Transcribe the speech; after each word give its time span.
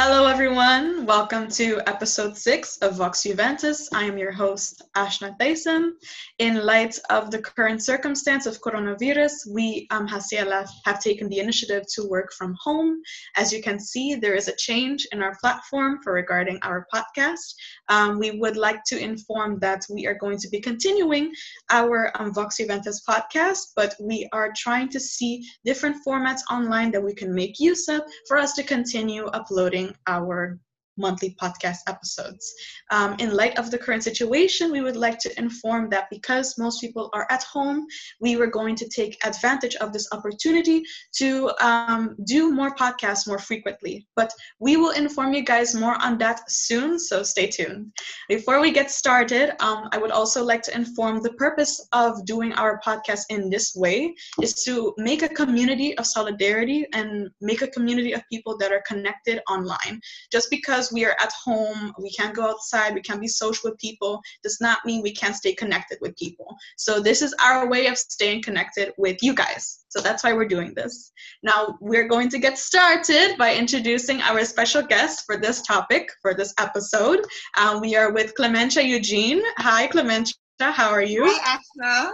Hello, 0.00 0.28
everyone. 0.28 0.97
Welcome 1.08 1.48
to 1.52 1.80
episode 1.86 2.36
six 2.36 2.76
of 2.82 2.96
Vox 2.96 3.22
Juventus. 3.22 3.88
I 3.94 4.04
am 4.04 4.18
your 4.18 4.30
host, 4.30 4.82
Ashna 4.94 5.34
Thyssen. 5.38 5.92
In 6.38 6.66
light 6.66 6.98
of 7.08 7.30
the 7.30 7.40
current 7.40 7.82
circumstance 7.82 8.44
of 8.44 8.60
coronavirus, 8.60 9.50
we, 9.50 9.86
um, 9.90 10.06
HCLF, 10.06 10.68
have 10.84 11.00
taken 11.00 11.30
the 11.30 11.38
initiative 11.38 11.84
to 11.94 12.06
work 12.06 12.34
from 12.34 12.54
home. 12.60 13.00
As 13.38 13.54
you 13.54 13.62
can 13.62 13.80
see, 13.80 14.16
there 14.16 14.34
is 14.34 14.48
a 14.48 14.56
change 14.56 15.06
in 15.10 15.22
our 15.22 15.34
platform 15.40 16.00
for 16.04 16.12
regarding 16.12 16.58
our 16.60 16.86
podcast. 16.94 17.54
Um, 17.88 18.18
we 18.18 18.32
would 18.32 18.58
like 18.58 18.84
to 18.88 18.98
inform 18.98 19.60
that 19.60 19.86
we 19.88 20.06
are 20.06 20.18
going 20.20 20.36
to 20.36 20.48
be 20.50 20.60
continuing 20.60 21.32
our 21.70 22.12
um, 22.20 22.34
Vox 22.34 22.58
Juventus 22.58 23.02
podcast, 23.08 23.68
but 23.74 23.94
we 23.98 24.28
are 24.34 24.52
trying 24.54 24.90
to 24.90 25.00
see 25.00 25.42
different 25.64 25.96
formats 26.06 26.40
online 26.50 26.90
that 26.90 27.02
we 27.02 27.14
can 27.14 27.34
make 27.34 27.58
use 27.58 27.88
of 27.88 28.02
for 28.26 28.36
us 28.36 28.52
to 28.52 28.62
continue 28.62 29.24
uploading 29.28 29.94
our 30.06 30.60
monthly 30.98 31.36
podcast 31.40 31.78
episodes. 31.86 32.52
Um, 32.90 33.16
in 33.18 33.34
light 33.34 33.58
of 33.58 33.70
the 33.70 33.78
current 33.78 34.02
situation, 34.02 34.72
we 34.72 34.80
would 34.80 34.96
like 34.96 35.18
to 35.20 35.38
inform 35.38 35.88
that 35.90 36.08
because 36.10 36.58
most 36.58 36.80
people 36.80 37.10
are 37.12 37.26
at 37.30 37.42
home, 37.44 37.86
we 38.20 38.36
were 38.36 38.46
going 38.46 38.74
to 38.76 38.88
take 38.88 39.24
advantage 39.24 39.76
of 39.76 39.92
this 39.92 40.08
opportunity 40.12 40.82
to 41.16 41.50
um, 41.60 42.16
do 42.24 42.52
more 42.52 42.74
podcasts 42.74 43.26
more 43.26 43.38
frequently. 43.38 44.06
But 44.16 44.32
we 44.58 44.76
will 44.76 44.90
inform 44.90 45.34
you 45.34 45.42
guys 45.42 45.74
more 45.74 46.00
on 46.02 46.18
that 46.18 46.50
soon, 46.50 46.98
so 46.98 47.22
stay 47.22 47.46
tuned. 47.46 47.92
Before 48.28 48.60
we 48.60 48.70
get 48.72 48.90
started, 48.90 49.50
um, 49.62 49.88
I 49.92 49.98
would 49.98 50.10
also 50.10 50.42
like 50.44 50.62
to 50.62 50.74
inform 50.74 51.22
the 51.22 51.32
purpose 51.34 51.86
of 51.92 52.24
doing 52.24 52.52
our 52.54 52.80
podcast 52.84 53.22
in 53.30 53.50
this 53.50 53.74
way 53.74 54.14
is 54.42 54.62
to 54.64 54.94
make 54.98 55.22
a 55.22 55.28
community 55.28 55.96
of 55.98 56.06
solidarity 56.06 56.86
and 56.92 57.30
make 57.40 57.62
a 57.62 57.68
community 57.68 58.12
of 58.12 58.22
people 58.30 58.56
that 58.58 58.72
are 58.72 58.82
connected 58.86 59.40
online. 59.48 60.00
Just 60.32 60.48
because 60.50 60.87
we 60.92 61.04
are 61.04 61.16
at 61.20 61.32
home, 61.32 61.92
we 61.98 62.10
can't 62.10 62.34
go 62.34 62.48
outside, 62.48 62.94
we 62.94 63.02
can't 63.02 63.20
be 63.20 63.28
social 63.28 63.70
with 63.70 63.78
people, 63.78 64.20
does 64.42 64.58
not 64.60 64.78
mean 64.84 65.02
we 65.02 65.12
can't 65.12 65.36
stay 65.36 65.54
connected 65.54 65.98
with 66.00 66.16
people. 66.16 66.56
So 66.76 67.00
this 67.00 67.22
is 67.22 67.34
our 67.42 67.68
way 67.68 67.86
of 67.86 67.98
staying 67.98 68.42
connected 68.42 68.92
with 68.98 69.22
you 69.22 69.34
guys. 69.34 69.84
So 69.88 70.00
that's 70.00 70.22
why 70.22 70.32
we're 70.32 70.48
doing 70.48 70.74
this. 70.74 71.12
Now 71.42 71.78
we're 71.80 72.08
going 72.08 72.28
to 72.30 72.38
get 72.38 72.58
started 72.58 73.36
by 73.38 73.54
introducing 73.54 74.20
our 74.20 74.44
special 74.44 74.82
guest 74.82 75.24
for 75.26 75.36
this 75.36 75.62
topic, 75.62 76.10
for 76.20 76.34
this 76.34 76.52
episode. 76.58 77.20
Um, 77.56 77.80
we 77.80 77.96
are 77.96 78.12
with 78.12 78.34
Clementia 78.34 78.82
Eugene. 78.82 79.42
Hi, 79.58 79.86
Clementia. 79.86 80.34
How 80.60 80.90
are 80.90 81.02
you? 81.02 81.24
Hi, 81.26 81.58
Ashna. 81.58 82.10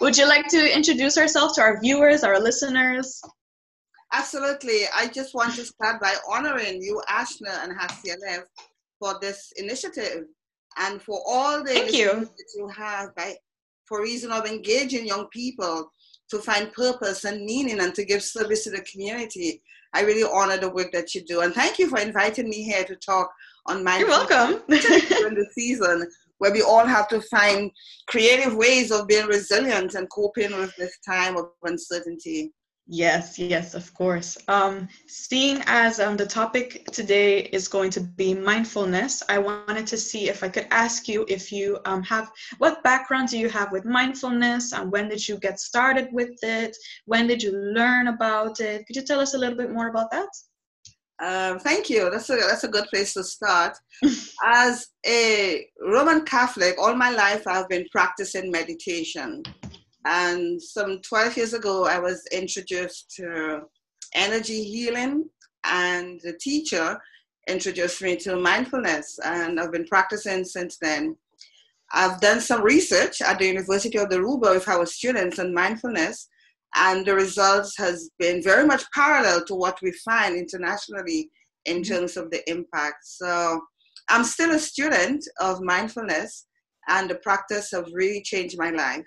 Would 0.00 0.16
you 0.16 0.26
like 0.26 0.48
to 0.48 0.74
introduce 0.74 1.16
yourself 1.16 1.54
to 1.56 1.60
our 1.60 1.80
viewers, 1.80 2.24
our 2.24 2.40
listeners? 2.40 3.20
Absolutely. 4.12 4.82
I 4.94 5.08
just 5.08 5.34
want 5.34 5.54
to 5.54 5.64
start 5.64 6.00
by 6.00 6.14
honoring 6.28 6.82
you, 6.82 7.00
Ashna 7.08 7.64
and 7.64 7.78
HCLF, 7.78 8.44
for 8.98 9.18
this 9.20 9.52
initiative 9.56 10.24
and 10.78 11.00
for 11.00 11.20
all 11.26 11.62
the 11.62 11.72
Thank 11.72 11.92
you. 11.92 12.20
that 12.20 12.52
you 12.54 12.68
have 12.68 13.14
by, 13.14 13.34
for 13.86 14.02
reason 14.02 14.30
of 14.30 14.46
engaging 14.46 15.06
young 15.06 15.28
people 15.28 15.90
to 16.30 16.38
find 16.38 16.72
purpose 16.72 17.24
and 17.24 17.44
meaning 17.44 17.80
and 17.80 17.94
to 17.94 18.04
give 18.04 18.22
service 18.22 18.64
to 18.64 18.70
the 18.70 18.82
community. 18.82 19.62
I 19.94 20.02
really 20.02 20.28
honor 20.30 20.56
the 20.56 20.70
work 20.70 20.92
that 20.92 21.14
you 21.14 21.22
do. 21.22 21.40
And 21.40 21.54
thank 21.54 21.78
you 21.78 21.88
for 21.88 21.98
inviting 21.98 22.48
me 22.48 22.62
here 22.62 22.84
to 22.84 22.96
talk 22.96 23.30
on 23.66 23.84
my 23.84 23.98
You're 23.98 24.08
welcome. 24.08 24.62
during 24.68 25.34
the 25.34 25.46
season 25.52 26.08
where 26.38 26.52
we 26.52 26.62
all 26.62 26.86
have 26.86 27.06
to 27.08 27.20
find 27.22 27.70
creative 28.08 28.56
ways 28.56 28.90
of 28.90 29.06
being 29.06 29.26
resilient 29.26 29.94
and 29.94 30.10
coping 30.10 30.56
with 30.58 30.74
this 30.76 30.98
time 31.06 31.36
of 31.36 31.50
uncertainty. 31.62 32.52
Yes, 32.86 33.38
yes, 33.38 33.74
of 33.74 33.94
course. 33.94 34.36
Um, 34.48 34.88
seeing 35.06 35.62
as 35.66 36.00
um, 36.00 36.16
the 36.16 36.26
topic 36.26 36.84
today 36.90 37.42
is 37.52 37.68
going 37.68 37.90
to 37.90 38.00
be 38.00 38.34
mindfulness, 38.34 39.22
I 39.28 39.38
wanted 39.38 39.86
to 39.86 39.96
see 39.96 40.28
if 40.28 40.42
I 40.42 40.48
could 40.48 40.66
ask 40.72 41.06
you 41.06 41.24
if 41.28 41.52
you 41.52 41.78
um, 41.84 42.02
have 42.02 42.30
what 42.58 42.82
background 42.82 43.28
do 43.28 43.38
you 43.38 43.48
have 43.50 43.70
with 43.70 43.84
mindfulness 43.84 44.72
and 44.72 44.90
when 44.90 45.08
did 45.08 45.26
you 45.26 45.38
get 45.38 45.60
started 45.60 46.08
with 46.12 46.36
it? 46.42 46.76
When 47.06 47.28
did 47.28 47.40
you 47.42 47.52
learn 47.52 48.08
about 48.08 48.58
it? 48.58 48.84
Could 48.86 48.96
you 48.96 49.02
tell 49.02 49.20
us 49.20 49.34
a 49.34 49.38
little 49.38 49.56
bit 49.56 49.70
more 49.70 49.88
about 49.88 50.10
that? 50.10 50.28
Um, 51.22 51.60
thank 51.60 51.88
you. 51.88 52.10
That's 52.10 52.30
a 52.30 52.36
that's 52.36 52.64
a 52.64 52.68
good 52.68 52.86
place 52.88 53.14
to 53.14 53.22
start. 53.22 53.78
As 54.44 54.88
a 55.06 55.64
Roman 55.80 56.24
Catholic, 56.24 56.74
all 56.78 56.96
my 56.96 57.10
life 57.10 57.46
I've 57.46 57.68
been 57.68 57.86
practicing 57.92 58.50
meditation. 58.50 59.44
And 60.04 60.60
some 60.60 61.00
12 61.02 61.36
years 61.36 61.54
ago, 61.54 61.84
I 61.86 61.98
was 61.98 62.26
introduced 62.32 63.14
to 63.16 63.62
energy 64.14 64.64
healing, 64.64 65.28
and 65.64 66.20
the 66.22 66.36
teacher 66.40 66.98
introduced 67.48 68.02
me 68.02 68.16
to 68.16 68.36
mindfulness, 68.36 69.18
and 69.24 69.58
I've 69.58 69.72
been 69.72 69.86
practicing 69.86 70.44
since 70.44 70.78
then. 70.80 71.16
I've 71.92 72.20
done 72.20 72.40
some 72.40 72.62
research 72.62 73.20
at 73.20 73.38
the 73.38 73.46
University 73.46 73.98
of 73.98 74.08
Aruba 74.08 74.54
with 74.54 74.68
our 74.68 74.86
students 74.86 75.38
on 75.38 75.54
mindfulness, 75.54 76.28
and 76.74 77.04
the 77.04 77.14
results 77.14 77.76
has 77.76 78.10
been 78.18 78.42
very 78.42 78.66
much 78.66 78.84
parallel 78.94 79.44
to 79.44 79.54
what 79.54 79.78
we 79.82 79.92
find 79.92 80.36
internationally 80.36 81.30
in 81.66 81.82
mm-hmm. 81.82 81.92
terms 81.92 82.16
of 82.16 82.30
the 82.30 82.48
impact. 82.50 83.04
So 83.04 83.60
I'm 84.08 84.24
still 84.24 84.52
a 84.52 84.58
student 84.58 85.24
of 85.40 85.60
mindfulness, 85.60 86.46
and 86.88 87.08
the 87.08 87.16
practice 87.16 87.70
have 87.72 87.86
really 87.92 88.22
changed 88.22 88.58
my 88.58 88.70
life. 88.70 89.06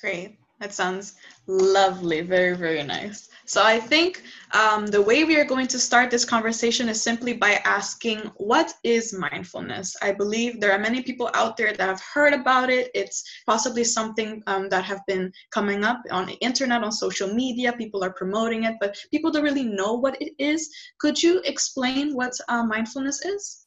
Great. 0.00 0.38
That 0.60 0.72
sounds 0.72 1.14
lovely. 1.46 2.22
Very, 2.22 2.56
very 2.56 2.82
nice. 2.82 3.28
So 3.44 3.62
I 3.62 3.78
think 3.78 4.22
um, 4.52 4.86
the 4.86 5.00
way 5.00 5.24
we 5.24 5.38
are 5.38 5.44
going 5.44 5.66
to 5.68 5.78
start 5.78 6.10
this 6.10 6.24
conversation 6.24 6.88
is 6.88 7.02
simply 7.02 7.34
by 7.34 7.60
asking, 7.64 8.18
what 8.38 8.72
is 8.82 9.12
mindfulness? 9.12 9.94
I 10.00 10.12
believe 10.12 10.58
there 10.58 10.72
are 10.72 10.78
many 10.78 11.02
people 11.02 11.30
out 11.34 11.56
there 11.56 11.74
that 11.74 11.88
have 11.88 12.00
heard 12.00 12.32
about 12.32 12.70
it. 12.70 12.90
It's 12.94 13.22
possibly 13.46 13.84
something 13.84 14.42
um, 14.46 14.68
that 14.70 14.84
have 14.84 15.00
been 15.06 15.30
coming 15.52 15.84
up 15.84 16.00
on 16.10 16.26
the 16.26 16.38
internet, 16.40 16.82
on 16.82 16.90
social 16.90 17.32
media. 17.32 17.74
People 17.74 18.02
are 18.02 18.12
promoting 18.12 18.64
it, 18.64 18.76
but 18.80 18.96
people 19.10 19.30
don't 19.30 19.44
really 19.44 19.64
know 19.64 19.92
what 19.92 20.20
it 20.22 20.32
is. 20.38 20.70
Could 20.98 21.22
you 21.22 21.40
explain 21.44 22.14
what 22.14 22.32
uh, 22.48 22.64
mindfulness 22.64 23.22
is? 23.24 23.66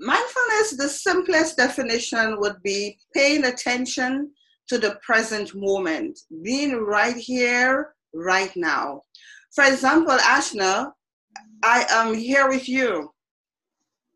Mindfulness, 0.00 0.76
the 0.78 0.88
simplest 0.88 1.58
definition 1.58 2.40
would 2.40 2.62
be 2.62 2.98
paying 3.14 3.44
attention 3.44 4.32
to 4.70 4.78
the 4.78 4.96
present 5.02 5.52
moment, 5.52 6.16
being 6.44 6.76
right 6.76 7.16
here, 7.16 7.92
right 8.14 8.52
now. 8.54 9.02
For 9.52 9.64
example, 9.64 10.16
Ashna, 10.16 10.92
I 11.64 11.84
am 11.90 12.14
here 12.14 12.48
with 12.48 12.68
you. 12.68 13.12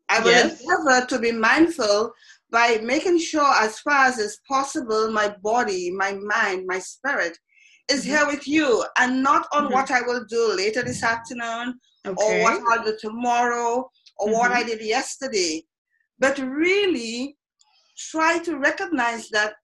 I 0.07 0.21
will 0.21 0.31
yes. 0.31 0.61
endeavor 0.61 1.05
to 1.07 1.19
be 1.19 1.33
mindful 1.33 2.13
by 2.51 2.79
making 2.81 3.19
sure, 3.19 3.53
as 3.61 3.79
far 3.79 4.05
as 4.05 4.17
is 4.17 4.39
possible, 4.47 5.11
my 5.11 5.35
body, 5.43 5.91
my 5.91 6.13
mind, 6.13 6.63
my 6.67 6.79
spirit 6.79 7.37
is 7.89 8.05
mm-hmm. 8.05 8.11
here 8.11 8.25
with 8.27 8.47
you 8.47 8.85
and 8.97 9.21
not 9.21 9.47
on 9.51 9.65
mm-hmm. 9.65 9.73
what 9.73 9.91
I 9.91 10.03
will 10.03 10.23
do 10.29 10.55
later 10.55 10.83
this 10.83 11.03
afternoon 11.03 11.77
okay. 12.07 12.41
or 12.41 12.43
what 12.43 12.79
I'll 12.79 12.85
do 12.85 12.97
tomorrow 12.97 13.91
or 14.19 14.27
mm-hmm. 14.27 14.37
what 14.37 14.51
I 14.51 14.63
did 14.63 14.79
yesterday. 14.79 15.65
But 16.17 16.37
really 16.39 17.35
try 17.97 18.39
to 18.39 18.57
recognize 18.57 19.27
that 19.29 19.55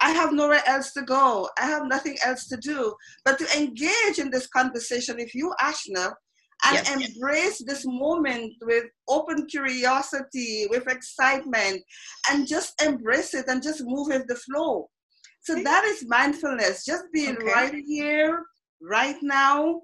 I 0.00 0.10
have 0.12 0.32
nowhere 0.32 0.62
else 0.66 0.92
to 0.92 1.02
go. 1.02 1.48
I 1.58 1.66
have 1.66 1.86
nothing 1.86 2.16
else 2.24 2.46
to 2.48 2.56
do 2.56 2.94
but 3.24 3.38
to 3.38 3.58
engage 3.58 4.18
in 4.18 4.30
this 4.30 4.46
conversation 4.46 5.16
with 5.16 5.34
you, 5.34 5.52
Ashna, 5.60 6.12
and 6.66 6.74
yes. 6.74 7.08
embrace 7.08 7.62
this 7.66 7.84
moment 7.86 8.52
with 8.62 8.84
open 9.08 9.46
curiosity, 9.46 10.66
with 10.70 10.86
excitement, 10.88 11.82
and 12.30 12.46
just 12.46 12.80
embrace 12.82 13.34
it 13.34 13.46
and 13.48 13.62
just 13.62 13.82
move 13.84 14.08
with 14.08 14.26
the 14.26 14.36
flow. 14.36 14.88
So 15.42 15.62
that 15.62 15.84
is 15.84 16.04
mindfulness, 16.06 16.84
just 16.84 17.04
being 17.12 17.36
okay. 17.36 17.46
right 17.46 17.74
here, 17.86 18.44
right 18.82 19.16
now, 19.22 19.80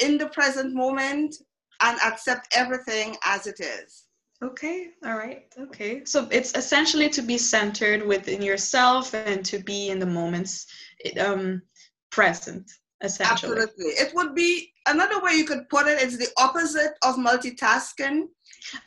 in 0.00 0.18
the 0.18 0.28
present 0.28 0.74
moment, 0.74 1.34
and 1.82 1.98
accept 2.04 2.48
everything 2.54 3.16
as 3.24 3.46
it 3.46 3.60
is. 3.60 4.07
Okay, 4.42 4.90
all 5.04 5.16
right, 5.16 5.52
okay. 5.58 6.04
So 6.04 6.28
it's 6.30 6.54
essentially 6.54 7.08
to 7.10 7.22
be 7.22 7.38
centered 7.38 8.06
within 8.06 8.40
yourself 8.40 9.12
and 9.12 9.44
to 9.44 9.58
be 9.58 9.88
in 9.88 9.98
the 9.98 10.06
moments 10.06 10.66
um, 11.18 11.60
present, 12.12 12.70
essentially. 13.02 13.52
Absolutely. 13.52 13.86
It 13.86 14.14
would 14.14 14.36
be 14.36 14.72
another 14.86 15.20
way 15.20 15.32
you 15.32 15.44
could 15.44 15.68
put 15.68 15.88
it, 15.88 16.00
it's 16.00 16.16
the 16.16 16.28
opposite 16.36 16.92
of 17.02 17.16
multitasking. 17.16 18.28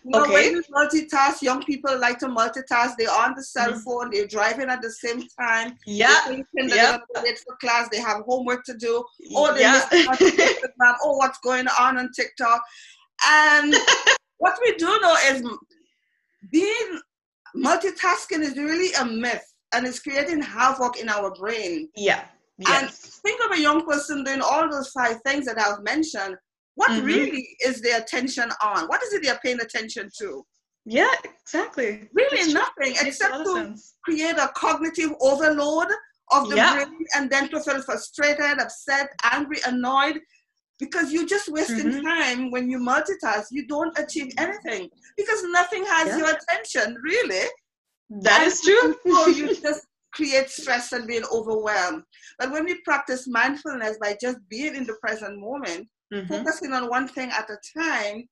You 0.06 0.12
know, 0.12 0.24
okay. 0.24 0.32
when 0.32 0.52
you 0.54 0.64
multitask, 0.74 1.42
young 1.42 1.64
people 1.64 2.00
like 2.00 2.20
to 2.20 2.28
multitask. 2.28 2.94
They're 2.98 3.12
on 3.12 3.34
the 3.36 3.44
cell 3.44 3.72
mm-hmm. 3.72 3.80
phone, 3.80 4.10
they're 4.10 4.28
driving 4.28 4.70
at 4.70 4.82
the 4.82 4.92
same 4.92 5.24
time. 5.38 5.78
Yeah. 5.86 6.18
They're 6.28 7.02
late 7.24 7.40
for 7.46 7.58
class, 7.60 7.90
they 7.92 8.00
have 8.00 8.22
homework 8.26 8.64
to 8.66 8.78
do. 8.78 9.04
Or 9.36 9.54
they 9.54 9.62
yeah. 9.62 9.82
Instagram, 9.92 10.96
oh, 11.04 11.18
what's 11.18 11.40
going 11.40 11.68
on 11.78 11.98
on 11.98 12.10
TikTok. 12.16 12.62
And 13.28 13.76
what 14.42 14.58
we 14.60 14.74
do 14.76 15.00
know 15.02 15.16
is 15.28 15.44
being 16.52 17.00
multitasking 17.56 18.42
is 18.42 18.58
really 18.58 18.92
a 18.94 19.06
myth 19.06 19.46
and 19.74 19.86
it's 19.86 20.00
creating 20.00 20.42
havoc 20.42 21.00
in 21.00 21.10
our 21.10 21.32
brain. 21.36 21.88
Yeah. 21.96 22.24
Yes. 22.58 22.82
And 22.82 22.90
think 22.90 23.40
of 23.46 23.52
a 23.52 23.62
young 23.62 23.86
person 23.86 24.24
doing 24.24 24.42
all 24.42 24.68
those 24.68 24.90
five 24.90 25.18
things 25.24 25.46
that 25.46 25.60
I've 25.60 25.84
mentioned, 25.84 26.36
what 26.74 26.90
mm-hmm. 26.90 27.06
really 27.06 27.56
is 27.64 27.82
their 27.82 28.02
attention 28.02 28.50
on? 28.64 28.88
What 28.88 29.04
is 29.04 29.14
it 29.14 29.22
they're 29.22 29.40
paying 29.46 29.62
attention 29.62 30.10
to? 30.20 30.44
Yeah, 30.86 31.14
exactly. 31.24 32.10
Really 32.12 32.52
nothing 32.52 32.96
except 33.00 33.46
to 33.46 33.54
sense. 33.54 33.94
create 34.04 34.38
a 34.38 34.50
cognitive 34.56 35.12
overload 35.22 35.90
of 36.32 36.50
the 36.50 36.56
yeah. 36.56 36.74
brain 36.74 37.06
and 37.16 37.30
then 37.30 37.48
to 37.50 37.60
feel 37.60 37.80
frustrated, 37.84 38.60
upset, 38.60 39.10
angry, 39.32 39.58
annoyed 39.68 40.20
because 40.82 41.14
you're 41.14 41.28
just 41.28 41.48
wasting 41.48 41.92
mm-hmm. 41.92 42.06
time 42.06 42.50
when 42.50 42.68
you 42.68 42.80
multitask. 42.80 43.46
You 43.52 43.68
don't 43.68 43.98
achieve 44.00 44.34
anything 44.40 44.90
because 45.16 45.44
nothing 45.44 45.86
has 45.86 46.08
yeah. 46.08 46.18
your 46.18 46.36
attention, 46.36 46.98
really. 47.04 47.46
That 48.10 48.42
and 48.42 48.52
is 48.52 48.62
true. 48.62 48.96
so 49.06 49.28
you 49.28 49.56
just 49.56 49.86
create 50.12 50.50
stress 50.50 50.92
and 50.92 51.08
being 51.08 51.24
overwhelmed. 51.32 52.02
But 52.40 52.52
when 52.52 52.66
we 52.66 52.82
practice 52.84 53.28
mindfulness 53.28 54.00
by 54.02 54.18
just 54.20 54.40
being 54.50 54.76
in 54.76 54.86
the 54.86 54.96
present 55.00 55.40
moment, 55.40 55.88
mm-hmm. 56.12 56.28
focusing 56.28 56.74
on 56.74 56.90
one 56.90 57.08
thing 57.08 57.30
at 57.30 57.50
a 57.52 57.58
time, 57.80 58.28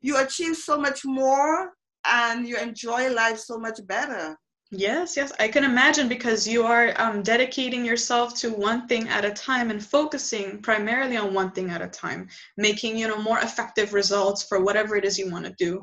you 0.00 0.16
achieve 0.18 0.56
so 0.56 0.78
much 0.78 1.04
more 1.04 1.72
and 2.06 2.48
you 2.48 2.56
enjoy 2.56 3.12
life 3.12 3.38
so 3.38 3.58
much 3.58 3.80
better. 3.86 4.38
Yes, 4.72 5.16
yes, 5.16 5.32
I 5.40 5.48
can 5.48 5.64
imagine 5.64 6.08
because 6.08 6.46
you 6.46 6.64
are 6.64 6.94
um, 6.96 7.22
dedicating 7.22 7.84
yourself 7.84 8.34
to 8.40 8.50
one 8.50 8.86
thing 8.86 9.08
at 9.08 9.24
a 9.24 9.32
time 9.32 9.70
and 9.70 9.84
focusing 9.84 10.62
primarily 10.62 11.16
on 11.16 11.34
one 11.34 11.50
thing 11.50 11.70
at 11.70 11.82
a 11.82 11.88
time, 11.88 12.28
making 12.56 12.96
you 12.96 13.08
know 13.08 13.20
more 13.20 13.40
effective 13.40 13.92
results 13.92 14.44
for 14.44 14.62
whatever 14.62 14.94
it 14.94 15.04
is 15.04 15.18
you 15.18 15.28
want 15.30 15.44
to 15.44 15.54
do. 15.58 15.82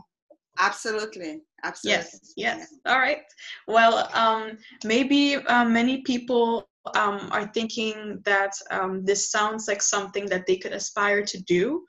Absolutely, 0.59 1.41
absolutely. 1.63 2.03
Yes, 2.03 2.33
yes. 2.37 2.73
All 2.85 2.97
right. 2.97 3.19
Well, 3.67 4.09
um, 4.13 4.57
maybe 4.85 5.35
uh, 5.35 5.65
many 5.65 6.01
people 6.03 6.69
um, 6.95 7.27
are 7.31 7.47
thinking 7.53 8.21
that 8.25 8.53
um, 8.71 9.03
this 9.03 9.29
sounds 9.29 9.67
like 9.67 9.81
something 9.81 10.25
that 10.27 10.45
they 10.47 10.57
could 10.57 10.71
aspire 10.71 11.23
to 11.25 11.43
do, 11.43 11.85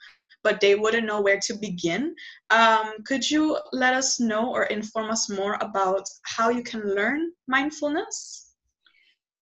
but 0.49 0.62
they 0.62 0.75
wouldn't 0.75 1.06
know 1.06 1.21
where 1.21 1.39
to 1.39 1.53
begin. 1.53 2.15
Um, 2.49 2.87
could 3.05 3.31
you 3.31 3.59
let 3.73 3.93
us 3.93 4.19
know 4.19 4.50
or 4.50 4.62
inform 4.65 5.11
us 5.11 5.29
more 5.29 5.59
about 5.61 6.05
how 6.23 6.49
you 6.49 6.62
can 6.62 6.95
learn 6.95 7.33
mindfulness? 7.47 8.55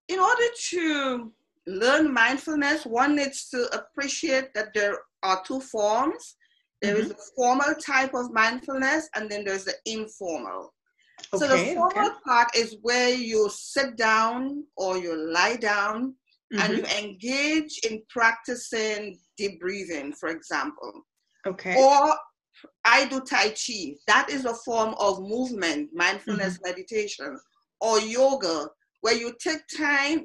In 0.08 0.19
order 0.19 0.49
to 0.70 1.32
learn 1.69 2.12
mindfulness, 2.12 2.85
one 2.87 3.14
needs 3.14 3.49
to 3.50 3.69
appreciate 3.73 4.53
that 4.55 4.75
there 4.75 4.99
are 5.23 5.44
two 5.47 5.61
forms. 5.61 6.35
There 6.82 6.97
mm-hmm. 6.97 7.05
is 7.05 7.11
a 7.12 7.17
formal 7.37 7.75
type 7.76 8.12
of 8.12 8.32
mindfulness, 8.32 9.09
and 9.14 9.31
then 9.31 9.44
there's 9.44 9.67
the 9.67 9.75
informal. 9.87 10.75
Okay, 11.32 11.38
so 11.38 11.47
the 11.47 11.75
formal 11.75 12.11
okay. 12.11 12.19
part 12.26 12.49
is 12.56 12.79
where 12.82 13.11
you 13.14 13.49
sit 13.52 13.97
down 13.97 14.64
or 14.76 14.99
you 14.99 15.14
lie 15.32 15.56
down 15.56 16.17
mm-hmm. 16.52 16.61
and 16.61 16.79
you 16.79 16.85
engage 16.99 17.79
in 17.88 18.02
practicing 18.09 19.17
deep 19.37 19.61
breathing, 19.61 20.12
for 20.12 20.29
example. 20.29 20.93
Okay. 21.47 21.77
Or 21.79 22.15
I 22.85 23.06
do 23.06 23.21
Tai 23.21 23.50
Chi. 23.50 23.94
That 24.06 24.31
is 24.31 24.44
a 24.44 24.55
form 24.55 24.94
of 24.99 25.21
movement, 25.21 25.91
mindfulness 25.93 26.55
mm-hmm. 26.55 26.71
meditation, 26.71 27.38
or 27.81 28.00
yoga, 28.00 28.69
where 29.03 29.15
you 29.15 29.35
take 29.41 29.61
time 29.77 30.25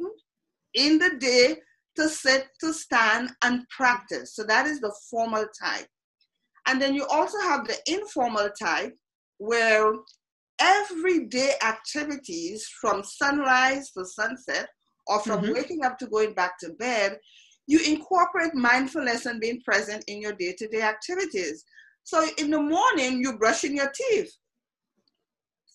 in 0.73 0.97
the 0.97 1.17
day 1.19 1.57
to 1.97 2.07
sit, 2.07 2.47
to 2.61 2.73
stand, 2.73 3.31
and 3.43 3.67
practice. 3.69 4.35
So 4.35 4.43
that 4.43 4.65
is 4.65 4.79
the 4.79 4.95
formal 5.09 5.45
type. 5.61 5.87
And 6.67 6.81
then 6.81 6.95
you 6.95 7.05
also 7.07 7.39
have 7.41 7.67
the 7.67 7.77
informal 7.87 8.49
type, 8.57 8.95
where 9.39 9.91
everyday 10.59 11.53
activities 11.63 12.67
from 12.79 13.03
sunrise 13.03 13.91
to 13.91 14.05
sunset, 14.05 14.69
or 15.07 15.19
from 15.19 15.41
mm-hmm. 15.41 15.53
waking 15.53 15.83
up 15.83 15.97
to 15.97 16.07
going 16.07 16.33
back 16.33 16.57
to 16.59 16.69
bed, 16.79 17.17
you 17.71 17.79
incorporate 17.87 18.53
mindfulness 18.53 19.25
and 19.25 19.39
being 19.39 19.61
present 19.61 20.03
in 20.09 20.21
your 20.21 20.33
day 20.33 20.53
to 20.57 20.67
day 20.67 20.81
activities. 20.81 21.63
So 22.03 22.27
in 22.37 22.51
the 22.51 22.59
morning, 22.59 23.21
you're 23.21 23.37
brushing 23.37 23.77
your 23.77 23.89
teeth. 23.95 24.29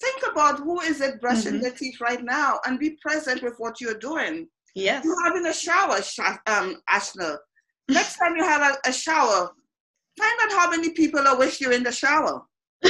Think 0.02 0.22
about 0.30 0.58
who 0.58 0.82
is 0.82 1.00
it 1.00 1.22
brushing 1.22 1.54
mm-hmm. 1.54 1.62
their 1.62 1.70
teeth 1.70 1.98
right 2.02 2.22
now 2.22 2.60
and 2.66 2.78
be 2.78 2.98
present 3.00 3.42
with 3.42 3.54
what 3.56 3.80
you're 3.80 3.98
doing. 3.98 4.46
Yes. 4.74 5.06
You're 5.06 5.24
having 5.24 5.46
a 5.46 5.54
shower, 5.54 6.00
um, 6.48 6.82
Ashna. 6.90 7.38
Next 7.88 8.18
time 8.18 8.36
you 8.36 8.44
have 8.44 8.60
a, 8.60 8.76
a 8.90 8.92
shower, 8.92 9.50
find 10.18 10.40
out 10.42 10.52
how 10.52 10.70
many 10.70 10.90
people 10.90 11.26
are 11.26 11.38
with 11.38 11.62
you 11.62 11.72
in 11.72 11.82
the 11.82 11.92
shower. 11.92 12.42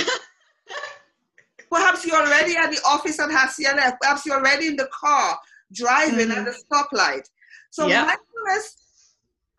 Perhaps 1.70 2.04
you're 2.04 2.16
already 2.16 2.56
at 2.56 2.72
the 2.72 2.80
office 2.84 3.20
at 3.20 3.28
HCLF. 3.28 3.98
Perhaps 4.00 4.26
you're 4.26 4.38
already 4.38 4.66
in 4.66 4.74
the 4.74 4.88
car 4.92 5.38
driving 5.72 6.30
mm-hmm. 6.30 6.38
at 6.38 6.46
the 6.46 6.56
stoplight. 6.64 7.28
So 7.70 7.86
yep. 7.86 8.06
mindfulness 8.06 8.85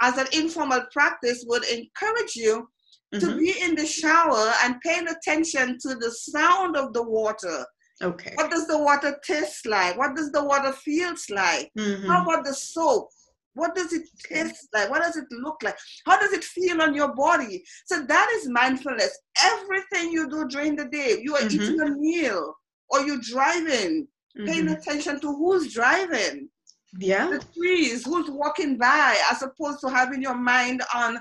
as 0.02 0.18
an 0.18 0.28
informal 0.34 0.82
practice 0.92 1.44
would 1.48 1.64
encourage 1.66 2.36
you 2.36 2.68
mm-hmm. 3.14 3.20
to 3.20 3.38
be 3.38 3.54
in 3.62 3.76
the 3.76 3.86
shower 3.86 4.54
and 4.64 4.80
paying 4.82 5.08
attention 5.08 5.78
to 5.82 5.96
the 5.96 6.12
sound 6.12 6.76
of 6.76 6.94
the 6.94 7.04
water. 7.04 7.66
Okay. 8.04 8.34
What 8.36 8.52
does 8.52 8.68
the 8.68 8.78
water 8.78 9.18
taste 9.26 9.66
like? 9.66 9.98
What 9.98 10.16
does 10.16 10.32
the 10.32 10.44
water 10.44 10.72
feels 10.72 11.26
like? 11.30 11.72
Mm-hmm. 11.78 12.08
How 12.08 12.24
about 12.24 12.46
the 12.46 12.54
soap? 12.54 13.10
What 13.56 13.74
does 13.74 13.92
it 13.92 14.04
taste 14.24 14.68
like? 14.72 14.92
What 14.92 15.02
does 15.02 15.18
it 15.18 15.26
look 15.32 15.58
like? 15.64 15.76
How 16.06 16.20
does 16.20 16.32
it 16.32 16.44
feel 16.44 16.80
on 16.80 16.94
your 16.94 17.16
body? 17.16 17.64
So 17.88 18.04
that 18.06 18.30
is 18.36 18.50
mindfulness. 18.50 19.18
Everything 19.44 20.12
you 20.12 20.30
do 20.30 20.48
during 20.48 20.76
the 20.76 20.86
day, 20.86 21.18
you 21.24 21.36
are 21.36 21.42
mm-hmm. 21.42 21.64
eating 21.64 21.82
a 21.82 21.90
meal 21.90 22.54
or 22.92 23.02
you're 23.02 23.20
driving, 23.20 24.08
paying 24.46 24.66
mm-hmm. 24.66 24.74
attention 24.74 25.20
to 25.22 25.34
who's 25.34 25.74
driving 25.74 26.50
yeah. 26.98 27.28
The 27.30 27.44
trees 27.56 28.06
who's 28.06 28.30
walking 28.30 28.78
by 28.78 29.18
as 29.32 29.44
opposed 29.44 29.80
to 29.82 29.90
having 29.90 30.22
your 30.22 30.36
mind 30.36 30.82
on 30.94 31.20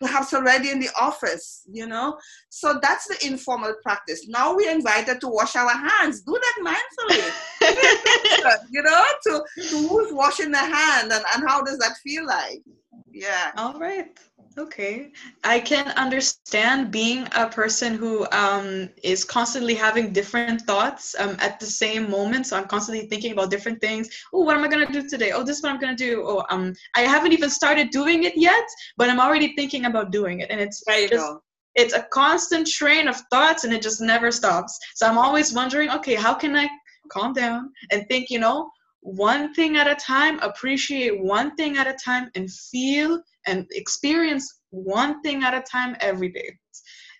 perhaps 0.00 0.32
already 0.32 0.70
in 0.70 0.80
the 0.80 0.88
office 0.98 1.62
you 1.70 1.86
know? 1.86 2.18
So 2.48 2.78
that's 2.82 3.06
the 3.06 3.26
informal 3.26 3.74
practice. 3.82 4.26
Now 4.28 4.54
we're 4.56 4.70
invited 4.70 5.20
to 5.20 5.28
wash 5.28 5.56
our 5.56 5.70
hands. 5.70 6.22
Do 6.22 6.38
that 6.38 6.76
mindfully. 7.10 7.30
You 8.70 8.82
know 8.82 9.04
to, 9.24 9.44
to 9.68 9.88
who's 9.88 10.12
washing 10.12 10.50
the 10.50 10.58
hand 10.58 11.12
and, 11.12 11.24
and 11.34 11.48
how 11.48 11.62
does 11.62 11.78
that 11.78 11.96
feel 12.02 12.26
like? 12.26 12.62
Yeah. 13.12 13.52
All 13.56 13.78
right 13.78 14.18
Okay, 14.58 15.12
I 15.44 15.60
can 15.60 15.88
understand 15.92 16.90
being 16.90 17.28
a 17.36 17.48
person 17.48 17.94
who 17.94 18.26
um, 18.32 18.90
is 19.02 19.24
constantly 19.24 19.74
having 19.74 20.12
different 20.12 20.62
thoughts 20.62 21.14
um, 21.20 21.36
at 21.38 21.60
the 21.60 21.66
same 21.66 22.10
moment. 22.10 22.48
So 22.48 22.56
I'm 22.56 22.66
constantly 22.66 23.06
thinking 23.06 23.30
about 23.30 23.50
different 23.50 23.80
things. 23.80 24.08
Oh, 24.34 24.40
what 24.40 24.56
am 24.56 24.64
I 24.64 24.68
gonna 24.68 24.90
do 24.90 25.08
today? 25.08 25.30
Oh, 25.30 25.44
this 25.44 25.58
is 25.58 25.62
what 25.62 25.72
I'm 25.72 25.80
gonna 25.80 25.94
do. 25.94 26.24
Oh, 26.26 26.44
um, 26.50 26.74
I 26.96 27.02
haven't 27.02 27.32
even 27.32 27.48
started 27.48 27.90
doing 27.90 28.24
it 28.24 28.36
yet, 28.36 28.64
but 28.96 29.08
I'm 29.08 29.20
already 29.20 29.54
thinking 29.54 29.84
about 29.84 30.10
doing 30.10 30.40
it, 30.40 30.50
and 30.50 30.60
it's 30.60 30.82
there 30.84 31.00
you 31.00 31.08
just, 31.08 31.24
go. 31.24 31.40
It's 31.76 31.94
a 31.94 32.02
constant 32.12 32.66
train 32.66 33.06
of 33.06 33.16
thoughts, 33.30 33.62
and 33.62 33.72
it 33.72 33.82
just 33.82 34.00
never 34.00 34.32
stops. 34.32 34.76
So 34.96 35.06
I'm 35.06 35.18
always 35.18 35.54
wondering, 35.54 35.90
okay, 35.90 36.16
how 36.16 36.34
can 36.34 36.56
I 36.56 36.68
calm 37.08 37.32
down 37.32 37.70
and 37.92 38.04
think? 38.08 38.30
You 38.30 38.40
know, 38.40 38.68
one 39.02 39.54
thing 39.54 39.76
at 39.76 39.86
a 39.86 39.94
time, 39.94 40.38
appreciate 40.40 41.22
one 41.22 41.54
thing 41.56 41.76
at 41.78 41.86
a 41.86 41.96
time, 42.04 42.30
and 42.34 42.50
feel 42.50 43.22
and 43.46 43.66
experience 43.72 44.60
one 44.70 45.22
thing 45.22 45.42
at 45.42 45.54
a 45.54 45.62
time 45.62 45.96
every 46.00 46.28
day. 46.28 46.58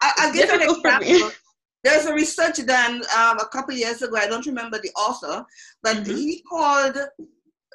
I, 0.02 0.26
will 0.26 0.32
give 0.32 0.50
an 0.50 0.62
example. 0.62 1.30
There's 1.84 2.04
a 2.04 2.14
research 2.14 2.64
done 2.66 2.96
um, 3.16 3.38
a 3.38 3.48
couple 3.50 3.74
years 3.74 4.02
ago. 4.02 4.16
I 4.16 4.26
don't 4.26 4.44
remember 4.44 4.78
the 4.82 4.90
author, 4.90 5.44
but 5.82 5.96
mm-hmm. 5.96 6.14
he 6.14 6.42
called 6.42 6.98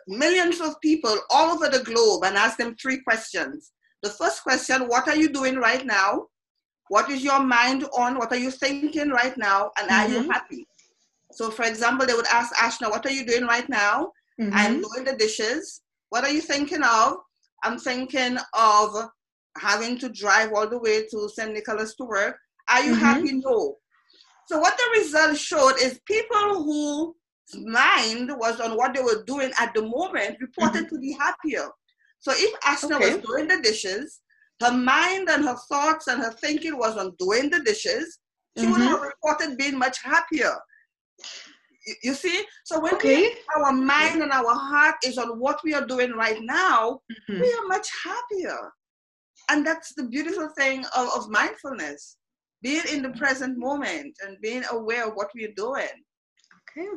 millions 0.08 0.62
of 0.62 0.80
people 0.82 1.18
all 1.32 1.56
over 1.56 1.68
the 1.70 1.84
globe 1.84 2.24
and 2.24 2.38
asked 2.38 2.60
them 2.60 2.76
three 2.80 3.02
questions. 3.02 3.72
The 4.04 4.10
first 4.10 4.44
question: 4.44 4.88
What 4.88 5.08
are 5.08 5.16
you 5.16 5.30
doing 5.30 5.56
right 5.56 5.84
now? 5.84 6.28
What 6.90 7.10
is 7.10 7.24
your 7.24 7.40
mind 7.44 7.86
on? 7.98 8.20
What 8.20 8.32
are 8.32 8.38
you 8.38 8.52
thinking 8.52 9.10
right 9.10 9.36
now? 9.38 9.72
And 9.80 9.90
mm-hmm. 9.90 10.00
are 10.00 10.14
you 10.14 10.20
mm-hmm. 10.22 10.32
happy? 10.32 10.68
So, 11.36 11.52
for 11.52 11.66
example, 11.66 12.06
they 12.06 12.14
would 12.14 12.28
ask 12.28 12.54
Ashna, 12.56 12.90
"What 12.90 13.06
are 13.06 13.12
you 13.12 13.26
doing 13.26 13.46
right 13.46 13.68
now?" 13.70 14.12
Mm-hmm. 14.40 14.54
I'm 14.54 14.82
doing 14.82 15.04
the 15.06 15.16
dishes. 15.18 15.82
What 16.10 16.24
are 16.24 16.30
you 16.30 16.42
thinking 16.42 16.84
of? 16.84 17.18
I'm 17.64 17.78
thinking 17.78 18.38
of 18.54 19.10
having 19.58 19.98
to 20.00 20.10
drive 20.10 20.52
all 20.54 20.68
the 20.68 20.80
way 20.80 21.06
to 21.08 21.30
St. 21.30 21.54
Nicholas 21.54 21.96
to 21.96 22.04
work. 22.06 22.38
Are 22.70 22.84
you 22.84 22.94
mm-hmm. 22.94 23.02
happy? 23.02 23.32
No. 23.34 23.78
So 24.48 24.60
what 24.60 24.78
the 24.78 25.00
results 25.00 25.40
showed 25.40 25.76
is 25.82 26.00
people 26.06 26.64
whose 26.64 27.14
mind 27.66 28.32
was 28.38 28.60
on 28.60 28.78
what 28.78 28.94
they 28.94 29.02
were 29.02 29.24
doing 29.26 29.52
at 29.60 29.74
the 29.74 29.82
moment 29.82 30.38
reported 30.40 30.86
mm-hmm. 30.86 30.96
to 30.96 31.02
be 31.02 31.14
happier. 31.14 31.68
So 32.20 32.32
if 32.36 32.60
Ashna 32.62 32.96
okay. 32.96 33.16
was 33.16 33.24
doing 33.26 33.48
the 33.48 33.62
dishes, 33.62 34.22
her 34.62 34.72
mind 34.72 35.30
and 35.30 35.44
her 35.44 35.58
thoughts 35.70 36.08
and 36.08 36.22
her 36.22 36.32
thinking 36.32 36.78
was 36.78 36.98
on 36.98 37.16
doing 37.20 37.50
the 37.50 37.60
dishes, 37.60 38.20
she 38.58 38.66
mm-hmm. 38.66 38.72
would 38.74 38.82
have 38.82 39.02
reported 39.02 39.58
being 39.58 39.78
much 39.78 40.02
happier. 40.02 40.56
You 42.04 42.14
see? 42.14 42.44
So 42.64 42.80
when 42.80 42.96
okay. 42.96 43.22
we, 43.22 43.38
our 43.58 43.72
mind 43.72 44.22
and 44.22 44.32
our 44.32 44.54
heart 44.54 44.96
is 45.06 45.18
on 45.18 45.40
what 45.40 45.60
we 45.64 45.74
are 45.74 45.86
doing 45.86 46.12
right 46.12 46.42
now, 46.42 47.02
mm-hmm. 47.12 47.42
we 47.42 47.54
are 47.54 47.68
much 47.68 47.88
happier. 48.04 48.72
And 49.50 49.66
that's 49.66 49.94
the 49.94 50.06
beautiful 50.06 50.50
thing 50.58 50.86
of, 50.96 51.10
of 51.16 51.30
mindfulness 51.30 52.18
being 52.64 52.84
in 52.92 53.04
the 53.04 53.12
present 53.12 53.58
moment 53.60 54.16
and 54.26 54.42
being 54.42 54.64
aware 54.72 55.08
of 55.08 55.14
what 55.14 55.30
we're 55.36 55.54
doing. 55.56 56.04
Okay. 56.78 56.88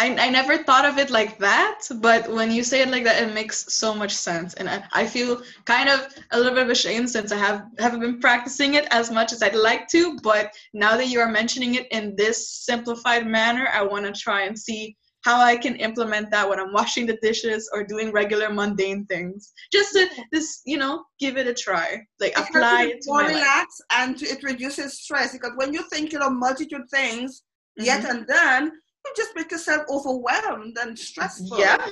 I, 0.00 0.16
I 0.18 0.30
never 0.30 0.56
thought 0.56 0.86
of 0.86 0.96
it 0.96 1.10
like 1.10 1.38
that, 1.40 1.82
but 1.96 2.26
when 2.32 2.50
you 2.50 2.64
say 2.64 2.80
it 2.80 2.88
like 2.88 3.04
that, 3.04 3.22
it 3.22 3.34
makes 3.34 3.70
so 3.74 3.94
much 3.94 4.12
sense. 4.12 4.54
And 4.54 4.66
I, 4.66 4.82
I 4.92 5.06
feel 5.06 5.42
kind 5.66 5.90
of 5.90 6.08
a 6.30 6.38
little 6.38 6.54
bit 6.54 6.62
of 6.62 6.70
ashamed 6.70 7.10
since 7.10 7.32
I 7.32 7.36
have 7.36 7.66
haven't 7.78 8.00
been 8.00 8.18
practicing 8.18 8.74
it 8.74 8.86
as 8.92 9.10
much 9.10 9.30
as 9.34 9.42
I'd 9.42 9.54
like 9.54 9.88
to. 9.88 10.18
But 10.22 10.52
now 10.72 10.96
that 10.96 11.08
you 11.08 11.20
are 11.20 11.30
mentioning 11.30 11.74
it 11.74 11.86
in 11.90 12.16
this 12.16 12.50
simplified 12.64 13.26
manner, 13.26 13.68
I 13.74 13.82
want 13.82 14.06
to 14.06 14.12
try 14.12 14.44
and 14.44 14.58
see 14.58 14.96
how 15.22 15.38
I 15.38 15.54
can 15.58 15.76
implement 15.76 16.30
that 16.30 16.48
when 16.48 16.58
I'm 16.58 16.72
washing 16.72 17.04
the 17.04 17.18
dishes 17.20 17.68
or 17.74 17.84
doing 17.84 18.10
regular 18.10 18.50
mundane 18.50 19.04
things. 19.04 19.52
Just 19.70 19.92
to 19.92 20.08
just 20.32 20.62
you 20.64 20.78
know 20.78 21.04
give 21.18 21.36
it 21.36 21.46
a 21.46 21.52
try, 21.52 22.00
like 22.20 22.32
It 22.38 22.48
apply 22.48 22.92
it 22.94 23.02
to 23.02 23.10
more 23.10 23.22
my 23.24 23.28
life. 23.28 23.34
relax 23.34 23.80
and 23.92 24.22
it 24.22 24.42
reduces 24.42 24.98
stress 24.98 25.34
because 25.34 25.52
when 25.56 25.74
you're 25.74 25.90
thinking 25.90 26.20
of 26.20 26.32
multitude 26.32 26.88
things 26.90 27.42
yet 27.76 28.00
mm-hmm. 28.00 28.10
and 28.10 28.18
undone, 28.30 28.72
you 29.04 29.12
just 29.16 29.32
make 29.34 29.50
yourself 29.50 29.82
overwhelmed 29.88 30.76
and 30.82 30.98
stressful. 30.98 31.58
Yeah, 31.58 31.86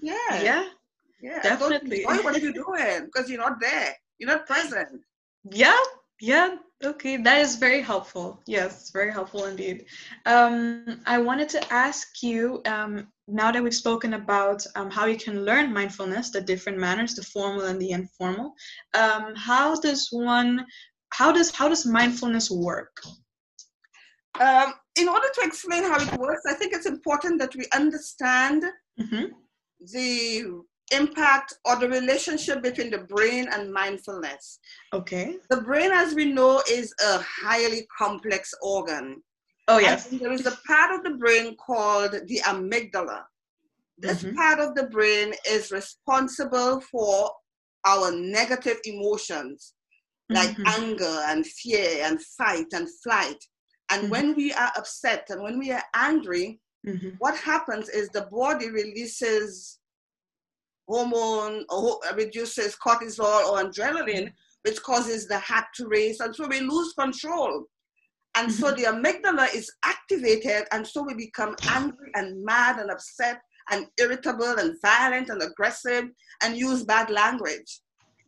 Yeah. 0.00 0.42
yeah, 0.42 0.64
Yeah. 1.22 1.42
definitely. 1.42 2.02
Enjoy 2.02 2.22
what 2.22 2.40
you're 2.42 2.52
doing 2.52 3.06
because 3.06 3.30
you're 3.30 3.40
not 3.40 3.60
there. 3.60 3.94
You're 4.18 4.30
not 4.30 4.46
present. 4.46 5.00
yeah, 5.50 5.76
yeah. 6.20 6.56
Okay, 6.82 7.18
that 7.18 7.40
is 7.42 7.56
very 7.56 7.82
helpful. 7.82 8.40
Yes, 8.46 8.90
very 8.90 9.12
helpful 9.12 9.44
indeed. 9.44 9.84
Um, 10.24 11.02
I 11.06 11.18
wanted 11.18 11.48
to 11.50 11.72
ask 11.72 12.22
you 12.22 12.62
um, 12.66 13.08
now 13.28 13.52
that 13.52 13.62
we've 13.62 13.74
spoken 13.74 14.14
about 14.14 14.64
um, 14.76 14.90
how 14.90 15.04
you 15.04 15.18
can 15.18 15.44
learn 15.44 15.72
mindfulness, 15.74 16.30
the 16.30 16.40
different 16.40 16.78
manners, 16.78 17.14
the 17.14 17.22
formal 17.22 17.66
and 17.66 17.78
the 17.80 17.90
informal. 17.90 18.54
Um, 18.94 19.34
how 19.36 19.78
does 19.80 20.08
one? 20.10 20.64
How 21.12 21.30
does 21.32 21.50
how 21.54 21.68
does 21.68 21.84
mindfulness 21.84 22.50
work? 22.50 22.96
Um, 24.40 24.72
in 24.96 25.08
order 25.08 25.26
to 25.34 25.40
explain 25.42 25.84
how 25.84 26.00
it 26.00 26.12
works, 26.18 26.42
I 26.48 26.54
think 26.54 26.72
it's 26.72 26.86
important 26.86 27.38
that 27.40 27.54
we 27.54 27.66
understand 27.74 28.64
hmm 28.98 29.24
the 29.92 30.44
impact 30.92 31.54
or 31.64 31.76
the 31.76 31.88
relationship 31.88 32.62
between 32.62 32.90
the 32.90 32.98
brain 32.98 33.48
and 33.50 33.72
mindfulness. 33.72 34.58
Okay. 34.92 35.36
The 35.48 35.62
brain, 35.62 35.90
as 35.92 36.14
we 36.14 36.26
know, 36.26 36.62
is 36.68 36.92
a 37.02 37.18
highly 37.20 37.86
complex 37.96 38.52
organ. 38.60 39.22
Oh 39.68 39.76
And 39.76 39.84
yes. 39.84 40.08
there 40.08 40.32
is 40.32 40.44
a 40.46 40.58
part 40.66 40.94
of 40.94 41.04
the 41.04 41.16
brain 41.16 41.56
called 41.56 42.12
the 42.26 42.40
amygdala. 42.44 43.22
This 43.96 44.22
Mhm. 44.22 44.34
part 44.34 44.58
of 44.60 44.74
the 44.74 44.86
brain 44.88 45.32
is 45.46 45.70
responsible 45.70 46.80
for 46.82 47.30
our 47.86 48.10
negative 48.10 48.78
emotions 48.84 49.74
like 50.28 50.50
Mhm. 50.56 50.66
anger 50.66 51.16
and 51.30 51.46
fear 51.46 52.04
and 52.04 52.22
fight 52.38 52.66
and 52.72 52.88
flight. 53.02 53.42
And 53.90 54.04
Mhm. 54.04 54.10
when 54.10 54.34
we 54.34 54.52
are 54.52 54.72
upset 54.76 55.28
and 55.30 55.42
when 55.42 55.58
we 55.58 55.72
are 55.72 55.84
angry, 55.94 56.60
Mhm. 56.86 57.16
what 57.18 57.36
happens 57.36 57.88
is 57.88 58.08
the 58.10 58.26
body 58.26 58.70
releases 58.70 59.78
hormone 60.88 61.64
or 61.68 62.00
reduces 62.14 62.76
cortisol 62.76 63.46
or 63.48 63.62
adrenaline, 63.62 64.32
which 64.62 64.82
causes 64.82 65.26
the 65.28 65.38
heart 65.38 65.66
to 65.74 65.86
race, 65.86 66.20
and 66.20 66.34
so 66.34 66.46
we 66.46 66.60
lose 66.60 66.92
control. 66.94 67.66
And 68.36 68.52
so 68.52 68.70
the 68.70 68.84
amygdala 68.84 69.52
is 69.54 69.72
activated, 69.84 70.66
and 70.72 70.86
so 70.86 71.02
we 71.02 71.14
become 71.14 71.56
angry 71.68 72.10
and 72.14 72.44
mad 72.44 72.78
and 72.78 72.90
upset 72.90 73.40
and 73.70 73.86
irritable 73.98 74.58
and 74.58 74.80
violent 74.80 75.28
and 75.30 75.42
aggressive 75.42 76.04
and 76.42 76.56
use 76.56 76.84
bad 76.84 77.10
language. 77.10 77.80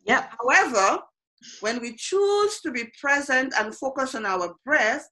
Yep. 0.05 0.33
However, 0.39 1.01
when 1.61 1.79
we 1.81 1.95
choose 1.95 2.59
to 2.61 2.71
be 2.71 2.91
present 2.99 3.53
and 3.57 3.75
focus 3.75 4.15
on 4.15 4.25
our 4.25 4.55
breath, 4.65 5.07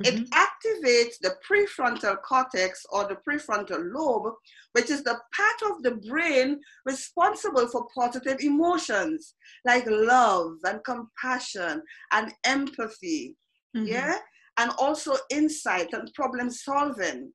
Mhm. 0.00 0.06
it 0.06 0.30
activates 0.30 1.18
the 1.20 1.36
prefrontal 1.46 2.16
cortex 2.22 2.84
or 2.90 3.04
the 3.06 3.16
prefrontal 3.28 3.92
lobe, 3.94 4.34
which 4.72 4.90
is 4.90 5.02
the 5.02 5.20
part 5.36 5.62
of 5.70 5.82
the 5.82 5.96
brain 6.08 6.60
responsible 6.86 7.68
for 7.68 7.86
positive 7.94 8.40
emotions 8.40 9.34
like 9.66 9.84
love 9.86 10.56
and 10.64 10.82
compassion 10.84 11.82
and 12.12 12.34
empathy. 12.44 13.36
Mhm. 13.76 13.86
Yeah. 13.86 14.18
And 14.56 14.70
also 14.78 15.16
insight 15.30 15.92
and 15.92 16.12
problem 16.14 16.50
solving. 16.50 17.32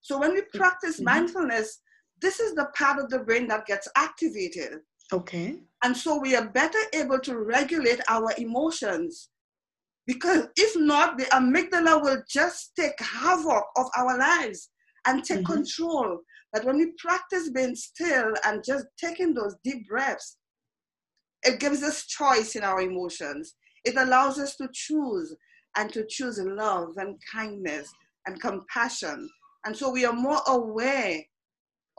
So 0.00 0.18
when 0.18 0.32
we 0.34 0.42
practice 0.54 0.98
Mhm. 1.00 1.04
mindfulness, 1.04 1.80
this 2.20 2.40
is 2.40 2.54
the 2.54 2.66
part 2.76 2.98
of 3.00 3.10
the 3.10 3.20
brain 3.20 3.46
that 3.48 3.66
gets 3.66 3.88
activated. 3.96 4.80
Okay. 5.12 5.62
And 5.84 5.96
so 5.96 6.18
we 6.18 6.34
are 6.36 6.48
better 6.48 6.78
able 6.92 7.18
to 7.20 7.36
regulate 7.38 8.00
our 8.08 8.32
emotions. 8.38 9.28
Because 10.06 10.48
if 10.56 10.76
not, 10.76 11.16
the 11.16 11.24
amygdala 11.26 12.02
will 12.02 12.22
just 12.28 12.74
take 12.76 12.98
havoc 13.00 13.64
of 13.76 13.86
our 13.96 14.18
lives 14.18 14.70
and 15.06 15.24
take 15.24 15.40
Mhm. 15.40 15.46
control. 15.46 16.20
But 16.52 16.64
when 16.64 16.76
we 16.76 16.92
practice 16.98 17.50
being 17.50 17.74
still 17.76 18.34
and 18.44 18.64
just 18.64 18.86
taking 18.98 19.32
those 19.34 19.56
deep 19.64 19.88
breaths, 19.88 20.38
it 21.44 21.58
gives 21.60 21.82
us 21.82 22.06
choice 22.06 22.54
in 22.56 22.62
our 22.62 22.80
emotions. 22.80 23.56
It 23.84 23.96
allows 23.96 24.38
us 24.38 24.56
to 24.56 24.68
choose 24.72 25.34
and 25.76 25.92
to 25.92 26.06
choose 26.06 26.38
love 26.38 26.96
and 26.98 27.20
kindness 27.32 27.92
and 28.26 28.40
compassion. 28.40 29.28
And 29.64 29.76
so 29.76 29.90
we 29.90 30.04
are 30.04 30.12
more 30.12 30.40
aware 30.46 31.20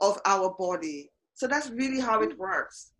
of 0.00 0.20
our 0.24 0.54
body. 0.58 1.10
So 1.34 1.46
that's 1.46 1.70
really 1.70 2.00
how 2.00 2.22
it 2.22 2.38
works. 2.38 2.93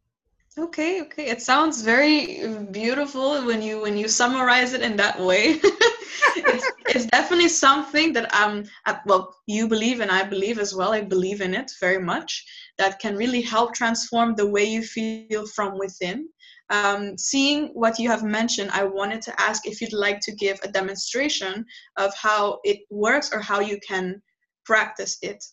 Okay, 0.56 1.02
okay. 1.02 1.26
It 1.26 1.42
sounds 1.42 1.82
very 1.82 2.46
beautiful 2.70 3.44
when 3.44 3.60
you 3.60 3.80
when 3.80 3.96
you 3.96 4.06
summarize 4.06 4.72
it 4.72 4.82
in 4.82 4.94
that 4.96 5.18
way. 5.18 5.58
it's 6.36 6.70
it's 6.86 7.06
definitely 7.06 7.48
something 7.48 8.12
that 8.12 8.32
um 8.32 8.62
uh, 8.86 8.94
well 9.04 9.34
you 9.46 9.66
believe 9.66 9.98
and 9.98 10.12
I 10.12 10.22
believe 10.22 10.60
as 10.60 10.72
well. 10.72 10.92
I 10.92 11.00
believe 11.00 11.40
in 11.40 11.54
it 11.54 11.72
very 11.80 12.00
much. 12.00 12.44
That 12.78 13.00
can 13.00 13.16
really 13.16 13.40
help 13.40 13.74
transform 13.74 14.36
the 14.36 14.48
way 14.48 14.64
you 14.64 14.82
feel 14.82 15.44
from 15.56 15.76
within. 15.76 16.28
Um, 16.70 17.18
seeing 17.18 17.70
what 17.74 17.98
you 17.98 18.08
have 18.08 18.22
mentioned, 18.22 18.70
I 18.70 18.84
wanted 18.84 19.22
to 19.22 19.40
ask 19.40 19.66
if 19.66 19.80
you'd 19.80 19.92
like 19.92 20.20
to 20.20 20.36
give 20.36 20.60
a 20.62 20.70
demonstration 20.70 21.64
of 21.96 22.14
how 22.14 22.60
it 22.62 22.78
works 22.90 23.32
or 23.32 23.40
how 23.40 23.58
you 23.58 23.78
can 23.86 24.22
practice 24.64 25.18
it. 25.20 25.44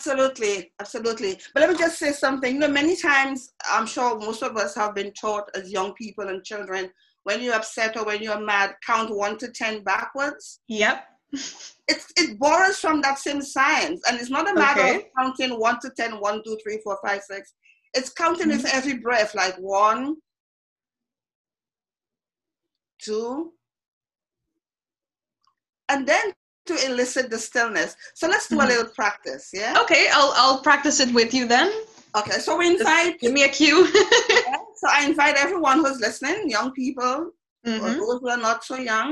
Absolutely, 0.00 0.72
absolutely. 0.80 1.38
But 1.52 1.60
let 1.60 1.70
me 1.70 1.76
just 1.76 1.98
say 1.98 2.12
something. 2.12 2.54
You 2.54 2.60
know, 2.60 2.68
many 2.68 2.96
times 2.96 3.52
I'm 3.70 3.86
sure 3.86 4.18
most 4.18 4.42
of 4.42 4.56
us 4.56 4.74
have 4.74 4.94
been 4.94 5.12
taught 5.12 5.50
as 5.54 5.70
young 5.70 5.92
people 5.92 6.28
and 6.28 6.42
children 6.42 6.90
when 7.24 7.42
you're 7.42 7.54
upset 7.54 7.98
or 7.98 8.06
when 8.06 8.22
you're 8.22 8.40
mad, 8.40 8.76
count 8.84 9.14
one 9.14 9.36
to 9.36 9.48
ten 9.48 9.84
backwards. 9.84 10.60
Yep. 10.68 11.04
It's 11.86 12.10
it 12.16 12.38
borrows 12.38 12.78
from 12.78 13.02
that 13.02 13.18
same 13.18 13.42
science, 13.42 14.00
and 14.08 14.18
it's 14.18 14.30
not 14.30 14.50
a 14.50 14.54
matter 14.54 14.80
of 14.80 15.02
counting 15.18 15.60
one 15.60 15.78
to 15.80 15.90
ten, 15.94 16.18
one, 16.18 16.42
two, 16.44 16.56
three, 16.62 16.80
four, 16.82 16.98
five, 17.06 17.20
six. 17.22 17.52
It's 17.92 18.08
counting 18.08 18.48
with 18.48 18.64
Mhm. 18.64 18.72
every 18.74 18.96
breath, 18.96 19.34
like 19.34 19.56
one, 19.56 20.16
two, 23.02 23.52
and 25.90 26.08
then 26.08 26.32
to 26.70 26.86
elicit 26.88 27.30
the 27.30 27.38
stillness. 27.48 27.90
So 28.14 28.24
let's 28.32 28.48
do 28.48 28.56
a 28.60 28.64
Mhm. 28.64 28.68
little 28.72 28.90
practice, 29.00 29.44
yeah? 29.60 29.72
Okay, 29.82 30.04
I'll 30.16 30.32
I'll 30.40 30.60
practice 30.68 30.98
it 31.04 31.10
with 31.20 31.30
you 31.38 31.44
then. 31.56 31.68
Okay, 32.20 32.38
so 32.46 32.50
we 32.60 32.66
Just 32.68 32.80
invite 32.80 33.20
Give 33.20 33.32
me 33.38 33.44
a 33.50 33.52
cue. 33.60 33.80
So 34.82 34.86
I 34.98 35.00
invite 35.12 35.36
everyone 35.46 35.78
who's 35.84 36.00
listening, 36.06 36.38
young 36.56 36.68
people, 36.82 37.16
or 37.82 37.88
Mhm. 37.88 37.98
those 38.00 38.18
who 38.22 38.28
are 38.34 38.42
not 38.48 38.58
so 38.70 38.76
young, 38.92 39.08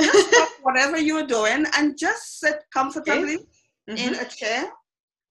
just 0.00 0.28
stop 0.30 0.48
whatever 0.66 0.96
you're 1.08 1.26
doing 1.38 1.60
and 1.76 1.86
just 2.06 2.22
sit 2.42 2.56
comfortably 2.78 3.36
in 4.04 4.12
Mhm. 4.14 4.22
a 4.24 4.26
chair. 4.38 4.62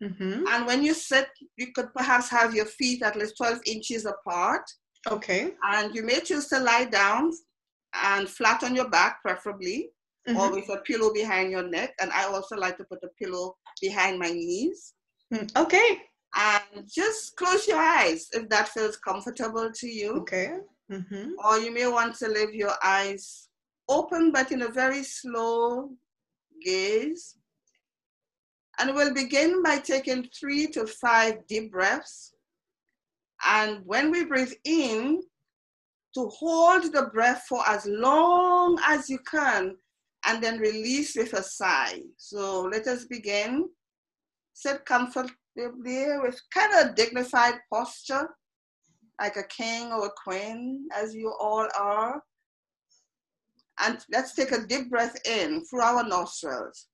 Mhm. 0.07 0.35
And 0.51 0.61
when 0.69 0.79
you 0.87 0.93
sit, 1.09 1.27
you 1.61 1.67
could 1.75 1.89
perhaps 1.99 2.27
have 2.37 2.49
your 2.59 2.69
feet 2.79 2.99
at 3.07 3.15
least 3.19 3.33
12 3.41 3.59
inches 3.73 4.01
apart. 4.13 4.65
Okay. 5.15 5.41
And 5.73 5.85
you 5.95 6.03
may 6.09 6.19
choose 6.29 6.45
to 6.49 6.59
lie 6.71 6.85
down 7.01 7.23
and 8.11 8.23
flat 8.37 8.59
on 8.67 8.75
your 8.79 8.89
back, 8.97 9.13
preferably, 9.25 9.77
or 10.27 10.33
Mhm. 10.49 10.53
with 10.55 10.69
a 10.69 10.77
pillow 10.81 11.13
behind 11.13 11.51
your 11.51 11.63
neck. 11.63 11.93
And 11.99 12.11
I 12.11 12.23
also 12.25 12.55
like 12.55 12.77
to 12.77 12.85
put 12.85 13.03
a 13.03 13.09
pillow 13.21 13.57
behind 13.81 14.19
my 14.19 14.31
knees. 14.31 14.93
Mm, 15.33 15.49
Okay. 15.55 16.09
And 16.35 16.87
just 16.87 17.35
close 17.35 17.67
your 17.67 17.77
eyes 17.79 18.27
if 18.31 18.47
that 18.49 18.69
feels 18.69 18.97
comfortable 18.97 19.71
to 19.71 19.87
you. 19.87 20.11
Okay. 20.21 20.57
Mhm. 20.91 21.31
or 21.45 21.57
you 21.59 21.71
may 21.71 21.87
want 21.87 22.13
to 22.17 22.27
leave 22.27 22.53
your 22.53 22.75
eyes 22.83 23.49
open 23.87 24.31
but 24.31 24.51
in 24.51 24.61
a 24.63 24.67
very 24.67 25.01
slow 25.03 25.95
gaze. 26.61 27.37
And 28.79 28.93
we'll 28.95 29.13
begin 29.13 29.63
by 29.63 29.79
taking 29.79 30.29
three 30.37 30.67
to 30.67 30.85
five 30.85 31.47
deep 31.47 31.71
breaths. 31.71 32.33
And 33.45 33.85
when 33.85 34.11
we 34.11 34.25
breathe 34.25 34.53
in, 34.65 35.23
to 36.15 36.27
hold 36.27 36.91
the 36.93 37.03
breath 37.13 37.45
for 37.49 37.67
as 37.67 37.85
long 37.87 38.77
as 38.83 39.09
you 39.09 39.19
can 39.19 39.77
and 40.25 40.43
then 40.43 40.59
release 40.59 41.15
with 41.15 41.33
a 41.33 41.43
sigh. 41.43 41.99
So 42.17 42.63
let 42.63 42.87
us 42.87 43.05
begin. 43.05 43.69
Sit 44.53 44.85
comfortably 44.85 45.35
with 46.21 46.39
kind 46.53 46.73
of 46.73 46.95
dignified 46.95 47.55
posture 47.71 48.29
like 49.19 49.37
a 49.37 49.43
king 49.43 49.91
or 49.91 50.07
a 50.07 50.11
queen, 50.23 50.87
as 50.93 51.13
you 51.15 51.33
all 51.39 51.67
are. 51.79 52.21
And 53.79 53.97
let's 54.11 54.33
take 54.33 54.51
a 54.51 54.65
deep 54.65 54.89
breath 54.89 55.15
in 55.27 55.65
through 55.65 55.81
our 55.81 56.03
nostrils. 56.03 56.87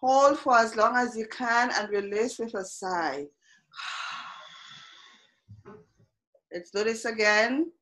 Hold 0.00 0.38
for 0.38 0.58
as 0.58 0.76
long 0.76 0.96
as 0.96 1.16
you 1.16 1.26
can 1.26 1.70
and 1.76 1.88
release 1.88 2.38
with 2.38 2.54
a 2.54 2.64
sigh. 2.64 3.26
Let's 6.52 6.70
do 6.70 6.84
this 6.84 7.06
again. 7.06 7.72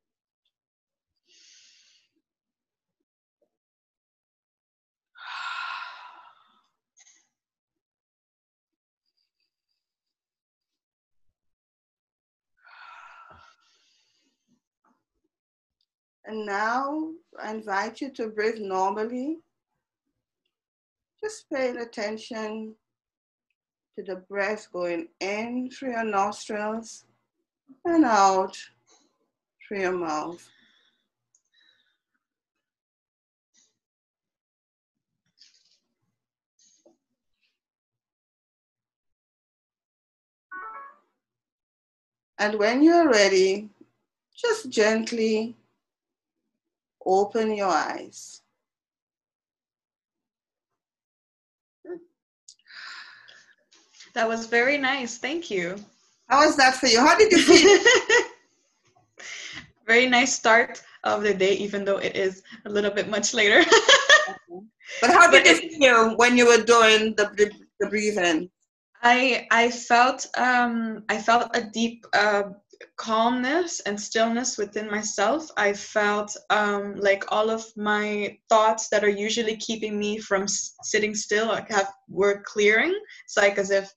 And 16.27 16.47
now 16.47 17.11
I 17.43 17.53
invite 17.53 18.01
you 18.01 18.11
to 18.13 18.29
breathe 18.29 18.59
normally. 18.59 19.39
Just 21.23 21.51
paying 21.51 21.79
attention 21.79 22.75
to 23.97 24.03
the 24.03 24.17
breath 24.17 24.69
going 24.73 25.09
in 25.21 25.71
through 25.71 25.93
your 25.93 26.05
nostrils 26.05 27.05
and 27.85 28.05
out 28.05 28.59
through 29.67 29.81
your 29.81 29.93
mouth. 29.93 30.49
And 42.39 42.59
when 42.59 42.83
you're 42.83 43.09
ready, 43.09 43.69
just 44.37 44.69
gently 44.69 45.55
open 47.05 47.55
your 47.55 47.69
eyes. 47.69 48.41
That 54.15 54.29
was 54.29 54.47
very 54.47 54.79
nice. 54.79 55.19
Thank 55.19 55.51
you. 55.51 55.77
How 56.29 56.47
was 56.47 56.57
that 56.57 56.77
for 56.77 56.87
you? 56.87 57.01
How 57.01 57.19
did 57.19 57.33
you 57.33 57.39
feel? 57.39 58.25
very 59.87 60.07
nice 60.07 60.35
start 60.35 60.83
of 61.03 61.23
the 61.23 61.35
day, 61.35 61.55
even 61.55 61.85
though 61.85 61.99
it 61.99 62.17
is 62.17 62.43
a 62.65 62.71
little 62.71 62.91
bit 62.91 63.09
much 63.09 63.35
later. 63.35 63.63
but 65.01 65.11
how 65.11 65.31
did 65.31 65.45
but 65.45 65.63
you 65.63 65.79
feel 65.79 66.17
when 66.17 66.37
you 66.37 66.47
were 66.47 66.63
doing 66.65 67.15
the, 67.17 67.31
the, 67.37 67.51
the 67.81 67.89
breathing? 67.89 68.51
I 69.03 69.47
I 69.51 69.71
felt 69.71 70.27
um, 70.39 71.05
I 71.11 71.19
felt 71.19 71.51
a 71.55 71.63
deep 71.63 72.07
uh, 72.15 72.45
calmness 72.97 73.81
and 73.81 74.01
stillness 74.01 74.59
within 74.59 74.91
myself. 74.91 75.49
I 75.57 75.73
felt 75.73 76.37
um, 76.51 76.95
like 76.97 77.25
all 77.33 77.51
of 77.51 77.65
my 77.77 78.39
thoughts 78.49 78.89
that 78.89 79.05
are 79.05 79.09
usually 79.09 79.57
keeping 79.57 79.99
me 79.99 80.19
from 80.19 80.47
sitting 80.49 81.15
still 81.15 81.49
like 81.49 81.71
have 81.71 81.93
were 82.09 82.43
clearing. 82.47 82.99
It's 83.25 83.37
like 83.37 83.59
as 83.59 83.71
if 83.71 83.93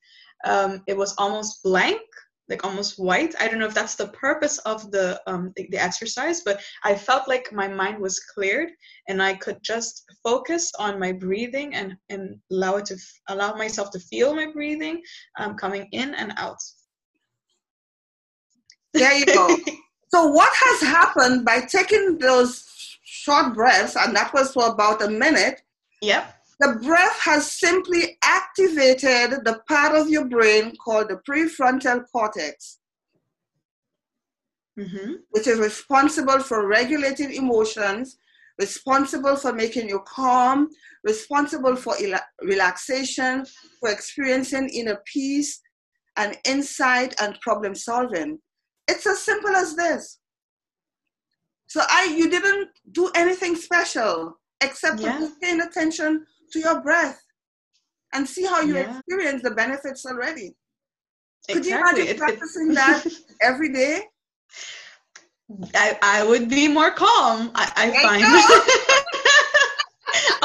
um, 0.45 0.83
it 0.87 0.95
was 0.95 1.15
almost 1.17 1.63
blank, 1.63 2.01
like 2.49 2.63
almost 2.63 2.97
white. 2.97 3.35
I 3.39 3.47
don't 3.47 3.59
know 3.59 3.67
if 3.67 3.73
that's 3.73 3.95
the 3.95 4.07
purpose 4.09 4.57
of 4.59 4.89
the, 4.91 5.21
um, 5.27 5.51
the 5.55 5.67
the 5.71 5.83
exercise, 5.83 6.41
but 6.41 6.61
I 6.83 6.95
felt 6.95 7.27
like 7.27 7.51
my 7.51 7.67
mind 7.67 7.99
was 7.99 8.19
cleared 8.19 8.69
and 9.09 9.21
I 9.21 9.35
could 9.35 9.57
just 9.63 10.03
focus 10.23 10.71
on 10.79 10.99
my 10.99 11.11
breathing 11.11 11.75
and 11.75 11.95
and 12.09 12.39
allow 12.51 12.77
it 12.77 12.85
to 12.85 12.97
allow 13.27 13.55
myself 13.55 13.91
to 13.91 13.99
feel 13.99 14.35
my 14.35 14.51
breathing 14.51 15.01
um, 15.39 15.55
coming 15.55 15.87
in 15.91 16.13
and 16.15 16.33
out. 16.37 16.59
There 18.97 19.13
you 19.13 19.25
go. 19.25 19.57
so 20.09 20.27
what 20.27 20.51
has 20.53 20.81
happened 20.81 21.45
by 21.45 21.61
taking 21.61 22.17
those 22.17 22.65
short 23.03 23.53
breaths, 23.53 23.95
and 23.95 24.15
that 24.15 24.33
was 24.33 24.53
for 24.53 24.67
about 24.67 25.01
a 25.01 25.09
minute? 25.09 25.61
Yep. 26.01 26.33
The 26.59 26.79
breath 26.83 27.19
has 27.19 27.51
simply 27.51 28.17
activated 28.23 29.45
the 29.45 29.61
part 29.67 29.95
of 29.95 30.09
your 30.09 30.25
brain 30.25 30.75
called 30.83 31.09
the 31.09 31.21
prefrontal 31.27 32.03
cortex, 32.11 32.79
mm-hmm. 34.77 35.13
which 35.29 35.45
is 35.45 35.59
responsible 35.59 36.39
for 36.39 36.67
regulating 36.67 37.31
emotions, 37.33 38.17
responsible 38.57 39.35
for 39.35 39.53
making 39.53 39.87
you 39.87 39.99
calm, 40.07 40.69
responsible 41.03 41.75
for 41.75 41.95
relaxation, 42.41 43.45
for 43.79 43.89
experiencing 43.89 44.67
inner 44.69 44.99
peace 45.05 45.61
and 46.17 46.35
insight 46.45 47.13
and 47.21 47.39
problem 47.41 47.75
solving. 47.75 48.39
It's 48.87 49.05
as 49.05 49.21
simple 49.21 49.55
as 49.55 49.75
this. 49.75 50.19
So 51.67 51.81
I 51.89 52.15
you 52.17 52.29
didn't 52.29 52.69
do 52.91 53.11
anything 53.15 53.55
special 53.55 54.39
except 54.61 54.99
yeah. 54.99 55.19
for 55.19 55.29
paying 55.41 55.61
attention 55.61 56.25
to 56.51 56.59
your 56.59 56.81
breath 56.81 57.21
and 58.13 58.27
see 58.27 58.45
how 58.45 58.61
you 58.61 58.75
yeah. 58.75 58.97
experience 58.97 59.43
the 59.43 59.51
benefits 59.51 60.05
already. 60.05 60.55
Could 61.49 61.65
you 61.65 61.77
imagine 61.77 62.07
it, 62.07 62.17
practicing 62.17 62.71
it, 62.71 62.75
that 62.75 63.05
every 63.41 63.71
day? 63.71 64.03
I, 65.75 65.97
I 66.01 66.23
would 66.25 66.49
be 66.49 66.67
more 66.67 66.91
calm, 66.91 67.51
I, 67.55 67.71
I 67.75 68.03
find. 68.03 68.93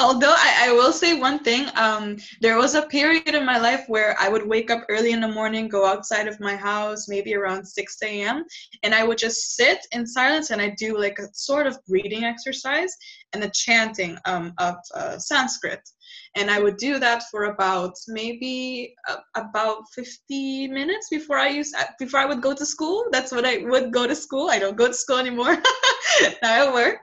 although 0.03 0.35
I, 0.37 0.69
I, 0.69 0.73
will 0.73 0.93
say 0.93 1.15
one 1.15 1.39
thing 1.39 1.69
um, 1.77 2.17
there 2.41 2.59
was 2.59 2.75
a 2.75 2.83
period 2.83 3.35
in 3.35 3.47
my 3.47 3.59
life 3.59 3.85
where 3.87 4.17
i 4.21 4.29
would 4.29 4.47
wake 4.47 4.71
up 4.71 4.85
early 4.89 5.13
in 5.13 5.21
the 5.21 5.29
morning 5.29 5.69
go 5.69 5.87
outside 5.87 6.27
of 6.27 6.41
my 6.41 6.57
house 6.57 7.09
maybe 7.09 7.35
around 7.35 7.65
6 7.65 7.97
a.m 8.03 8.45
and 8.83 8.95
i 8.95 9.05
would 9.05 9.19
just 9.19 9.55
sit 9.57 9.79
in 9.93 10.07
silence 10.07 10.51
and 10.51 10.61
i 10.61 10.75
do 10.77 10.99
like 10.99 11.19
a 11.19 11.33
sort 11.33 11.67
of 11.67 11.79
breathing 11.87 12.25
exercise 12.25 12.97
and 13.33 13.43
the 13.43 13.51
chanting 13.51 14.19
um, 14.25 14.53
of 14.59 14.75
uh, 14.95 15.19
sanskrit 15.19 15.89
and 16.37 16.51
i 16.51 16.59
would 16.61 16.77
do 16.77 16.99
that 16.99 17.23
for 17.31 17.45
about 17.45 17.95
maybe 18.09 18.95
uh, 19.09 19.17
about 19.37 19.83
50 19.95 20.69
minutes 20.69 21.09
before 21.11 21.39
i 21.39 21.49
use 21.49 21.73
uh, 21.79 21.85
before 21.99 22.21
i 22.21 22.27
would 22.27 22.41
go 22.43 22.55
to 22.55 22.67
school. 22.67 23.05
That's 23.11 23.33
what 23.33 23.45
i 23.45 23.59
would 23.59 23.93
go 23.93 24.07
to 24.07 24.15
school. 24.15 24.51
I 24.51 24.59
don't 24.59 24.77
go 24.77 24.89
to 24.89 24.95
school 24.95 25.19
anymore. 25.19 25.57
Now 26.43 26.69
i 26.69 26.73
work. 26.73 27.03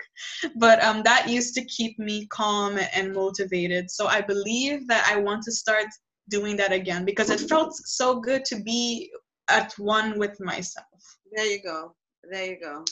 But 0.56 0.84
um, 0.84 1.02
that 1.04 1.28
used 1.28 1.56
to 1.56 1.65
keep 1.65 1.98
me 1.98 2.28
calm 2.28 2.80
and 2.94 3.13
motivated. 3.13 3.89
So 3.89 4.08
i 4.08 4.22
believe 4.22 4.88
that 4.88 5.06
i 5.12 5.15
want 5.18 5.44
to 5.44 5.52
start 5.52 5.88
doing 6.30 6.56
that 6.58 6.72
again 6.72 7.06
because 7.06 7.30
it 7.30 7.39
felt 7.50 7.74
so 7.76 8.20
good 8.20 8.46
to 8.46 8.62
be 8.62 9.12
at 9.50 9.74
one 9.78 10.20
with 10.20 10.39
myself. 10.39 10.86
There 11.36 11.46
you 11.46 11.62
go. 11.63 11.96
There 12.30 12.46
you 12.46 12.60
go. 12.60 12.84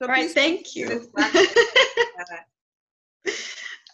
So 0.00 0.06
all 0.06 0.08
right 0.08 0.30
thank 0.30 0.76
you 0.76 1.10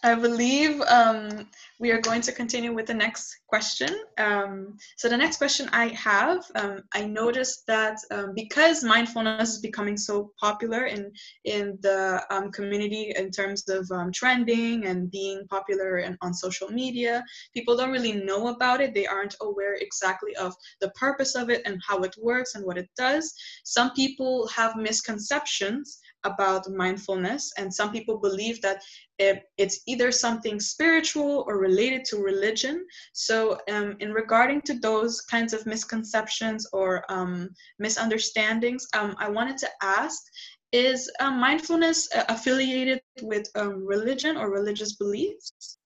I 0.05 0.13
believe 0.13 0.79
um, 0.81 1.47
we 1.79 1.89
are 1.91 1.99
going 1.99 2.21
to 2.21 2.31
continue 2.31 2.71
with 2.71 2.85
the 2.85 2.93
next 2.93 3.39
question. 3.47 3.89
Um, 4.19 4.77
so 4.97 5.09
the 5.09 5.17
next 5.17 5.37
question 5.37 5.67
I 5.73 5.87
have, 5.87 6.45
um, 6.53 6.83
I 6.93 7.07
noticed 7.07 7.65
that 7.65 7.97
um, 8.11 8.33
because 8.35 8.83
mindfulness 8.83 9.55
is 9.55 9.61
becoming 9.61 9.97
so 9.97 10.31
popular 10.39 10.85
in 10.85 11.11
in 11.45 11.79
the 11.81 12.21
um, 12.29 12.51
community 12.51 13.15
in 13.17 13.31
terms 13.31 13.67
of 13.67 13.89
um, 13.89 14.11
trending 14.11 14.85
and 14.85 15.09
being 15.09 15.47
popular 15.47 15.97
in, 15.97 16.15
on 16.21 16.35
social 16.35 16.69
media, 16.69 17.23
people 17.55 17.75
don't 17.75 17.91
really 17.91 18.13
know 18.13 18.49
about 18.49 18.81
it. 18.81 18.93
They 18.93 19.07
aren't 19.07 19.35
aware 19.41 19.73
exactly 19.73 20.35
of 20.35 20.53
the 20.81 20.91
purpose 20.91 21.33
of 21.33 21.49
it 21.49 21.63
and 21.65 21.81
how 21.87 21.97
it 22.03 22.15
works 22.21 22.53
and 22.53 22.63
what 22.63 22.77
it 22.77 22.89
does. 22.95 23.33
Some 23.63 23.89
people 23.93 24.47
have 24.49 24.75
misconceptions 24.75 25.99
about 26.25 26.69
mindfulness 26.69 27.53
and 27.57 27.73
some 27.73 27.91
people 27.91 28.17
believe 28.17 28.61
that 28.61 28.83
it, 29.17 29.43
it's 29.57 29.79
either 29.87 30.11
something 30.11 30.59
spiritual 30.59 31.45
or 31.47 31.57
related 31.57 32.03
to 32.05 32.17
religion. 32.17 32.85
So 33.13 33.57
um, 33.71 33.95
in 33.99 34.11
regarding 34.11 34.61
to 34.63 34.79
those 34.79 35.21
kinds 35.21 35.53
of 35.53 35.65
misconceptions 35.65 36.67
or 36.73 37.03
um, 37.09 37.49
misunderstandings 37.79 38.87
um, 38.93 39.15
i 39.19 39.29
wanted 39.29 39.57
to 39.57 39.69
ask 39.81 40.21
is 40.75 41.09
um, 41.21 41.39
mindfulness 41.39 42.09
uh, 42.13 42.25
affiliated 42.27 42.99
with 43.21 43.49
um, 43.55 43.85
religion 43.85 44.35
or 44.35 44.51
religious 44.51 44.95
beliefs? 44.95 45.77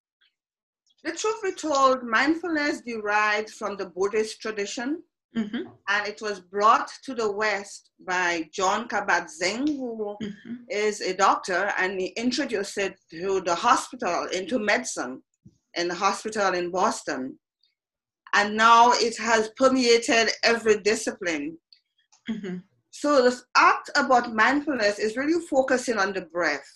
The 1.03 1.11
truth 1.11 1.41
be 1.43 1.53
told 1.53 2.03
mindfulness 2.03 2.81
derives 2.81 3.53
from 3.53 3.77
the 3.77 3.85
buddhist 3.85 4.41
tradition 4.41 5.03
Mm-hmm. 5.37 5.69
And 5.87 6.07
it 6.07 6.21
was 6.21 6.39
brought 6.39 6.89
to 7.03 7.13
the 7.13 7.31
West 7.31 7.91
by 8.05 8.49
Jon 8.51 8.87
Kabat-Zinn, 8.87 9.67
who 9.67 10.17
mm-hmm. 10.21 10.55
is 10.69 11.01
a 11.01 11.13
doctor, 11.13 11.71
and 11.77 11.99
he 11.99 12.07
introduced 12.17 12.77
it 12.77 12.95
to 13.11 13.41
the 13.41 13.55
hospital, 13.55 14.27
into 14.33 14.57
medicine, 14.57 15.21
in 15.75 15.87
the 15.87 15.95
hospital 15.95 16.53
in 16.55 16.71
Boston. 16.71 17.37
And 18.33 18.57
now 18.57 18.91
it 18.93 19.17
has 19.17 19.51
permeated 19.55 20.29
every 20.43 20.81
discipline. 20.81 21.57
Mm-hmm. 22.29 22.57
So 22.91 23.29
the 23.29 23.39
act 23.55 23.91
about 23.95 24.33
mindfulness 24.33 24.99
is 24.99 25.15
really 25.15 25.45
focusing 25.47 25.97
on 25.97 26.13
the 26.13 26.21
breath. 26.21 26.67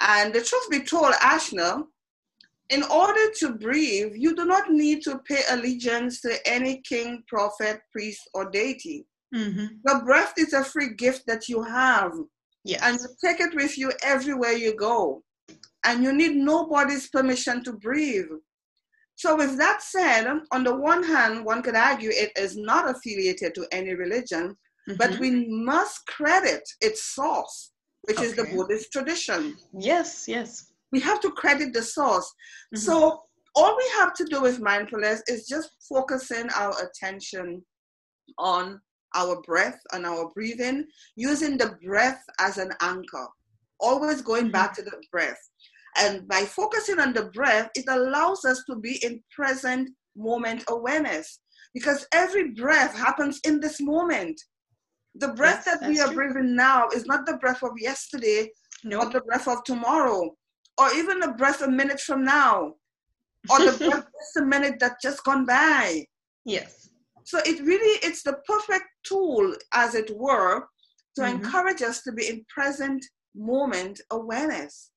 And 0.00 0.32
the 0.32 0.42
truth 0.42 0.70
be 0.70 0.80
told, 0.80 1.12
Ashna, 1.14 1.82
in 2.70 2.82
order 2.84 3.30
to 3.38 3.54
breathe, 3.54 4.12
you 4.14 4.36
do 4.36 4.44
not 4.44 4.70
need 4.70 5.02
to 5.02 5.18
pay 5.26 5.40
allegiance 5.50 6.20
to 6.20 6.36
any 6.46 6.82
king, 6.82 7.22
prophet, 7.26 7.80
priest, 7.92 8.28
or 8.34 8.50
deity. 8.50 9.06
Mm-hmm. 9.34 9.66
The 9.84 10.02
breath 10.04 10.34
is 10.36 10.52
a 10.52 10.64
free 10.64 10.94
gift 10.94 11.26
that 11.26 11.48
you 11.48 11.62
have. 11.62 12.12
Yes. 12.64 12.80
And 12.82 12.98
you 12.98 13.06
take 13.24 13.40
it 13.40 13.54
with 13.54 13.78
you 13.78 13.92
everywhere 14.02 14.52
you 14.52 14.76
go. 14.76 15.22
And 15.84 16.02
you 16.02 16.12
need 16.12 16.36
nobody's 16.36 17.08
permission 17.08 17.64
to 17.64 17.72
breathe. 17.72 18.28
So, 19.14 19.36
with 19.36 19.56
that 19.58 19.82
said, 19.82 20.26
on 20.52 20.64
the 20.64 20.76
one 20.76 21.02
hand, 21.02 21.44
one 21.44 21.62
could 21.62 21.74
argue 21.74 22.10
it 22.12 22.32
is 22.36 22.56
not 22.56 22.88
affiliated 22.88 23.54
to 23.54 23.66
any 23.72 23.94
religion, 23.94 24.56
mm-hmm. 24.88 24.94
but 24.96 25.18
we 25.18 25.46
must 25.48 26.06
credit 26.06 26.62
its 26.80 27.14
source, 27.14 27.72
which 28.02 28.18
okay. 28.18 28.26
is 28.26 28.36
the 28.36 28.44
Buddhist 28.44 28.92
tradition. 28.92 29.56
Yes, 29.72 30.26
yes. 30.28 30.67
We 30.92 31.00
have 31.00 31.20
to 31.20 31.30
credit 31.32 31.72
the 31.72 31.82
source. 31.82 32.26
Mm-hmm. 32.74 32.78
So, 32.78 33.22
all 33.54 33.76
we 33.76 33.90
have 33.98 34.14
to 34.14 34.24
do 34.24 34.42
with 34.42 34.60
mindfulness 34.60 35.22
is 35.26 35.48
just 35.48 35.70
focusing 35.88 36.48
our 36.54 36.72
attention 36.80 37.64
on 38.38 38.80
our 39.16 39.40
breath 39.42 39.80
and 39.92 40.06
our 40.06 40.30
breathing, 40.34 40.86
using 41.16 41.56
the 41.56 41.76
breath 41.84 42.22
as 42.38 42.58
an 42.58 42.70
anchor, 42.80 43.26
always 43.80 44.22
going 44.22 44.44
mm-hmm. 44.44 44.52
back 44.52 44.74
to 44.74 44.82
the 44.82 44.92
breath. 45.10 45.38
And 45.96 46.28
by 46.28 46.42
focusing 46.42 47.00
on 47.00 47.12
the 47.12 47.24
breath, 47.26 47.70
it 47.74 47.86
allows 47.88 48.44
us 48.44 48.62
to 48.68 48.76
be 48.76 49.02
in 49.04 49.22
present 49.34 49.90
moment 50.16 50.64
awareness 50.68 51.40
because 51.74 52.06
every 52.12 52.52
breath 52.52 52.96
happens 52.96 53.40
in 53.44 53.60
this 53.60 53.80
moment. 53.80 54.40
The 55.14 55.28
breath 55.28 55.64
yes, 55.66 55.80
that 55.80 55.88
we 55.88 56.00
are 56.00 56.06
true. 56.06 56.16
breathing 56.16 56.54
now 56.54 56.88
is 56.94 57.06
not 57.06 57.26
the 57.26 57.36
breath 57.38 57.62
of 57.62 57.72
yesterday, 57.78 58.50
nope. 58.84 59.06
or 59.06 59.10
the 59.10 59.20
breath 59.22 59.48
of 59.48 59.64
tomorrow, 59.64 60.36
or 60.78 60.92
even 60.94 61.20
the 61.20 61.32
breath 61.32 61.62
a 61.62 61.68
minute 61.68 62.00
from 62.00 62.24
now, 62.24 62.74
or 63.50 63.58
the 63.58 63.76
breath 63.78 64.06
just 64.18 64.36
a 64.36 64.44
minute 64.44 64.78
that 64.80 65.00
just 65.02 65.24
gone 65.24 65.44
by. 65.44 66.04
Yes. 66.44 66.90
So 67.24 67.38
it 67.44 67.60
really 67.60 67.98
it's 68.02 68.22
the 68.22 68.34
perfect 68.46 68.86
tool, 69.04 69.54
as 69.74 69.94
it 69.94 70.10
were, 70.16 70.66
to 71.16 71.22
mm-hmm. 71.22 71.36
encourage 71.36 71.82
us 71.82 72.02
to 72.02 72.12
be 72.12 72.28
in 72.28 72.44
present 72.48 73.04
moment 73.34 74.00
awareness. 74.10 74.90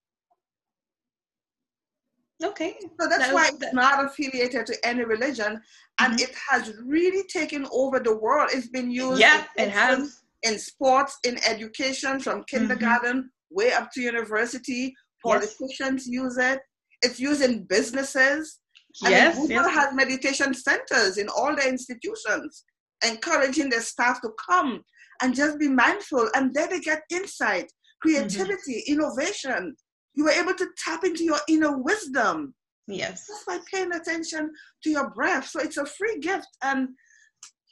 Okay. 2.44 2.76
So 3.00 3.08
that's 3.08 3.28
that, 3.28 3.34
why 3.34 3.50
it's 3.50 3.58
that. 3.58 3.74
not 3.74 4.06
affiliated 4.06 4.66
to 4.68 4.88
any 4.88 5.04
religion, 5.04 5.62
and 6.00 6.14
mm-hmm. 6.14 6.24
it 6.24 6.36
has 6.50 6.74
really 6.84 7.28
taken 7.28 7.68
over 7.72 8.00
the 8.00 8.18
world. 8.18 8.50
It's 8.54 8.68
been 8.68 8.92
used. 8.92 9.20
Yeah, 9.20 9.44
it 9.58 9.70
has. 9.70 10.22
In 10.44 10.58
sports, 10.58 11.20
in 11.24 11.38
education, 11.48 12.20
from 12.20 12.40
mm-hmm. 12.40 12.58
kindergarten 12.58 13.18
mm-hmm. 13.18 13.56
way 13.56 13.74
up 13.74 13.92
to 13.92 14.02
university, 14.02 14.96
politicians 15.24 16.08
yes. 16.08 16.08
use 16.08 16.38
it. 16.38 16.60
It's 17.02 17.20
used 17.20 17.42
in 17.42 17.64
businesses. 17.64 18.60
Yes, 19.04 19.36
I 19.36 19.40
mean, 19.40 19.48
Google 19.48 19.72
yes. 19.72 19.76
has 19.76 19.96
meditation 19.96 20.54
centers 20.54 21.18
in 21.18 21.30
all 21.30 21.56
the 21.56 21.68
institutions, 21.68 22.66
encouraging 23.06 23.70
their 23.70 23.82
staff 23.82 24.22
to 24.22 24.30
come 24.50 24.84
and 25.22 25.36
just 25.36 25.60
be 25.60 25.70
mindful, 25.70 26.30
and 26.36 26.54
then 26.54 26.70
they 26.70 26.80
get 26.80 27.04
insight, 27.10 27.72
creativity, 28.02 28.84
mm-hmm. 28.88 28.94
innovation 28.94 29.76
you 30.14 30.26
were 30.26 30.32
able 30.32 30.54
to 30.54 30.68
tap 30.78 31.04
into 31.04 31.24
your 31.24 31.40
inner 31.48 31.78
wisdom. 31.78 32.54
Yes. 32.88 33.28
Just 33.28 33.46
by 33.46 33.60
paying 33.72 33.94
attention 33.94 34.52
to 34.84 34.90
your 34.90 35.10
breath. 35.12 35.48
So 35.48 35.60
it's 35.60 35.78
a 35.78 35.86
free 35.86 36.20
gift 36.20 36.48
and 36.64 36.90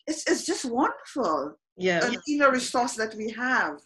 it's, 0.08 0.30
it's 0.30 0.46
just 0.46 0.66
wonderful. 0.66 1.56
Yeah. 1.78 2.06
An 2.06 2.18
inner 2.28 2.52
resource 2.52 2.94
that 2.96 3.16
we 3.16 3.32
have. 3.32 3.80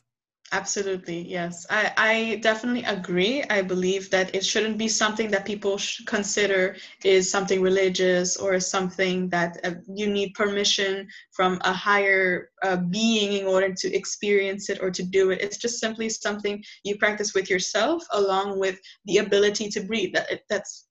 Absolutely, 0.54 1.28
yes. 1.28 1.66
I, 1.72 1.92
I 1.98 2.36
definitely 2.44 2.84
agree. 2.84 3.44
I 3.50 3.64
believe 3.64 4.12
that 4.12 4.36
it 4.36 4.46
shouldn't 4.46 4.78
be 4.78 4.88
something 4.88 5.32
that 5.32 5.46
people 5.46 5.80
consider 6.06 6.76
is 7.04 7.32
something 7.32 7.60
religious 7.60 8.38
or 8.38 8.60
something 8.60 9.30
that 9.30 9.58
uh, 9.64 9.72
you 9.96 10.06
need 10.08 10.36
permission 10.36 11.08
from 11.32 11.60
a 11.66 11.74
higher 11.74 12.52
uh, 12.62 12.78
being 12.78 13.34
in 13.34 13.48
order 13.48 13.74
to 13.74 13.94
experience 13.96 14.70
it 14.70 14.78
or 14.80 14.92
to 14.92 15.02
do 15.02 15.32
it. 15.32 15.42
It's 15.42 15.58
just 15.58 15.80
simply 15.80 16.08
something 16.10 16.64
you 16.84 16.98
practice 16.98 17.34
with 17.34 17.50
yourself 17.50 18.04
along 18.12 18.60
with 18.60 18.80
the 19.06 19.18
ability 19.18 19.70
to 19.70 19.82
breathe. 19.82 20.14
That 20.14 20.42
That's 20.52 20.86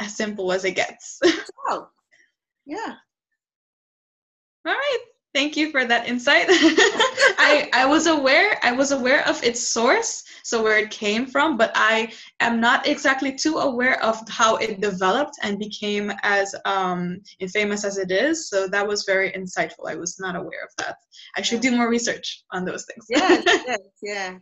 as 0.00 0.16
simple 0.16 0.52
as 0.52 0.64
it 0.64 0.76
gets. 0.76 1.20
oh, 1.68 1.88
yeah. 2.66 2.94
All 4.66 4.72
right 4.74 5.15
thank 5.36 5.54
you 5.54 5.70
for 5.70 5.84
that 5.84 6.08
insight. 6.08 6.46
I, 7.38 7.68
I 7.74 7.84
was 7.84 8.06
aware 8.06 8.58
i 8.62 8.72
was 8.72 8.90
aware 8.92 9.22
of 9.28 9.36
its 9.44 9.60
source 9.76 10.24
so 10.42 10.62
where 10.62 10.78
it 10.78 10.90
came 10.90 11.26
from 11.26 11.56
but 11.56 11.70
i 11.74 12.10
am 12.40 12.60
not 12.60 12.86
exactly 12.86 13.32
too 13.34 13.56
aware 13.58 14.02
of 14.02 14.16
how 14.28 14.56
it 14.56 14.80
developed 14.80 15.36
and 15.42 15.58
became 15.58 16.10
as 16.22 16.54
um, 16.64 17.20
famous 17.52 17.84
as 17.84 17.98
it 17.98 18.10
is 18.10 18.48
so 18.48 18.66
that 18.68 18.86
was 18.86 19.04
very 19.04 19.30
insightful. 19.32 19.84
I 19.92 19.96
was 19.96 20.18
not 20.18 20.34
aware 20.36 20.62
of 20.68 20.72
that. 20.78 20.96
I 21.36 21.42
should 21.42 21.60
do 21.60 21.76
more 21.76 21.90
research 21.90 22.44
on 22.52 22.64
those 22.64 22.84
things. 22.88 23.04
Yes, 23.08 23.42
yes 23.66 23.80
yeah 24.02 24.32